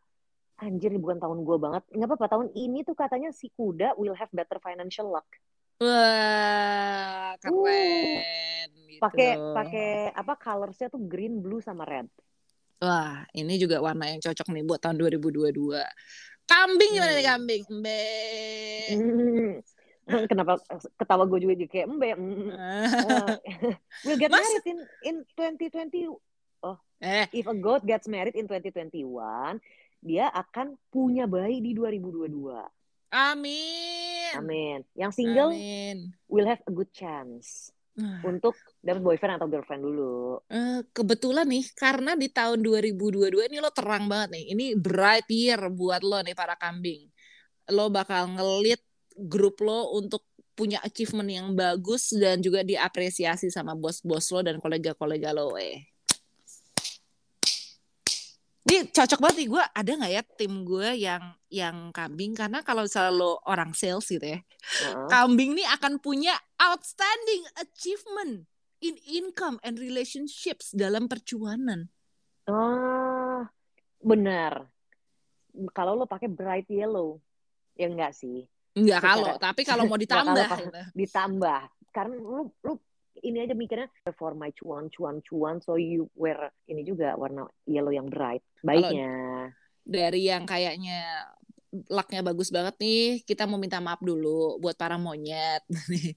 anjir 0.62 0.94
ini 0.94 1.02
bukan 1.02 1.22
tahun 1.22 1.46
gue 1.46 1.58
banget. 1.58 1.84
Nggak 1.94 2.08
apa-apa, 2.14 2.28
tahun 2.30 2.48
ini 2.54 2.86
tuh 2.86 2.98
katanya 2.98 3.30
si 3.34 3.50
kuda 3.54 3.98
will 3.98 4.18
have 4.18 4.30
better 4.34 4.58
financial 4.62 5.10
luck. 5.10 5.26
Wah, 5.82 7.34
keren. 7.42 8.70
gitu. 8.86 9.02
Pakai 9.02 9.34
pakai 9.34 9.90
apa 10.14 10.34
colorsnya 10.38 10.94
tuh 10.94 11.02
green, 11.02 11.42
blue 11.42 11.62
sama 11.62 11.86
red. 11.90 12.06
Wah, 12.82 13.26
ini 13.38 13.62
juga 13.62 13.78
warna 13.78 14.10
yang 14.10 14.22
cocok 14.22 14.50
nih 14.54 14.66
buat 14.66 14.82
tahun 14.82 14.98
2022. 14.98 15.54
Kambing 16.52 16.92
gimana 16.92 17.14
nih 17.16 17.24
Hmm. 17.24 17.32
kambing? 17.32 17.64
Mbe. 17.72 18.00
Hmm. 18.92 19.52
Kenapa 20.30 20.60
ketawa 21.00 21.24
gue 21.24 21.40
juga 21.40 21.54
jadi 21.56 21.70
kayak 21.72 21.88
embe. 21.88 22.10
Hmm. 22.12 22.50
Uh, 22.52 23.36
we'll 24.04 24.20
get 24.20 24.28
Masa- 24.28 24.44
married 24.44 24.68
in 24.68 24.80
in 25.08 25.16
2020. 25.40 26.12
Eh, 27.02 27.26
If 27.34 27.50
a 27.50 27.58
goat 27.58 27.82
gets 27.82 28.06
married 28.06 28.38
in 28.38 28.46
2021, 28.46 29.58
dia 30.06 30.30
akan 30.30 30.78
punya 30.94 31.26
bayi 31.26 31.58
di 31.58 31.74
2022. 31.74 32.62
amin. 33.10 34.32
Amin. 34.38 34.80
Yang 34.94 35.12
single 35.18 35.50
Amin. 35.50 36.14
will 36.30 36.46
have 36.46 36.62
a 36.64 36.72
good 36.72 36.94
chance 36.94 37.74
Ah. 38.00 38.24
untuk 38.24 38.56
dapat 38.80 39.04
boyfriend 39.04 39.36
atau 39.36 39.52
girlfriend 39.52 39.84
dulu. 39.84 40.40
Eh, 40.48 40.80
kebetulan 40.96 41.44
nih 41.44 41.66
karena 41.76 42.16
di 42.16 42.32
tahun 42.32 42.64
2022 42.64 43.52
ini 43.52 43.60
lo 43.60 43.68
terang 43.76 44.08
banget 44.08 44.40
nih. 44.40 44.46
Ini 44.56 44.66
bright 44.80 45.28
year 45.28 45.60
buat 45.68 46.00
lo 46.00 46.24
nih 46.24 46.32
para 46.32 46.56
kambing. 46.56 47.12
Lo 47.76 47.92
bakal 47.92 48.32
ngelit 48.32 48.80
grup 49.20 49.60
lo 49.60 49.92
untuk 50.00 50.24
punya 50.56 50.80
achievement 50.88 51.28
yang 51.28 51.48
bagus 51.52 52.16
dan 52.16 52.40
juga 52.40 52.64
diapresiasi 52.64 53.52
sama 53.52 53.76
bos-bos 53.76 54.32
lo 54.32 54.40
dan 54.40 54.64
kolega-kolega 54.64 55.36
lo 55.36 55.60
eh. 55.60 55.91
Ini 58.62 58.94
cocok 58.94 59.20
banget 59.20 59.38
nih 59.42 59.50
gue 59.50 59.64
ada 59.64 59.92
nggak 59.92 60.14
ya 60.14 60.24
tim 60.38 60.54
gue 60.62 60.90
yang 61.02 61.24
yang 61.50 61.90
kambing 61.90 62.38
karena 62.38 62.62
kalau 62.62 62.86
lo 63.10 63.42
orang 63.50 63.74
sales 63.74 64.06
gitu 64.06 64.22
ya 64.22 64.38
Heeh. 64.38 65.10
kambing 65.10 65.58
nih 65.58 65.66
akan 65.66 65.98
punya 65.98 66.38
outstanding 66.62 67.42
achievement 67.58 68.46
in 68.80 69.02
income 69.04 69.58
and 69.62 69.78
relationships 69.78 70.70
dalam 70.74 71.06
percuanan. 71.06 71.90
Oh, 72.46 73.46
benar. 73.98 74.70
Kalau 75.74 75.94
lo 75.94 76.06
pakai 76.06 76.26
bright 76.26 76.66
yellow, 76.66 77.22
ya 77.74 77.86
enggak 77.86 78.14
sih. 78.14 78.46
Enggak 78.74 79.02
Secara- 79.02 79.14
kalau, 79.18 79.34
tapi 79.38 79.62
kalau 79.62 79.84
mau 79.86 79.98
ditambah. 80.06 80.46
kalau, 80.48 80.66
gitu. 80.66 80.82
Ditambah. 80.98 81.62
Karena 81.92 82.16
lu, 82.18 82.50
lu 82.62 82.74
ini 83.22 83.46
aja 83.46 83.54
mikirnya 83.54 83.88
for 84.18 84.34
my 84.34 84.50
cuan, 84.54 84.90
cuan, 84.90 85.22
cuan, 85.22 85.62
so 85.62 85.78
you 85.78 86.10
wear 86.18 86.50
ini 86.66 86.82
juga 86.82 87.14
warna 87.16 87.46
yellow 87.70 87.94
yang 87.94 88.10
bright. 88.10 88.42
Baiknya. 88.66 89.50
Dari 89.82 90.30
yang 90.30 90.46
kayaknya 90.46 91.26
lucknya 91.88 92.22
bagus 92.22 92.52
banget 92.52 92.76
nih, 92.82 93.24
kita 93.24 93.48
mau 93.48 93.56
minta 93.56 93.80
maaf 93.80 94.04
dulu 94.04 94.60
buat 94.60 94.76
para 94.76 95.00
monyet. 95.00 95.64
Hmm. 95.70 96.12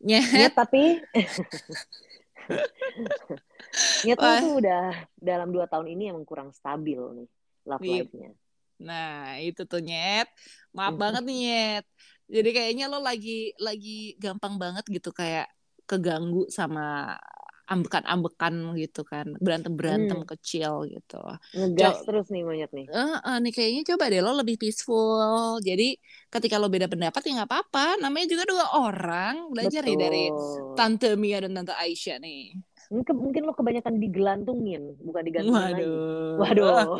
Nyet, 0.06 0.32
Nyet 0.32 0.54
tapi 0.56 0.96
Nyet 4.08 4.16
tuh 4.16 4.64
udah 4.64 4.96
dalam 5.20 5.52
dua 5.52 5.68
tahun 5.68 5.92
ini 5.92 6.08
emang 6.08 6.24
kurang 6.24 6.56
stabil 6.56 6.96
nih 6.96 7.28
love 7.68 7.84
Iya. 7.84 8.02
life-nya. 8.02 8.30
Nah, 8.80 9.36
itu 9.44 9.68
tuh 9.68 9.84
nyet. 9.84 10.24
Maaf 10.72 10.96
banget 10.96 11.20
nih 11.28 11.36
nyet. 11.44 11.84
Jadi 12.30 12.50
kayaknya 12.56 12.88
lo 12.88 13.04
lagi 13.04 13.52
lagi 13.60 14.16
gampang 14.16 14.56
banget 14.56 14.88
gitu 14.88 15.12
kayak 15.12 15.52
keganggu 15.90 16.46
sama 16.46 17.18
ambekan-ambekan 17.70 18.74
gitu 18.74 19.06
kan. 19.06 19.30
Berantem-berantem 19.38 20.26
Hmm. 20.26 20.28
kecil 20.34 20.90
gitu. 20.90 21.22
Ngegas 21.54 22.02
terus 22.02 22.26
nih 22.34 22.42
monyet 22.42 22.70
nih. 22.74 22.90
Eh, 22.90 23.14
eh, 23.22 23.36
nih 23.38 23.52
kayaknya 23.54 23.82
coba 23.94 24.10
deh 24.10 24.18
lo 24.18 24.34
lebih 24.34 24.58
peaceful. 24.58 25.62
Jadi 25.62 25.94
ketika 26.26 26.58
lo 26.58 26.66
beda 26.66 26.90
pendapat 26.90 27.22
ya 27.22 27.42
nggak 27.42 27.50
apa-apa. 27.50 28.02
Namanya 28.02 28.26
juga 28.26 28.44
dua 28.50 28.66
orang. 28.74 29.54
Belajar 29.54 29.86
nih 29.86 29.98
dari 29.98 30.22
Betul. 30.34 30.74
Tante 30.74 31.14
Mia 31.14 31.38
dan 31.46 31.54
Tante 31.54 31.74
Aisyah 31.78 32.18
nih. 32.18 32.58
Mungkin, 32.90 33.14
mungkin 33.22 33.46
lo 33.46 33.54
kebanyakan 33.54 34.02
digelantungin, 34.02 34.98
bukan 34.98 35.22
digantungin 35.22 35.70
lagi. 35.70 35.86
Waduh. 36.42 36.42
Waduh. 36.42 36.90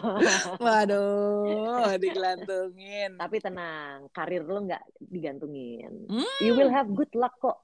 Waduh, 0.63 1.99
digelantungin. 1.99 3.19
Tapi 3.19 3.37
tenang, 3.43 4.07
karir 4.15 4.47
lo 4.47 4.63
nggak 4.71 4.87
digantungin. 5.03 5.91
Hmm. 6.07 6.31
You 6.39 6.55
will 6.55 6.71
have 6.71 6.87
good 6.95 7.11
luck 7.19 7.35
kok. 7.43 7.59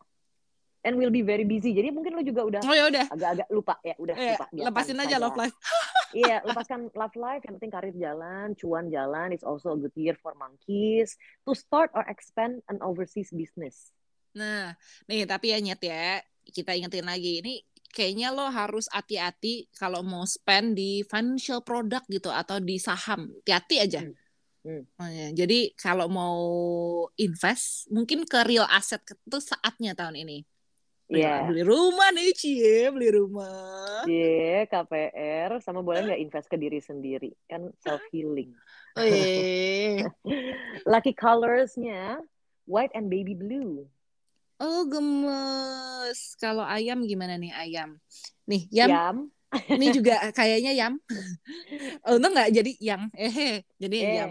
And 0.87 0.94
will 0.94 1.11
be 1.11 1.27
very 1.27 1.42
busy. 1.42 1.75
Jadi 1.75 1.90
mungkin 1.90 2.14
lo 2.14 2.22
juga 2.22 2.46
udah 2.46 2.61
Oh 2.62 2.70
ya 2.70 2.87
udah. 2.87 3.11
agak-agak 3.11 3.49
lupa 3.51 3.75
ya, 3.83 3.99
udah 3.99 4.14
Eh, 4.14 4.38
lupa. 4.38 4.46
lepasin 4.70 5.03
aja 5.03 5.18
love 5.18 5.35
life. 5.35 5.57
Iya, 6.14 6.38
lepaskan 6.46 6.94
love 6.94 7.18
life. 7.18 7.42
Yang 7.42 7.55
penting 7.59 7.72
karir 7.75 7.92
jalan, 7.92 8.55
cuan 8.55 8.87
jalan. 8.88 9.35
It's 9.35 9.42
also 9.42 9.75
a 9.75 9.79
good 9.79 9.92
year 9.99 10.14
for 10.14 10.33
monkeys 10.33 11.18
to 11.42 11.53
start 11.53 11.90
or 11.92 12.07
expand 12.07 12.62
an 12.70 12.79
overseas 12.79 13.35
business. 13.35 13.90
Nah, 14.33 14.79
nih 15.11 15.27
tapi 15.27 15.51
ya 15.51 15.59
nyet 15.59 15.83
ya, 15.83 16.22
kita 16.46 16.72
ingetin 16.72 17.05
lagi 17.05 17.42
ini 17.42 17.61
kayaknya 17.90 18.31
lo 18.31 18.46
harus 18.49 18.87
hati-hati 18.88 19.66
kalau 19.75 20.07
mau 20.07 20.22
spend 20.22 20.79
di 20.79 21.03
financial 21.03 21.61
product 21.61 22.07
gitu 22.07 22.31
atau 22.31 22.62
di 22.62 22.79
saham. 22.79 23.27
Hati-hati 23.42 23.77
aja. 23.83 24.01
Hmm. 24.07 24.14
Hmm. 24.62 24.83
Oh, 24.99 25.11
ya. 25.11 25.31
Jadi 25.33 25.75
kalau 25.75 26.07
mau 26.07 26.38
invest, 27.14 27.87
mungkin 27.88 28.27
ke 28.27 28.40
real 28.42 28.66
asset 28.66 28.99
itu 29.03 29.38
saatnya 29.38 29.92
tahun 29.92 30.22
ini. 30.22 30.42
Iya. 31.07 31.47
Beli 31.47 31.62
rumah 31.62 32.11
nih, 32.11 32.35
Cie, 32.35 32.90
beli 32.90 33.14
rumah. 33.14 34.03
Iya, 34.11 34.66
KPR 34.66 35.62
sama 35.62 35.79
boleh 35.83 36.03
nggak 36.03 36.19
invest 36.23 36.51
ke 36.51 36.59
diri 36.59 36.83
sendiri 36.83 37.31
kan 37.47 37.71
self 37.79 38.03
healing. 38.11 38.51
Oh, 38.99 39.07
iya. 39.07 40.11
Lucky 40.90 41.14
colorsnya 41.14 42.19
white 42.66 42.90
and 42.99 43.07
baby 43.07 43.38
blue. 43.38 43.87
Oh, 44.59 44.88
gemes. 44.88 46.35
Kalau 46.42 46.64
ayam 46.64 47.05
gimana 47.07 47.37
nih 47.38 47.53
ayam? 47.55 48.01
Nih, 48.49 48.66
yam. 48.73 48.88
Yam. 48.90 49.16
Ini 49.69 49.87
juga 49.95 50.19
kayaknya 50.35 50.73
yam. 50.75 50.99
Untung 52.11 52.35
nggak 52.35 52.51
jadi 52.51 52.73
yang. 52.83 53.03
Eh, 53.14 53.62
jadi 53.79 53.97
Eh. 54.03 54.14
yam. 54.16 54.31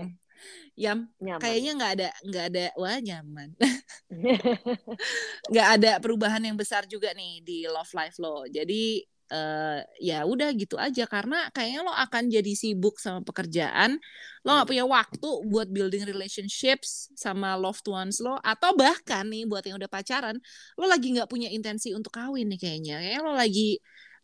Yam. 0.76 1.08
Nyaman. 1.24 1.40
Kayaknya 1.40 1.72
nggak 1.80 1.92
ada 1.96 2.10
nggak 2.28 2.46
ada 2.52 2.66
wah 2.76 2.98
nyaman. 3.00 3.50
Nggak 5.52 5.68
ada 5.80 5.92
perubahan 6.04 6.44
yang 6.44 6.58
besar 6.60 6.84
juga 6.86 7.16
nih 7.16 7.40
di 7.44 7.64
love 7.68 7.92
life 7.96 8.20
lo. 8.20 8.44
Jadi 8.48 9.04
eh 9.26 9.82
ya 10.06 10.22
udah 10.22 10.54
gitu 10.54 10.78
aja 10.78 11.10
karena 11.10 11.50
kayaknya 11.50 11.82
lo 11.82 11.90
akan 11.90 12.30
jadi 12.30 12.54
sibuk 12.54 13.02
sama 13.02 13.26
pekerjaan. 13.26 13.98
Lo 14.46 14.50
nggak 14.54 14.70
punya 14.70 14.86
waktu 14.86 15.30
buat 15.50 15.68
building 15.72 16.06
relationships 16.06 17.10
sama 17.18 17.58
loved 17.58 17.88
ones 17.90 18.22
lo 18.22 18.38
atau 18.46 18.78
bahkan 18.78 19.26
nih 19.26 19.50
buat 19.50 19.66
yang 19.66 19.82
udah 19.82 19.90
pacaran, 19.90 20.38
lo 20.78 20.86
lagi 20.86 21.10
nggak 21.18 21.26
punya 21.26 21.50
intensi 21.50 21.96
untuk 21.98 22.14
kawin 22.14 22.52
nih 22.54 22.60
kayaknya. 22.62 22.96
Kayaknya 23.02 23.22
lo 23.26 23.34
lagi 23.34 23.70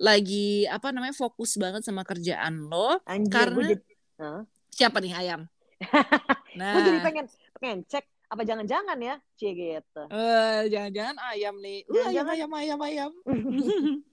lagi 0.01 0.65
apa 0.69 0.93
namanya 0.93 1.17
fokus 1.17 1.57
banget 1.57 1.81
sama 1.81 2.05
kerjaan 2.05 2.69
lo. 2.69 3.01
Anjir, 3.09 3.33
Karena- 3.33 3.69
jadi, 3.73 3.83
Hah? 4.21 4.41
Siapa 4.69 5.01
nih 5.01 5.13
ayam? 5.17 5.41
Nah, 6.55 6.73
gue 6.73 6.81
jadi 6.83 6.99
pengen 6.99 7.25
pengen 7.55 7.79
cek 7.85 8.03
apa 8.27 8.41
jangan-jangan 8.41 8.95
ya, 8.97 9.15
cie 9.35 9.51
gitu. 9.51 10.03
eh, 10.07 10.61
jangan-jangan 10.67 11.19
ayam 11.29 11.55
nih. 11.59 11.83
Uh, 11.83 11.99
ayam, 12.07 12.23
Jangan-jangan. 12.23 12.31
ayam, 12.31 12.51
ayam, 12.53 12.79
ayam. 12.81 13.11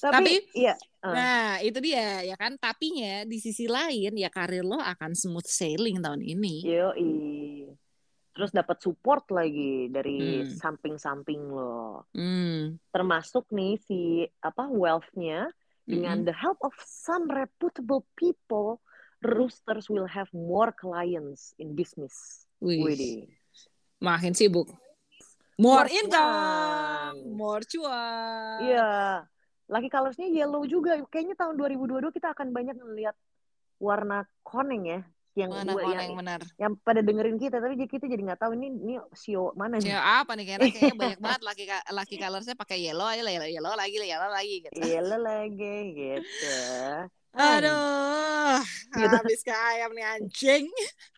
Tapi, 0.00 0.40
Tapi- 0.40 0.40
iya, 0.56 0.74
Ah. 1.04 1.12
Nah, 1.12 1.48
itu 1.60 1.76
dia 1.84 2.24
ya 2.24 2.32
kan. 2.32 2.56
Tapinya 2.56 3.28
di 3.28 3.36
sisi 3.36 3.68
lain 3.68 4.16
ya 4.16 4.32
karir 4.32 4.64
lo 4.64 4.80
akan 4.80 5.12
smooth 5.12 5.44
sailing 5.44 6.00
tahun 6.00 6.24
ini. 6.24 6.64
yoi. 6.64 7.12
Terus 8.32 8.50
dapat 8.50 8.80
support 8.80 9.28
lagi 9.30 9.92
dari 9.92 10.42
Hmm. 10.42 10.48
samping-samping 10.50 11.44
lo. 11.44 12.08
Hmm. 12.10 12.80
Termasuk 12.88 13.52
nih 13.52 13.76
si 13.78 14.00
apa 14.40 14.64
wealth-nya 14.66 15.52
dengan 15.84 16.24
Mm-mm. 16.24 16.26
the 16.26 16.34
help 16.34 16.56
of 16.64 16.72
some 16.80 17.28
reputable 17.28 18.08
people, 18.16 18.80
roosters 19.24 19.88
will 19.88 20.06
have 20.06 20.28
more 20.36 20.70
clients 20.70 21.56
in 21.56 21.72
business. 21.72 22.44
Wih, 22.60 23.24
makin 23.98 24.36
sibuk. 24.36 24.68
More 25.54 25.86
More 25.86 25.88
income, 25.88 27.14
cuan. 27.14 27.14
more 27.30 27.62
cuan. 27.62 28.58
Iya. 28.66 28.90
Lucky 29.70 29.88
colors-nya 29.88 30.26
yellow 30.28 30.66
juga. 30.66 30.98
Kayaknya 31.08 31.38
tahun 31.38 31.54
2022 31.56 32.10
kita 32.10 32.34
akan 32.34 32.50
banyak 32.50 32.74
ngelihat 32.74 33.16
warna 33.78 34.26
koneng 34.42 34.82
ya. 34.84 35.00
Yang 35.34 35.50
Mana 35.50 35.72
mana 35.74 35.82
yang, 35.98 36.14
benar? 36.14 36.40
yang 36.62 36.72
pada 36.78 37.02
dengerin 37.02 37.38
kita 37.42 37.58
tapi 37.58 37.74
kita 37.90 38.06
jadi 38.06 38.22
nggak 38.22 38.38
tahu 38.38 38.54
ini 38.54 38.70
ini 38.70 38.94
sio 39.18 39.50
mana 39.58 39.82
nih. 39.82 39.90
Ya 39.90 40.22
apa 40.22 40.38
nih 40.38 40.46
kayaknya, 40.46 40.70
kayaknya 40.70 40.94
banyak 40.94 41.20
banget 41.22 41.42
laki 41.42 41.64
laki 41.90 42.14
colorsnya 42.22 42.54
pakai 42.54 42.78
yellow 42.78 43.02
aja 43.02 43.26
yellow, 43.26 43.50
yellow 43.50 43.74
lagi 43.74 43.98
yellow 43.98 44.30
lagi 44.30 44.54
gitu. 44.62 44.78
Yellow 44.78 45.18
lagi 45.18 45.74
gitu. 45.90 46.54
Aduh, 47.34 48.62
Gitu. 48.94 49.10
habis 49.10 49.40
ke 49.42 49.50
ayam 49.50 49.90
nih 49.90 50.06
anjing. 50.08 50.64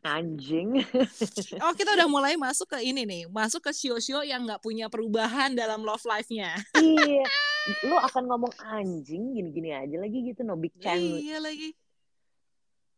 Anjing. 0.01 0.69
Oh 1.65 1.73
kita 1.73 1.93
udah 1.93 2.09
mulai 2.09 2.35
masuk 2.35 2.73
ke 2.73 2.81
ini 2.81 3.05
nih, 3.05 3.23
masuk 3.29 3.61
ke 3.61 3.71
sio-sio 3.71 4.21
yang 4.23 4.45
nggak 4.45 4.61
punya 4.61 4.89
perubahan 4.89 5.53
dalam 5.53 5.85
love 5.85 6.03
life-nya. 6.03 6.57
iya. 6.75 7.25
Lo 7.91 7.99
akan 7.99 8.25
ngomong 8.27 8.53
anjing 8.63 9.35
gini-gini 9.35 9.75
aja 9.75 9.99
lagi 9.99 10.23
gitu 10.25 10.41
no 10.41 10.55
big 10.55 10.71
change 10.79 11.19
Iya 11.21 11.43
lagi. 11.43 11.75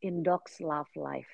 in 0.00 0.22
dogs 0.22 0.60
love 0.60 0.86
life. 0.94 1.26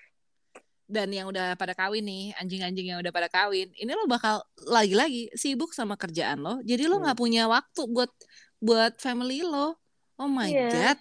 Dan 0.84 1.10
yang 1.10 1.28
udah 1.28 1.52
pada 1.52 1.72
kawin 1.72 2.00
nih, 2.00 2.32
anjing-anjing 2.38 2.92
yang 2.92 3.00
udah 3.00 3.10
pada 3.10 3.26
kawin, 3.26 3.68
ini 3.74 3.90
lo 3.90 4.04
bakal 4.04 4.40
lagi-lagi 4.62 5.28
sibuk 5.32 5.72
sama 5.72 5.96
kerjaan 5.96 6.40
lo. 6.40 6.60
Jadi 6.60 6.86
lo 6.86 6.96
Hmm. 6.96 7.04
nggak 7.04 7.18
punya 7.18 7.44
waktu 7.44 7.84
buat 7.84 8.08
buat 8.56 8.96
family 8.96 9.42
lo. 9.42 9.76
Oh 10.16 10.30
my 10.30 10.48
Iya. 10.48 10.68
god. 10.70 10.98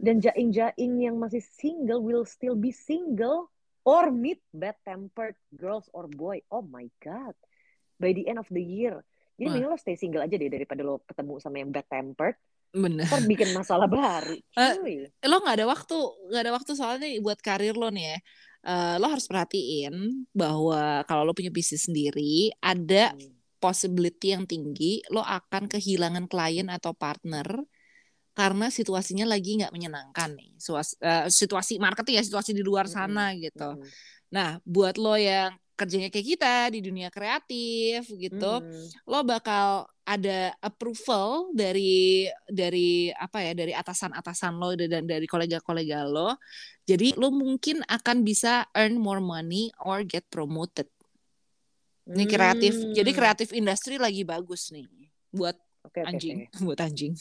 Dan 0.00 0.16
jaing-jaing 0.16 1.04
yang 1.04 1.20
masih 1.20 1.44
single 1.44 2.00
will 2.00 2.24
still 2.24 2.56
be 2.56 2.72
single 2.72 3.52
or 3.84 4.08
meet 4.08 4.40
bad-tempered 4.50 5.36
girls 5.52 5.92
or 5.92 6.08
boy. 6.08 6.40
Oh 6.48 6.64
my 6.64 6.88
god. 7.04 7.36
By 8.00 8.16
the 8.16 8.24
end 8.24 8.40
of 8.40 8.48
the 8.48 8.64
year. 8.64 9.04
Jadi 9.36 9.44
Wah. 9.44 9.52
mending 9.52 9.72
lo 9.72 9.76
stay 9.76 9.96
single 9.96 10.24
aja 10.24 10.36
deh 10.36 10.48
daripada 10.48 10.80
lo 10.80 11.04
ketemu 11.04 11.36
sama 11.36 11.60
yang 11.60 11.68
bad-tempered. 11.68 12.36
Bener. 12.72 13.04
Ntar 13.04 13.28
bikin 13.28 13.50
masalah 13.52 13.88
baru. 13.88 14.36
Eh, 14.56 14.72
Cuy. 14.80 14.96
Lo 15.28 15.36
nggak 15.44 15.56
ada 15.60 15.66
waktu, 15.68 15.96
nggak 16.32 16.42
ada 16.48 16.52
waktu 16.56 16.72
soalnya 16.72 17.08
buat 17.20 17.40
karir 17.40 17.76
lo 17.76 17.92
nih 17.92 18.16
ya. 18.16 18.18
Eh, 18.60 18.96
lo 18.96 19.08
harus 19.08 19.28
perhatiin 19.28 20.24
bahwa 20.32 21.04
kalau 21.04 21.28
lo 21.28 21.36
punya 21.36 21.52
bisnis 21.52 21.84
sendiri, 21.84 22.52
ada 22.60 23.12
Hmm. 23.12 23.36
possibility 23.60 24.32
yang 24.32 24.48
tinggi 24.48 25.04
lo 25.12 25.20
akan 25.20 25.68
kehilangan 25.68 26.24
klien 26.32 26.72
atau 26.72 26.96
partner 26.96 27.44
karena 28.32 28.70
situasinya 28.70 29.26
lagi 29.26 29.58
nggak 29.60 29.74
menyenangkan 29.74 30.30
nih. 30.38 30.54
Suas- 30.56 30.96
eh, 31.00 31.26
situasi 31.28 31.76
marketing 31.82 32.20
ya, 32.20 32.24
situasi 32.24 32.50
di 32.54 32.62
luar 32.64 32.86
sana 32.86 33.34
gitu. 33.36 33.76
Mm-mm. 33.76 33.90
Nah, 34.30 34.62
buat 34.62 34.94
lo 34.96 35.18
yang 35.18 35.54
kerjanya 35.74 36.12
kayak 36.12 36.26
kita 36.36 36.54
di 36.76 36.80
dunia 36.84 37.08
kreatif 37.08 38.04
gitu, 38.12 38.52
Mm-mm. 38.60 38.84
lo 39.08 39.24
bakal 39.24 39.88
ada 40.04 40.52
approval 40.60 41.50
dari 41.56 42.28
dari 42.46 43.08
apa 43.10 43.40
ya 43.40 43.52
dari 43.56 43.72
atasan-atasan 43.72 44.60
lo 44.60 44.76
dan 44.76 45.08
dari 45.08 45.24
kolega-kolega 45.24 46.04
lo. 46.04 46.36
Jadi 46.84 47.16
lo 47.16 47.32
mungkin 47.32 47.80
akan 47.88 48.22
bisa 48.26 48.68
earn 48.76 49.00
more 49.00 49.24
money 49.24 49.72
or 49.80 50.04
get 50.04 50.28
promoted. 50.28 50.84
Ini 52.10 52.26
kreatif. 52.26 52.74
Jadi 52.90 53.10
Hmm. 53.14 53.18
kreatif 53.22 53.48
industri 53.54 53.94
lagi 53.96 54.26
bagus 54.26 54.74
nih 54.74 54.84
buat 55.30 55.54
oke, 55.86 56.00
anjing, 56.02 56.44
oke. 56.50 56.58
buat 56.66 56.80
anjing. 56.82 57.14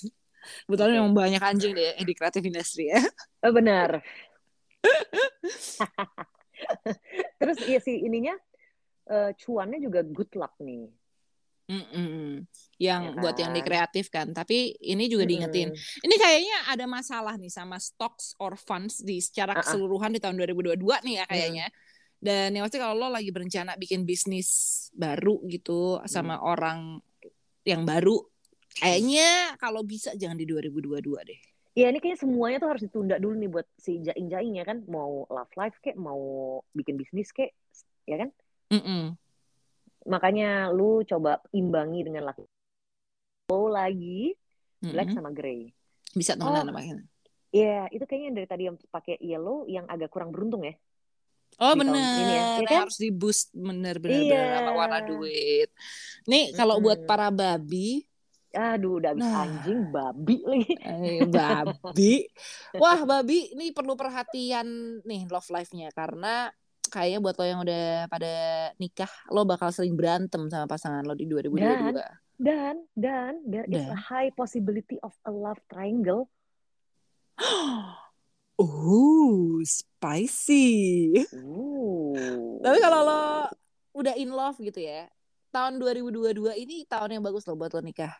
Betul 0.65 0.91
Oke. 0.91 0.95
memang 0.97 1.13
banyak 1.15 1.41
anjing 1.41 1.73
deh 1.75 1.95
di 2.02 2.13
kreatif 2.15 2.43
industri 2.45 2.89
ya. 2.89 3.02
Oh, 3.43 3.52
benar. 3.52 4.02
Terus 7.39 7.58
iya 7.67 7.80
sih 7.80 8.04
ininya 8.04 8.36
eh, 9.10 9.32
cuannya 9.36 9.80
juga 9.80 10.04
good 10.04 10.32
luck 10.36 10.56
nih. 10.60 10.91
Mm-mm. 11.69 12.49
Yang 12.82 13.02
Ya 13.06 13.13
buat 13.21 13.38
yang 13.38 13.54
di 13.54 13.62
kan? 13.62 13.67
kreatif 13.69 14.10
kan. 14.10 14.28
Tapi 14.34 14.73
ini 14.82 15.06
juga 15.06 15.30
diingetin. 15.30 15.69
Ini 15.78 16.15
kayaknya 16.17 16.58
ada 16.73 16.86
masalah 16.89 17.38
nih 17.38 17.54
sama 17.54 17.78
stocks 17.78 18.34
or 18.41 18.58
funds 18.58 19.06
di 19.06 19.21
secara 19.21 19.54
Uh-uh. 19.54 19.62
keseluruhan 19.62 20.10
di 20.10 20.17
tahun 20.17 20.41
2022 20.41 20.82
nih 21.06 21.15
ya 21.21 21.25
kayaknya. 21.30 21.67
Dan 22.19 22.58
yang 22.58 22.65
pasti 22.67 22.82
kalau 22.82 22.97
lo 22.97 23.08
lagi 23.13 23.30
berencana 23.30 23.78
bikin 23.78 24.04
bisnis 24.04 24.49
baru 24.97 25.39
gitu 25.47 26.02
sama 26.10 26.41
orang 26.41 26.99
yang 27.63 27.86
baru, 27.86 28.17
kayaknya 28.75 29.55
kalau 29.58 29.82
bisa 29.82 30.13
jangan 30.13 30.38
di 30.38 30.45
2022 30.45 31.25
deh. 31.25 31.39
Iya 31.73 31.93
ini 31.93 32.01
kayaknya 32.01 32.19
semuanya 32.19 32.58
tuh 32.60 32.69
harus 32.75 32.84
ditunda 32.84 33.15
dulu 33.15 33.39
nih 33.39 33.49
buat 33.49 33.67
si 33.77 34.01
jaing-jaing 34.03 34.60
ya 34.60 34.65
kan. 34.67 34.84
Mau 34.86 35.23
love 35.29 35.53
life 35.55 35.77
kek, 35.79 35.95
mau 35.95 36.19
bikin 36.73 36.99
bisnis 36.99 37.32
kek, 37.32 37.55
ya 38.03 38.19
kan? 38.19 38.29
Mm-mm. 38.73 39.15
Makanya 40.10 40.73
lu 40.73 41.05
coba 41.05 41.39
imbangi 41.53 42.03
dengan 42.03 42.27
laki. 42.27 42.43
Oh 43.49 43.69
lagi 43.69 44.34
black 44.82 45.13
Mm-mm. 45.13 45.17
sama 45.17 45.29
grey. 45.32 45.71
Bisa 46.12 46.34
temenan 46.36 46.67
Oh. 46.67 46.73
sama 46.73 46.82
kita. 46.82 47.03
Iya, 47.49 47.89
itu 47.89 48.05
kayaknya 48.05 48.32
dari 48.41 48.47
tadi 48.49 48.63
yang 48.69 48.77
pakai 48.89 49.17
yellow 49.21 49.65
yang 49.65 49.86
agak 49.89 50.10
kurang 50.13 50.29
beruntung 50.29 50.65
ya. 50.65 50.73
Oh 51.60 51.73
ini 51.75 51.91
ya, 51.91 52.62
iya 52.62 52.67
kan? 52.69 52.79
harus 52.88 52.97
di 53.01 53.10
boost 53.12 53.51
bener 53.51 53.97
bener 53.99 54.21
Iya. 54.21 54.32
bener 54.32 54.47
sama 54.63 54.71
warna 54.73 54.99
duit. 55.03 55.69
Nih 56.29 56.53
kalau 56.53 56.77
buat 56.79 57.03
Mm-mm. 57.03 57.10
para 57.10 57.29
babi, 57.29 58.09
Aduh, 58.49 58.97
udah 58.97 59.13
habis 59.13 59.29
Nah. 59.29 59.45
anjing, 59.45 59.81
babi 59.93 60.38
lagi. 60.41 60.73
Eh, 60.81 61.21
babi. 61.29 62.13
Wah, 62.81 63.05
babi 63.05 63.53
ini 63.53 63.69
perlu 63.69 63.93
perhatian 63.93 64.99
nih 65.05 65.29
love 65.29 65.49
life-nya 65.53 65.93
karena 65.93 66.49
kayaknya 66.89 67.19
buat 67.21 67.38
lo 67.38 67.45
yang 67.45 67.62
udah 67.62 68.09
pada 68.09 68.33
nikah, 68.81 69.12
lo 69.29 69.45
bakal 69.45 69.69
sering 69.69 69.93
berantem 69.93 70.49
sama 70.49 70.65
pasangan 70.65 71.05
lo 71.05 71.13
di 71.13 71.29
2022. 71.29 72.01
Dan, 72.39 72.81
dan, 72.97 73.38
there 73.45 73.67
is 73.69 73.83
Dan? 73.85 73.93
a 73.93 73.99
high 73.99 74.31
possibility 74.33 74.97
of 75.05 75.13
a 75.27 75.31
love 75.31 75.62
triangle. 75.69 76.25
Oh, 78.59 79.63
spicy. 79.63 81.15
Ooh. 81.31 82.59
Tapi 82.59 82.77
kalau 82.83 83.07
lo 83.07 83.47
udah 83.95 84.19
in 84.19 84.35
love 84.35 84.59
gitu 84.59 84.83
ya, 84.83 85.07
tahun 85.55 85.79
2022 85.79 86.35
ini 86.59 86.83
tahun 86.83 87.15
yang 87.15 87.23
bagus 87.23 87.47
lo 87.47 87.55
buat 87.55 87.71
lo 87.71 87.79
nikah. 87.79 88.12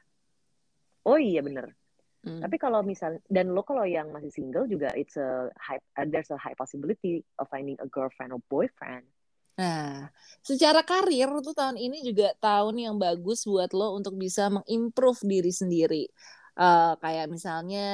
Oh 1.10 1.18
iya 1.18 1.42
bener. 1.42 1.74
Hmm. 2.22 2.44
Tapi 2.44 2.62
kalau 2.62 2.86
misal 2.86 3.18
dan 3.32 3.56
lo 3.56 3.66
kalau 3.66 3.88
yang 3.88 4.14
masih 4.14 4.30
single 4.30 4.70
juga 4.70 4.94
it's 4.94 5.18
a 5.18 5.50
high 5.58 5.82
uh, 5.98 6.06
there's 6.06 6.30
a 6.30 6.38
high 6.38 6.54
possibility 6.54 7.26
of 7.42 7.50
finding 7.50 7.80
a 7.82 7.88
girlfriend 7.90 8.36
or 8.36 8.44
boyfriend. 8.52 9.08
Nah, 9.60 10.08
secara 10.40 10.86
karir 10.88 11.28
tuh 11.44 11.52
tahun 11.52 11.76
ini 11.76 12.00
juga 12.06 12.32
tahun 12.40 12.80
yang 12.80 12.96
bagus 12.96 13.44
buat 13.44 13.74
lo 13.76 13.98
untuk 13.98 14.16
bisa 14.16 14.48
mengimprove 14.48 15.20
diri 15.26 15.52
sendiri. 15.52 16.04
Eh, 16.60 16.94
kayak 17.00 17.32
misalnya 17.32 17.88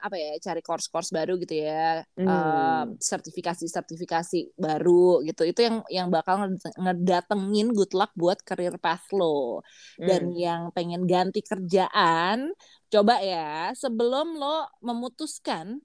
apa 0.00 0.16
ya, 0.16 0.32
cari 0.40 0.64
course-course 0.64 1.12
baru 1.12 1.36
gitu 1.44 1.60
ya, 1.60 2.00
Hmm. 2.16 2.24
Eh, 2.24 2.84
sertifikasi-sertifikasi 3.04 4.56
baru 4.56 5.20
gitu. 5.28 5.44
Itu 5.44 5.60
yang 5.60 5.76
yang 5.92 6.08
bakal 6.08 6.40
nged- 6.40 6.72
ngedatengin 6.80 7.68
good 7.76 7.92
luck 7.92 8.08
buat 8.16 8.40
career 8.48 8.80
path 8.80 9.12
lo. 9.12 9.60
Dan 10.00 10.32
Hmm. 10.32 10.40
yang 10.40 10.62
pengen 10.72 11.04
ganti 11.04 11.44
kerjaan, 11.44 12.48
coba 12.88 13.20
ya 13.20 13.76
sebelum 13.76 14.40
lo 14.40 14.72
memutuskan, 14.80 15.76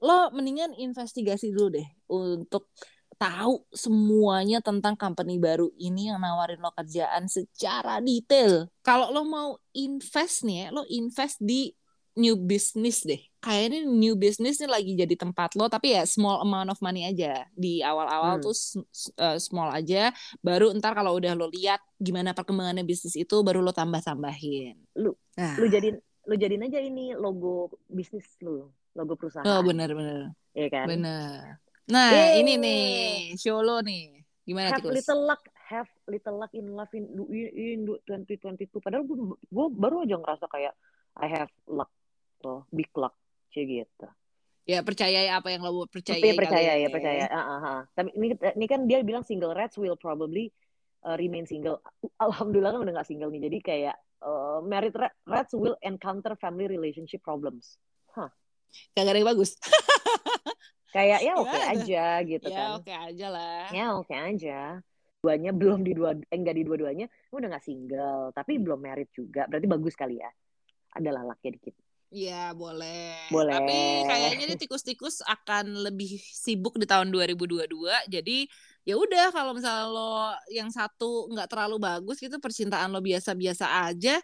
lo 0.00 0.32
mendingan 0.32 0.72
investigasi 0.72 1.52
dulu 1.52 1.76
deh 1.76 1.88
untuk 2.08 2.72
tahu 3.20 3.68
semuanya 3.68 4.64
tentang 4.64 4.96
company 4.96 5.36
baru 5.36 5.68
ini 5.76 6.08
yang 6.08 6.16
nawarin 6.18 6.56
lo 6.56 6.72
kerjaan 6.72 7.28
secara 7.28 8.00
detail. 8.00 8.72
Kalau 8.80 9.12
lo 9.12 9.22
mau 9.22 9.60
invest 9.76 10.40
nih 10.42 10.56
ya, 10.56 10.66
lo 10.72 10.88
invest 10.88 11.36
di 11.36 11.68
new 12.16 12.34
business 12.34 13.04
deh. 13.04 13.20
Kayaknya 13.38 13.84
new 13.86 14.16
business 14.16 14.56
nih 14.58 14.68
lagi 14.68 14.92
jadi 14.96 15.14
tempat 15.14 15.52
lo, 15.52 15.68
tapi 15.68 15.92
ya 15.92 16.02
small 16.04 16.40
amount 16.40 16.72
of 16.72 16.80
money 16.80 17.04
aja. 17.04 17.44
Di 17.52 17.84
awal-awal 17.84 18.40
Hmm. 18.40 18.44
tuh 18.44 18.56
uh, 19.16 19.36
small 19.36 19.68
aja, 19.70 20.10
baru 20.40 20.72
ntar 20.74 20.96
kalau 20.96 21.16
udah 21.16 21.36
lo 21.36 21.46
lihat 21.48 21.80
gimana 21.96 22.32
perkembangannya 22.32 22.82
bisnis 22.82 23.14
itu, 23.14 23.36
baru 23.44 23.60
lo 23.60 23.76
tambah-tambahin. 23.76 24.80
Lu- 24.96 25.16
Nah, 25.36 25.56
Lu 25.56 25.68
jadiin 25.68 25.96
lu 26.28 26.34
jadiin 26.36 26.68
aja 26.68 26.80
ini 26.80 27.16
logo 27.16 27.72
bisnis 27.88 28.28
lu, 28.40 28.68
logo 28.92 29.12
perusahaan. 29.16 29.44
oh 29.46 29.60
bener-bener. 29.60 30.36
Iya 30.52 30.68
kan? 30.68 30.84
Bener. 30.84 31.56
Nah, 31.88 32.36
Yeay. 32.36 32.44
ini 32.44 32.52
nih, 32.60 32.90
show 33.40 33.64
lo 33.64 33.80
nih. 33.80 34.20
Gimana, 34.44 34.74
Have 34.74 34.82
Tikus? 34.82 34.94
little 35.00 35.22
luck, 35.24 35.42
have 35.70 35.90
little 36.10 36.36
luck 36.36 36.52
in 36.52 36.66
love 36.74 36.92
in, 36.92 37.06
in 37.54 37.86
2022. 37.86 38.68
Padahal 38.82 39.06
gue, 39.06 39.16
gue 39.36 39.66
baru 39.72 40.04
aja 40.04 40.18
ngerasa 40.18 40.46
kayak 40.50 40.74
I 41.16 41.26
have 41.30 41.52
luck 41.70 41.90
tuh, 42.42 42.66
big 42.74 42.90
luck, 42.98 43.14
cie 43.54 43.66
gitu. 43.66 44.08
Ya, 44.68 44.86
percayai 44.86 45.26
apa 45.32 45.50
yang 45.50 45.66
lo 45.66 45.86
percayai 45.88 46.20
Tapi 46.20 46.38
percaya 46.38 46.72
kali 46.78 46.82
ya, 46.84 46.88
percaya. 46.92 47.24
Ah, 47.26 47.38
ah, 47.42 47.60
ah. 47.64 47.80
Tapi 47.96 48.14
ini, 48.14 48.36
ini 48.38 48.66
kan 48.70 48.86
dia 48.86 49.02
bilang 49.02 49.26
single 49.26 49.50
rats 49.56 49.74
will 49.74 49.98
probably 49.98 50.52
uh, 51.02 51.18
remain 51.18 51.42
single. 51.48 51.82
Alhamdulillah 52.22 52.78
kan 52.78 52.80
udah 52.86 52.94
gak 53.02 53.08
single 53.10 53.34
nih. 53.34 53.50
Jadi 53.50 53.58
kayak 53.58 53.96
uh, 54.22 54.62
married 54.62 54.94
ra- 54.94 55.16
rats 55.26 55.56
will 55.58 55.74
encounter 55.82 56.38
family 56.38 56.70
relationship 56.70 57.18
problems. 57.24 57.80
Kagak 58.94 59.12
ada 59.14 59.18
yang 59.18 59.30
bagus. 59.34 59.58
Kayak 60.90 61.20
ya 61.22 61.32
oke 61.38 61.46
Gimana 61.46 61.62
tuh? 61.62 61.72
aja 61.78 62.04
gitu 62.26 62.48
ya, 62.50 62.58
kan. 62.58 62.68
oke 62.82 62.92
aja 62.92 63.26
lah. 63.30 63.64
Ya 63.70 63.86
oke 63.94 64.14
aja. 64.14 64.58
Duanya 65.20 65.52
belum 65.52 65.84
di 65.84 65.92
dua, 65.92 66.16
eh, 66.16 66.36
enggak 66.36 66.56
di 66.56 66.64
dua-duanya, 66.64 67.06
udah 67.30 67.46
gak 67.52 67.64
single, 67.64 68.32
tapi 68.32 68.56
belum 68.56 68.80
married 68.80 69.12
juga. 69.12 69.44
Berarti 69.46 69.66
bagus 69.68 69.94
kali 69.94 70.16
ya. 70.16 70.30
Adalah 70.96 71.28
laknya 71.28 71.60
dikit. 71.60 71.76
Iya, 72.10 72.50
boleh. 72.58 73.30
Boleh. 73.30 73.54
Tapi 73.54 73.78
kayaknya 74.10 74.44
nih 74.50 74.58
tikus-tikus 74.58 75.22
akan 75.22 75.86
lebih 75.86 76.18
sibuk 76.18 76.74
di 76.74 76.82
tahun 76.82 77.14
2022. 77.14 77.70
Jadi 78.10 78.50
ya 78.82 78.98
udah 78.98 79.30
kalau 79.30 79.54
misalnya 79.54 79.86
lo 79.86 80.34
yang 80.50 80.74
satu 80.74 81.30
nggak 81.30 81.46
terlalu 81.46 81.78
bagus 81.78 82.18
gitu 82.18 82.42
percintaan 82.42 82.90
lo 82.90 82.98
biasa-biasa 82.98 83.86
aja. 83.86 84.18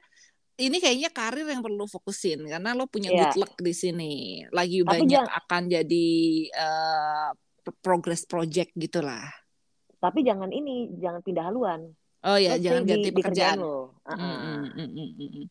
Ini 0.56 0.80
kayaknya 0.80 1.12
karir 1.12 1.44
yang 1.44 1.60
perlu 1.60 1.84
fokusin 1.84 2.48
karena 2.48 2.72
lo 2.72 2.88
punya 2.88 3.12
Iya. 3.12 3.28
good 3.28 3.44
luck 3.44 3.54
di 3.60 3.76
sini. 3.76 4.12
Lagi 4.48 4.80
Tapi 4.80 4.88
banyak 4.88 5.20
jangan- 5.20 5.36
akan 5.44 5.62
jadi 5.68 6.08
eh, 6.48 7.28
progress 7.84 8.24
project 8.24 8.72
gitulah. 8.72 9.28
Tapi 10.00 10.24
jangan 10.24 10.48
ini, 10.48 10.96
jangan 10.96 11.20
pindah 11.20 11.44
haluan. 11.52 11.92
Oh 12.24 12.40
ya, 12.40 12.56
jangan 12.56 12.88
ganti 12.88 13.12
di, 13.12 13.12
di 13.12 13.22
kerjaan 13.22 13.60
pekerjaan. 13.60 13.68
lo. 13.68 13.76
Mm, 14.08 14.16
mm, 14.16 14.32
mm, 14.32 14.66
mm, 14.72 14.88
mm, 14.96 15.12
mm. 15.12 15.46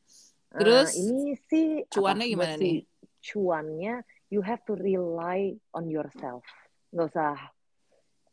Ah, 0.55 0.59
Terus, 0.63 0.89
ini 0.97 1.35
sih 1.51 1.67
cuannya 1.91 2.25
apa, 2.25 2.31
gimana 2.33 2.45
buat 2.49 2.57
si 2.57 2.65
nih? 2.65 2.77
Cuannya 3.21 3.93
you 4.33 4.41
have 4.41 4.61
to 4.65 4.73
rely 4.73 5.53
on 5.77 5.85
yourself. 5.85 6.41
Nggak 6.89 7.13
usah 7.13 7.33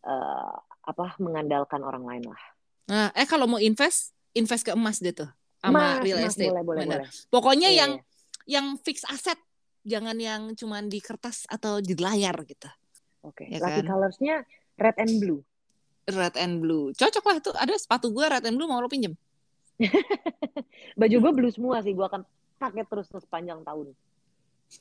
eh, 0.08 0.54
apa 0.88 1.04
mengandalkan 1.20 1.85
orang 1.85 2.04
lain 2.08 2.24
lah. 2.32 2.42
Nah, 2.88 3.06
eh 3.12 3.28
kalau 3.28 3.44
mau 3.44 3.61
invest, 3.61 4.16
invest 4.32 4.64
ke 4.64 4.72
emas 4.72 4.98
deh 5.04 5.12
tuh 5.12 5.28
sama 5.62 5.79
Emas, 5.94 6.03
real 6.03 6.18
estate. 6.27 6.51
boleh, 6.51 6.64
boleh, 6.66 6.85
boleh. 6.85 7.09
Pokoknya 7.31 7.70
Iya, 7.70 7.79
yang 7.79 7.90
iya. 7.94 8.05
yang 8.59 8.66
fix 8.77 9.07
aset, 9.07 9.38
jangan 9.83 10.18
yang 10.18 10.51
cuman 10.53 10.90
di 10.90 10.98
kertas 10.98 11.46
atau 11.46 11.79
di 11.79 11.94
layar 11.94 12.35
gitu. 12.42 12.66
Oke. 13.22 13.46
Ya 13.46 13.62
Lucky 13.62 13.81
kan? 13.81 13.87
colorsnya 13.87 14.37
red 14.75 14.98
and 14.98 15.22
blue. 15.22 15.40
Red 16.05 16.35
and 16.35 16.59
blue. 16.59 16.90
Cocok 16.92 17.25
lah 17.25 17.37
tuh. 17.38 17.55
Ada 17.55 17.79
sepatu 17.79 18.11
gue 18.11 18.27
red 18.27 18.42
and 18.42 18.59
blue 18.59 18.66
mau 18.66 18.83
lo 18.83 18.90
pinjem. 18.90 19.14
Baju 20.98 21.16
gue 21.18 21.33
blue 21.33 21.53
semua 21.53 21.79
sih. 21.81 21.94
Gue 21.94 22.03
akan 22.03 22.27
pakai 22.59 22.83
terus 22.83 23.07
sepanjang 23.09 23.62
tahun. 23.62 23.94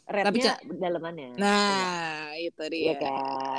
Tapi, 0.08 0.40
Rednya 0.40 0.56
dalamannya. 0.66 1.36
Nah, 1.36 2.32
itu 2.40 2.64
dia. 2.72 2.96
kan? 2.96 3.12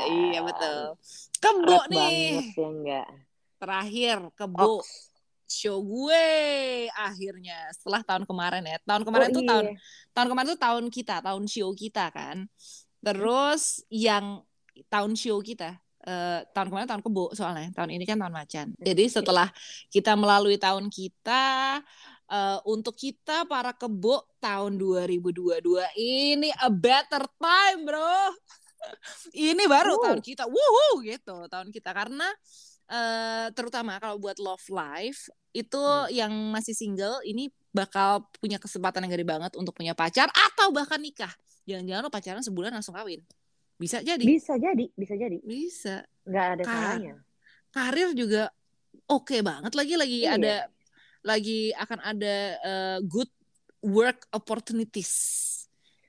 Iya 0.08 0.40
betul. 0.42 0.96
Kebo 1.38 1.76
Red 1.76 1.86
nih. 1.86 2.00
banget 2.32 2.56
ya 2.56 2.66
enggak. 2.66 3.08
Terakhir 3.60 4.16
kebo 4.34 4.80
Ox. 4.80 5.11
Show 5.52 5.84
gue 5.84 6.24
akhirnya 6.90 7.68
setelah 7.76 8.00
tahun 8.00 8.24
kemarin 8.24 8.64
ya. 8.64 8.76
Tahun 8.82 9.02
kemarin 9.04 9.28
Oh, 9.30 9.34
tuh 9.36 9.42
iya. 9.44 9.50
tahun 9.52 9.66
tahun 10.12 10.26
kemarin 10.32 10.48
tuh 10.56 10.60
tahun 10.60 10.84
kita, 10.88 11.16
tahun 11.20 11.44
show 11.44 11.70
kita 11.76 12.04
kan. 12.08 12.36
Terus 13.00 13.84
yang 13.92 14.40
tahun 14.88 15.12
show 15.14 15.38
kita 15.38 15.76
eh, 16.02 16.40
tahun 16.50 16.66
kemarin 16.72 16.88
tahun 16.88 17.02
kebo 17.04 17.30
soalnya 17.32 17.68
tahun 17.76 17.90
ini 17.94 18.04
kan 18.08 18.16
tahun 18.18 18.34
macan. 18.34 18.66
Jadi 18.80 19.04
setelah 19.06 19.48
kita 19.86 20.16
melalui 20.16 20.56
tahun 20.58 20.88
kita 20.88 21.44
eh, 22.26 22.58
untuk 22.64 22.96
kita 22.96 23.44
para 23.46 23.70
kebo 23.70 24.24
tahun 24.40 24.80
2022 24.80 25.62
ini 26.00 26.48
a 26.58 26.72
better 26.72 27.22
time, 27.38 27.86
Bro. 27.86 28.34
ini 29.30 29.62
baru 29.70 29.94
Wow. 29.94 30.02
tahun 30.10 30.20
kita. 30.26 30.44
Wuhu 30.50 31.06
gitu, 31.06 31.46
tahun 31.46 31.70
kita 31.70 31.94
karena 31.94 32.26
eh, 32.86 33.46
terutama 33.52 33.96
kalau 33.96 34.16
buat 34.16 34.36
love 34.36 34.64
life 34.68 35.26
itu 35.52 35.76
Hmm. 35.76 36.08
yang 36.08 36.32
masih 36.50 36.72
single 36.72 37.20
ini 37.22 37.46
bakal 37.70 38.24
punya 38.36 38.56
kesempatan 38.56 39.04
yang 39.04 39.12
gede 39.12 39.24
banget 39.24 39.52
untuk 39.54 39.72
punya 39.72 39.92
pacar 39.92 40.28
atau 40.28 40.68
bahkan 40.70 40.98
nikah. 40.98 41.32
Jangan-jangan 41.64 42.02
lo 42.02 42.10
pacaran 42.10 42.42
sebulan 42.42 42.72
langsung 42.72 42.92
kawin. 42.92 43.20
Bisa 43.76 44.00
jadi. 44.00 44.20
Bisa 44.20 44.54
jadi, 44.56 44.86
bisa 44.92 45.14
jadi. 45.14 45.38
Bisa. 45.40 46.04
Nggak 46.24 46.46
ada 46.48 46.62
Kan. 46.62 46.72
salahnya. 46.72 47.14
Karir 47.68 48.10
juga 48.12 48.42
oke 49.06 49.40
banget 49.40 49.72
lagi 49.72 49.94
lagi 49.96 50.18
Iya. 50.22 50.36
ada 50.36 50.54
lagi 51.22 51.72
akan 51.72 51.98
ada 52.02 52.34
eh, 52.58 52.98
good 53.02 53.30
work 53.80 54.28
opportunities. 54.30 55.12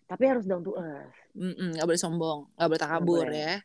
Tapi 0.03 0.23
harus 0.27 0.43
down 0.43 0.62
to 0.62 0.75
earth. 0.75 1.15
Mm-mm, 1.33 1.73
nggak 1.73 1.88
boleh 1.88 1.97
sombong, 1.97 2.39
nggak 2.53 2.69
boleh 2.69 2.81
takabur 2.81 3.25
boleh. 3.25 3.39
ya. 3.39 3.55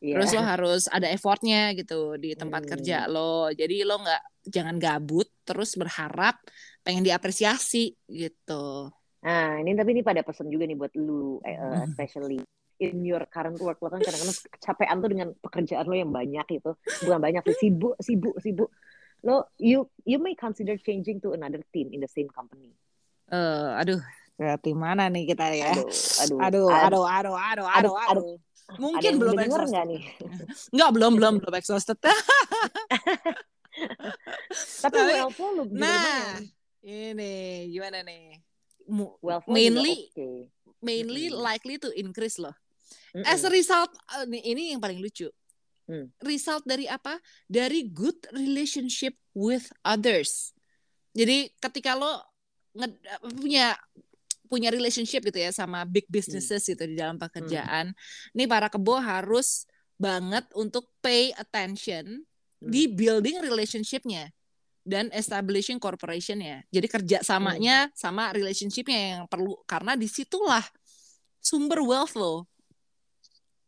Iya. 0.00 0.14
Terus 0.20 0.30
lo 0.36 0.42
harus 0.44 0.82
ada 0.92 1.08
effortnya 1.08 1.72
gitu 1.72 2.20
di 2.20 2.36
tempat 2.36 2.62
Hmm. 2.64 2.70
kerja 2.76 3.08
lo. 3.08 3.48
Jadi 3.52 3.80
lo 3.82 3.96
nggak 4.00 4.22
jangan 4.46 4.76
gabut 4.76 5.28
terus 5.42 5.74
berharap 5.74 6.36
pengen 6.84 7.02
diapresiasi 7.02 7.96
gitu. 8.06 8.92
Nah, 9.24 9.58
ini 9.58 9.74
tapi 9.74 9.90
ini 9.96 10.02
pada 10.06 10.22
pesan 10.22 10.52
juga 10.52 10.68
nih 10.68 10.78
buat 10.78 10.92
lu, 10.94 11.40
eh, 11.42 11.56
eh, 11.56 11.58
Hmm. 11.58 11.82
especially 11.88 12.38
in 12.78 13.02
your 13.02 13.24
current 13.32 13.56
work 13.58 13.80
lo 13.80 13.88
kan 13.88 14.04
kadang-kadang 14.04 14.36
kecapean 14.52 14.96
tuh 15.00 15.10
dengan 15.10 15.28
pekerjaan 15.40 15.88
lo 15.88 15.96
yang 15.96 16.12
banyak 16.12 16.44
gitu, 16.60 16.76
bukan 17.02 17.18
banyak 17.18 17.42
sih 17.50 17.56
sibuk, 17.66 17.96
sibuk, 17.98 18.36
sibuk. 18.44 18.70
Lo 19.24 19.48
you 19.56 19.88
you 20.04 20.20
may 20.20 20.36
consider 20.36 20.76
changing 20.78 21.18
to 21.24 21.32
another 21.32 21.64
team 21.72 21.88
in 21.90 22.04
the 22.04 22.10
same 22.12 22.28
company. 22.28 22.70
Eh, 23.32 23.68
aduh, 23.80 23.98
berarti 24.36 24.70
mana 24.76 25.08
nih 25.10 25.32
kita 25.34 25.50
ya? 25.56 25.72
Aduh, 25.74 25.88
aduh, 26.20 26.38
Aduh, 26.38 26.68
ad- 26.70 26.84
aduh, 26.84 27.04
aduh, 27.08 27.34
aduh, 27.34 27.66
aduh, 27.66 27.66
aduh. 27.66 27.94
aduh. 27.96 28.36
Mungkin 28.74 29.22
belum 29.22 29.38
exhausted. 29.38 29.70
nggak 29.70 29.84
nih? 29.86 30.02
Enggak, 30.74 30.90
belum, 30.90 31.12
belum, 31.14 31.34
belum 31.38 31.54
exhausted. 31.54 31.96
Tapi 34.82 34.98
well, 34.98 35.30
lo 35.30 35.62
Nah, 35.70 36.40
ini 36.82 37.32
gimana 37.70 38.02
nih? 38.02 38.42
Wealth 39.18 39.46
mainly 39.50 40.06
oke. 40.14 40.46
mainly 40.78 41.26
Mm-mm. 41.30 41.42
likely 41.42 41.76
to 41.76 41.90
increase 41.94 42.38
loh. 42.38 42.54
Mm-mm. 43.10 43.26
As 43.26 43.42
a 43.42 43.50
result 43.50 43.90
uh, 44.14 44.22
ini 44.26 44.70
yang 44.74 44.82
paling 44.82 45.02
lucu. 45.02 45.26
Hmm. 45.86 46.10
Result 46.22 46.66
dari 46.66 46.86
apa? 46.86 47.18
Dari 47.46 47.86
good 47.86 48.18
relationship 48.30 49.14
with 49.34 49.70
others. 49.82 50.50
Jadi 51.14 51.50
ketika 51.58 51.94
lo 51.94 52.22
nge- 52.74 52.98
punya 53.38 53.74
punya 54.46 54.70
relationship 54.70 55.26
gitu 55.26 55.38
ya 55.42 55.50
sama 55.50 55.82
big 55.84 56.06
businesses 56.08 56.64
gitu 56.64 56.86
di 56.86 56.96
dalam 56.96 57.18
pekerjaan. 57.18 57.92
Nih 58.32 58.46
para 58.46 58.70
kebo 58.70 58.96
harus 58.98 59.66
banget 59.98 60.46
untuk 60.54 60.88
pay 61.02 61.34
attention 61.36 62.24
Hmm. 62.56 62.72
di 62.72 62.88
building 62.88 63.44
relationship-nya 63.44 64.32
dan 64.80 65.12
establishing 65.12 65.76
corporation-nya. 65.76 66.64
Jadi 66.72 66.88
kerja 66.88 67.18
samanya 67.20 67.92
sama 67.92 68.32
relationship-nya 68.32 69.00
yang 69.20 69.22
perlu 69.28 69.60
karena 69.68 69.92
di 69.92 70.08
situlah 70.08 70.64
sumber 71.36 71.84
wealth 71.84 72.16
lo. 72.16 72.48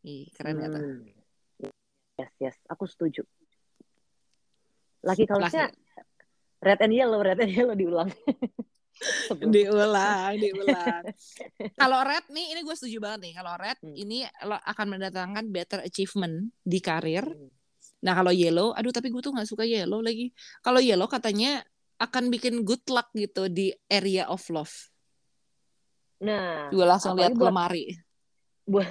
Ih, 0.01 0.31
keren 0.33 0.57
tuh? 0.57 0.81
Hmm. 0.81 1.05
Yes, 2.17 2.31
yes, 2.41 2.55
aku 2.65 2.89
setuju. 2.89 3.21
Lucky 5.05 5.29
colors-nya 5.29 5.71
red 6.59 6.79
and 6.81 6.91
yellow, 6.91 7.21
red 7.21 7.39
and 7.39 7.51
yellow 7.53 7.77
diulang. 7.77 8.09
Diulang, 9.39 10.35
diulang. 10.35 11.03
Kalau 11.73 11.99
red 12.03 12.25
nih, 12.27 12.45
ini 12.51 12.59
gue 12.61 12.75
setuju 12.75 12.97
banget 12.99 13.19
nih. 13.29 13.33
Kalau 13.39 13.53
red 13.55 13.79
Hmm. 13.79 13.95
ini 13.95 14.19
lo 14.43 14.57
akan 14.57 14.87
mendatangkan 14.97 15.45
better 15.47 15.79
achievement 15.81 16.51
di 16.59 16.79
karir. 16.79 17.23
Hmm. 17.23 17.49
Nah 17.99 18.13
kalau 18.15 18.31
yellow, 18.31 18.71
aduh 18.71 18.91
tapi 18.91 19.07
gue 19.07 19.19
tuh 19.19 19.31
nggak 19.31 19.47
suka 19.47 19.63
yellow 19.63 19.99
lagi. 19.99 20.31
Kalau 20.59 20.79
yellow 20.79 21.07
katanya 21.07 21.63
akan 21.99 22.31
bikin 22.31 22.63
good 22.63 22.83
luck 22.87 23.11
gitu 23.11 23.47
di 23.47 23.71
area 23.87 24.27
of 24.27 24.39
love. 24.47 24.71
Nah, 26.19 26.67
Gue 26.67 26.83
langsung 26.83 27.15
lihat 27.15 27.35
buat- 27.35 27.47
lemari. 27.51 27.95
buat 28.67 28.87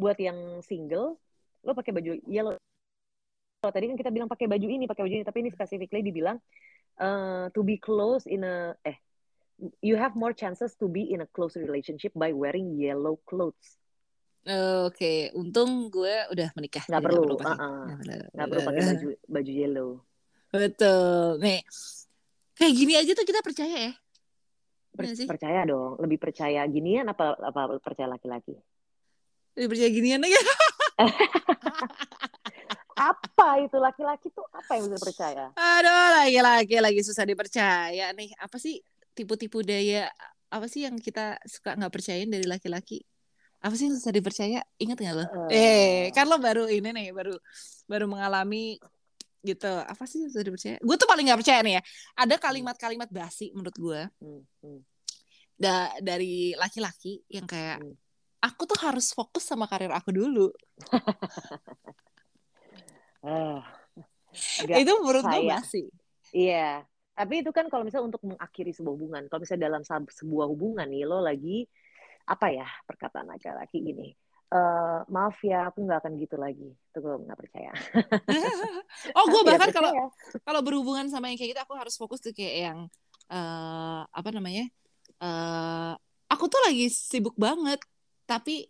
buat 0.00 0.16
yang 0.16 0.64
single, 0.64 1.20
lo 1.60 1.72
pakai 1.72 1.92
baju 1.92 2.16
yellow. 2.24 2.56
Kalau 3.60 3.72
tadi 3.72 3.92
kan 3.92 3.96
kita 3.96 4.08
bilang 4.08 4.28
pakai 4.28 4.48
baju 4.48 4.64
ini, 4.64 4.88
pakai 4.88 5.04
baju 5.04 5.14
ini, 5.20 5.24
tapi 5.24 5.44
ini 5.44 5.50
specifically 5.52 6.00
dibilang 6.00 6.40
uh, 6.96 7.52
to 7.52 7.60
be 7.60 7.76
close 7.76 8.24
in 8.24 8.40
a 8.40 8.72
eh 8.80 8.96
you 9.80 9.96
have 9.96 10.16
more 10.16 10.32
chances 10.32 10.72
to 10.80 10.88
be 10.88 11.12
in 11.12 11.20
a 11.20 11.28
close 11.30 11.56
relationship 11.56 12.12
by 12.16 12.32
wearing 12.32 12.76
yellow 12.80 13.20
clothes. 13.28 13.76
Oke, 14.88 15.28
untung 15.36 15.92
gue 15.92 16.16
udah 16.32 16.48
menikah. 16.56 16.84
Jadi 16.88 17.04
perlu, 17.04 17.36
pakai. 17.36 17.56
Nggak 17.60 17.98
perlu. 18.00 18.24
Nggak 18.32 18.46
perlu 18.48 18.62
pakai 18.64 18.82
baju 18.88 19.08
baju 19.28 19.52
yellow. 19.52 19.90
Betul. 20.50 21.38
Nih, 21.44 21.60
kayak 22.56 22.72
gini 22.72 22.92
aja 22.96 23.12
tuh 23.12 23.26
kita 23.28 23.44
percaya 23.44 23.92
ya. 23.92 23.92
Per- 24.90 25.06
Iya 25.06 25.14
sih. 25.14 25.28
percaya 25.28 25.62
dong, 25.68 26.02
lebih 26.02 26.18
percaya 26.18 26.66
ginian 26.66 27.06
apa 27.06 27.38
apa 27.38 27.78
percaya 27.78 28.10
laki-laki? 28.10 28.58
Lebih 29.54 29.68
percaya 29.76 29.90
ginian 29.92 30.24
aja. 30.24 30.40
Apa 33.00 33.64
itu 33.64 33.80
laki-laki 33.80 34.28
tuh 34.28 34.44
apa 34.52 34.76
yang 34.76 34.92
bisa 34.92 35.00
percaya? 35.00 35.44
Aduh, 35.56 36.08
lagi-lagi 36.20 36.76
lagi 36.84 37.00
susah 37.00 37.24
dipercaya 37.24 38.12
nih. 38.12 38.36
Apa 38.36 38.60
sih 38.60 38.76
tipu-tipu 39.20 39.60
daya? 39.60 40.08
Apa 40.48 40.66
sih 40.66 40.88
yang 40.88 40.96
kita 40.96 41.36
suka 41.44 41.76
nggak 41.76 41.92
percayain 41.92 42.26
dari 42.32 42.48
laki-laki? 42.48 43.04
Apa 43.60 43.76
sih 43.76 43.92
yang 43.92 43.94
susah 44.00 44.12
dipercaya? 44.16 44.64
Ingat 44.80 44.96
nggak 44.96 45.14
lo? 45.14 45.24
Eh. 45.52 45.52
Eh, 45.52 46.00
kan 46.16 46.24
lo 46.24 46.40
baru 46.40 46.64
ini 46.64 46.88
nih, 46.96 47.12
baru 47.12 47.36
baru 47.84 48.08
mengalami 48.08 48.80
gitu. 49.44 49.68
Apa 49.68 50.08
sih 50.08 50.24
yang 50.24 50.32
susah 50.32 50.44
dipercaya? 50.48 50.76
Gue 50.80 50.96
tuh 50.96 51.04
paling 51.04 51.28
nggak 51.28 51.40
percaya 51.44 51.60
nih 51.60 51.74
ya. 51.76 51.82
Ada 52.16 52.40
kalimat-kalimat 52.40 53.08
basi 53.12 53.52
menurut 53.52 53.76
gue 53.76 54.00
Hmm, 54.24 54.42
hmm. 54.64 54.80
da- 55.60 55.92
dari 56.00 56.56
laki-laki 56.56 57.20
yang 57.28 57.44
kayak 57.44 57.84
Hmm. 57.84 57.92
aku 58.40 58.64
tuh 58.64 58.80
harus 58.80 59.12
fokus 59.12 59.44
sama 59.44 59.68
karir 59.68 59.92
aku 59.92 60.08
dulu. 60.12 60.48
Ah, 63.20 63.60
agak 64.64 64.80
Itu 64.80 64.92
menurut 65.04 65.28
gue 65.28 65.44
basi. 65.44 65.84
Iya, 66.32 66.88
tapi 67.20 67.44
itu 67.44 67.52
kan 67.52 67.68
kalau 67.68 67.84
misalnya 67.84 68.08
untuk 68.08 68.24
mengakhiri 68.24 68.72
sebuah 68.72 68.94
hubungan. 68.96 69.22
Kalau 69.28 69.44
misalnya 69.44 69.68
dalam 69.68 69.84
sebuah 69.84 70.46
hubungan 70.48 70.88
nih, 70.88 71.04
lo 71.04 71.20
lagi 71.20 71.68
apa 72.24 72.48
ya 72.48 72.64
perkataan 72.88 73.28
laki-laki 73.28 73.84
gini. 73.84 74.08
Eh, 74.48 75.00
maaf 75.12 75.36
ya, 75.44 75.68
aku 75.68 75.84
nggak 75.84 76.00
akan 76.00 76.12
gitu 76.16 76.40
lagi. 76.40 76.72
Itu 76.72 76.98
gue 77.04 77.14
nggak 77.20 77.36
percaya. 77.36 77.76
oh, 79.20 79.24
gue 79.28 79.42
bahkan 79.44 79.68
kalau 79.68 79.92
kalau 80.48 80.60
berhubungan 80.64 81.12
sama 81.12 81.28
yang 81.28 81.36
kayak 81.36 81.52
gitu 81.52 81.60
aku 81.60 81.76
harus 81.76 82.00
fokus 82.00 82.24
tuh 82.24 82.32
kayak 82.32 82.56
yang 82.72 82.78
eh 83.30 84.02
apa 84.10 84.28
namanya 84.34 84.66
eh 85.22 85.92
aku 86.26 86.50
tuh 86.50 86.58
lagi 86.66 86.90
sibuk 86.90 87.38
banget 87.38 87.78
tapi 88.26 88.66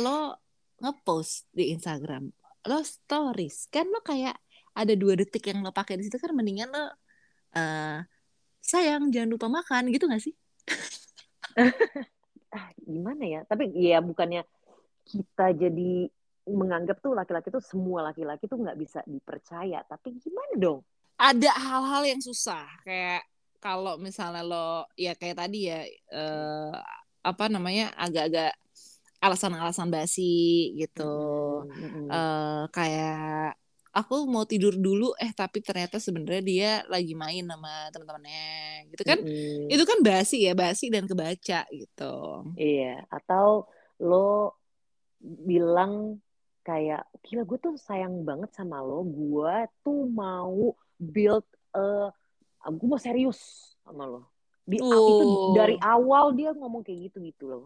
lo 0.00 0.40
ngepost 0.80 1.52
di 1.52 1.68
Instagram 1.76 2.32
lo 2.64 2.80
stories 2.80 3.68
kan 3.68 3.84
lo 3.92 4.00
kayak 4.00 4.40
ada 4.72 4.96
dua 4.96 5.20
detik 5.20 5.52
yang 5.52 5.60
lo 5.60 5.68
pakai 5.68 6.00
di 6.00 6.08
situ 6.08 6.16
kan 6.16 6.32
mendingan 6.32 6.72
lo 6.72 7.03
eh 7.54 7.98
sayang 8.60 9.08
jangan 9.14 9.30
lupa 9.30 9.46
makan 9.46 9.88
gitu 9.94 10.10
gak 10.10 10.22
sih 10.22 10.34
ah, 12.56 12.68
gimana 12.82 13.22
ya? 13.22 13.40
Tapi 13.46 13.70
ya 13.78 14.02
bukannya 14.02 14.42
kita 15.06 15.54
jadi 15.54 16.08
menganggap 16.50 16.98
tuh 16.98 17.14
laki-laki 17.14 17.48
tuh 17.52 17.62
semua 17.62 18.10
laki-laki 18.10 18.50
tuh 18.50 18.58
nggak 18.58 18.78
bisa 18.80 19.00
dipercaya. 19.06 19.86
Tapi 19.86 20.18
gimana 20.18 20.54
dong? 20.58 20.80
ada 21.14 21.50
hal-hal 21.54 22.02
yang 22.10 22.20
susah 22.22 22.66
kayak 22.82 23.22
kalau 23.62 23.96
misalnya 23.96 24.42
lo 24.44 24.84
ya 24.98 25.14
kayak 25.14 25.40
tadi 25.40 25.70
ya 25.70 25.86
eh, 26.10 26.74
apa 27.24 27.44
namanya 27.48 27.94
agak-agak 27.96 28.52
alasan-alasan 29.24 29.88
basi 29.88 30.74
gitu 30.76 31.16
Mm-mm. 31.64 32.12
eh 32.12 32.62
kayak 32.68 33.56
aku 33.94 34.26
mau 34.26 34.44
tidur 34.44 34.74
dulu 34.76 35.14
eh 35.16 35.30
tapi 35.32 35.62
ternyata 35.62 35.96
sebenarnya 36.02 36.42
dia 36.42 36.70
lagi 36.90 37.14
main 37.14 37.44
sama 37.46 37.72
teman-temannya 37.94 38.44
gitu 38.90 39.02
kan 39.06 39.18
Mm-mm. 39.22 39.70
itu 39.70 39.84
kan 39.86 39.98
basi 40.02 40.36
ya 40.46 40.52
basi 40.58 40.90
dan 40.94 41.06
kebaca 41.06 41.60
gitu 41.70 42.14
Iya, 42.54 43.06
atau 43.08 43.66
lo 44.02 44.58
bilang 45.20 46.18
kayak 46.62 47.04
gila 47.22 47.42
gue 47.44 47.58
tuh 47.60 47.74
sayang 47.76 48.24
banget 48.24 48.50
sama 48.52 48.80
lo, 48.80 49.04
gue 49.04 49.54
tuh 49.84 50.08
mau 50.10 50.72
build 50.98 51.44
a 51.74 52.16
gue 52.70 52.86
mau 52.88 53.00
serius 53.00 53.40
sama 53.84 54.04
lo. 54.08 54.20
Di 54.64 54.80
Oh. 54.80 54.96
itu 54.96 55.24
dari 55.52 55.76
awal 55.80 56.32
dia 56.32 56.50
ngomong 56.56 56.80
kayak 56.80 57.12
gitu 57.12 57.18
gitu 57.20 57.44
loh. 57.52 57.64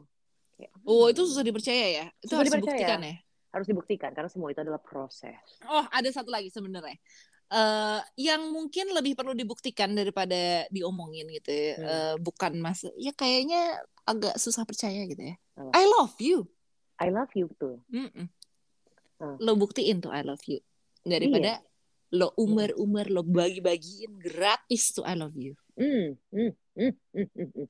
Kayak, 0.59 0.73
oh 0.83 1.07
hmm, 1.07 1.13
itu 1.15 1.23
susah 1.23 1.45
dipercaya 1.47 1.87
ya 2.03 2.07
itu 2.19 2.35
Susah 2.35 2.43
harus 2.43 2.51
dipercaya. 2.51 2.67
dibuktikan 2.67 3.01
ya 3.07 3.15
harus 3.49 3.67
dibuktikan 3.67 4.13
karena 4.13 4.29
semua 4.29 4.53
itu 4.53 4.61
adalah 4.61 4.81
proses. 4.81 5.37
oh 5.67 5.85
ada 5.89 6.09
satu 6.13 6.29
lagi 6.29 6.53
sebenarnya 6.53 6.97
eh 7.49 8.01
yang 8.21 8.53
mungkin 8.53 8.93
lebih 8.93 9.17
perlu 9.17 9.33
dibuktikan 9.33 9.97
daripada 9.97 10.69
diomongin 10.69 11.25
gitu 11.33 11.49
ya 11.49 11.73
Hmm. 11.81 11.89
Eh, 11.89 12.15
bukan 12.21 12.53
mas 12.61 12.85
ya 13.01 13.13
kayaknya 13.17 13.81
agak 14.05 14.37
susah 14.37 14.69
percaya 14.69 15.05
gitu 15.09 15.21
ya? 15.33 15.37
I 15.73 15.85
love 15.89 16.13
you 16.21 16.45
I 17.01 17.09
love 17.09 17.33
you 17.33 17.49
tuh. 17.57 17.81
Mm-mm. 17.89 18.29
Hmm. 19.19 19.37
lo 19.41 19.57
buktiin 19.57 19.99
tuh 19.99 20.13
I 20.13 20.23
love 20.23 20.45
you 20.45 20.61
daripada 21.03 21.65
lo 22.13 22.37
umar-umar 22.37 23.09
lo 23.09 23.25
bagi-bagiin 23.25 24.21
gratis 24.21 24.93
tuh 24.93 25.09
I 25.09 25.17
love 25.17 25.35
you 25.35 25.57
hmm, 25.81 26.21
hmm, 26.31 26.53
hmm, 26.77 26.95
hmm, 27.17 27.29
hmm. 27.33 27.69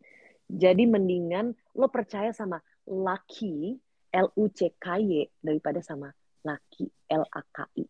Jadi 0.48 0.88
mendingan 0.88 1.52
lo 1.76 1.86
percaya 1.92 2.32
sama 2.32 2.58
laki 2.88 3.76
L 4.12 4.28
U 4.36 4.48
C 4.52 4.72
K 4.80 4.86
Y 5.00 5.28
daripada 5.40 5.80
sama 5.84 6.12
laki 6.44 6.88
L 7.08 7.24
A 7.28 7.42
K 7.52 7.58
I. 7.76 7.84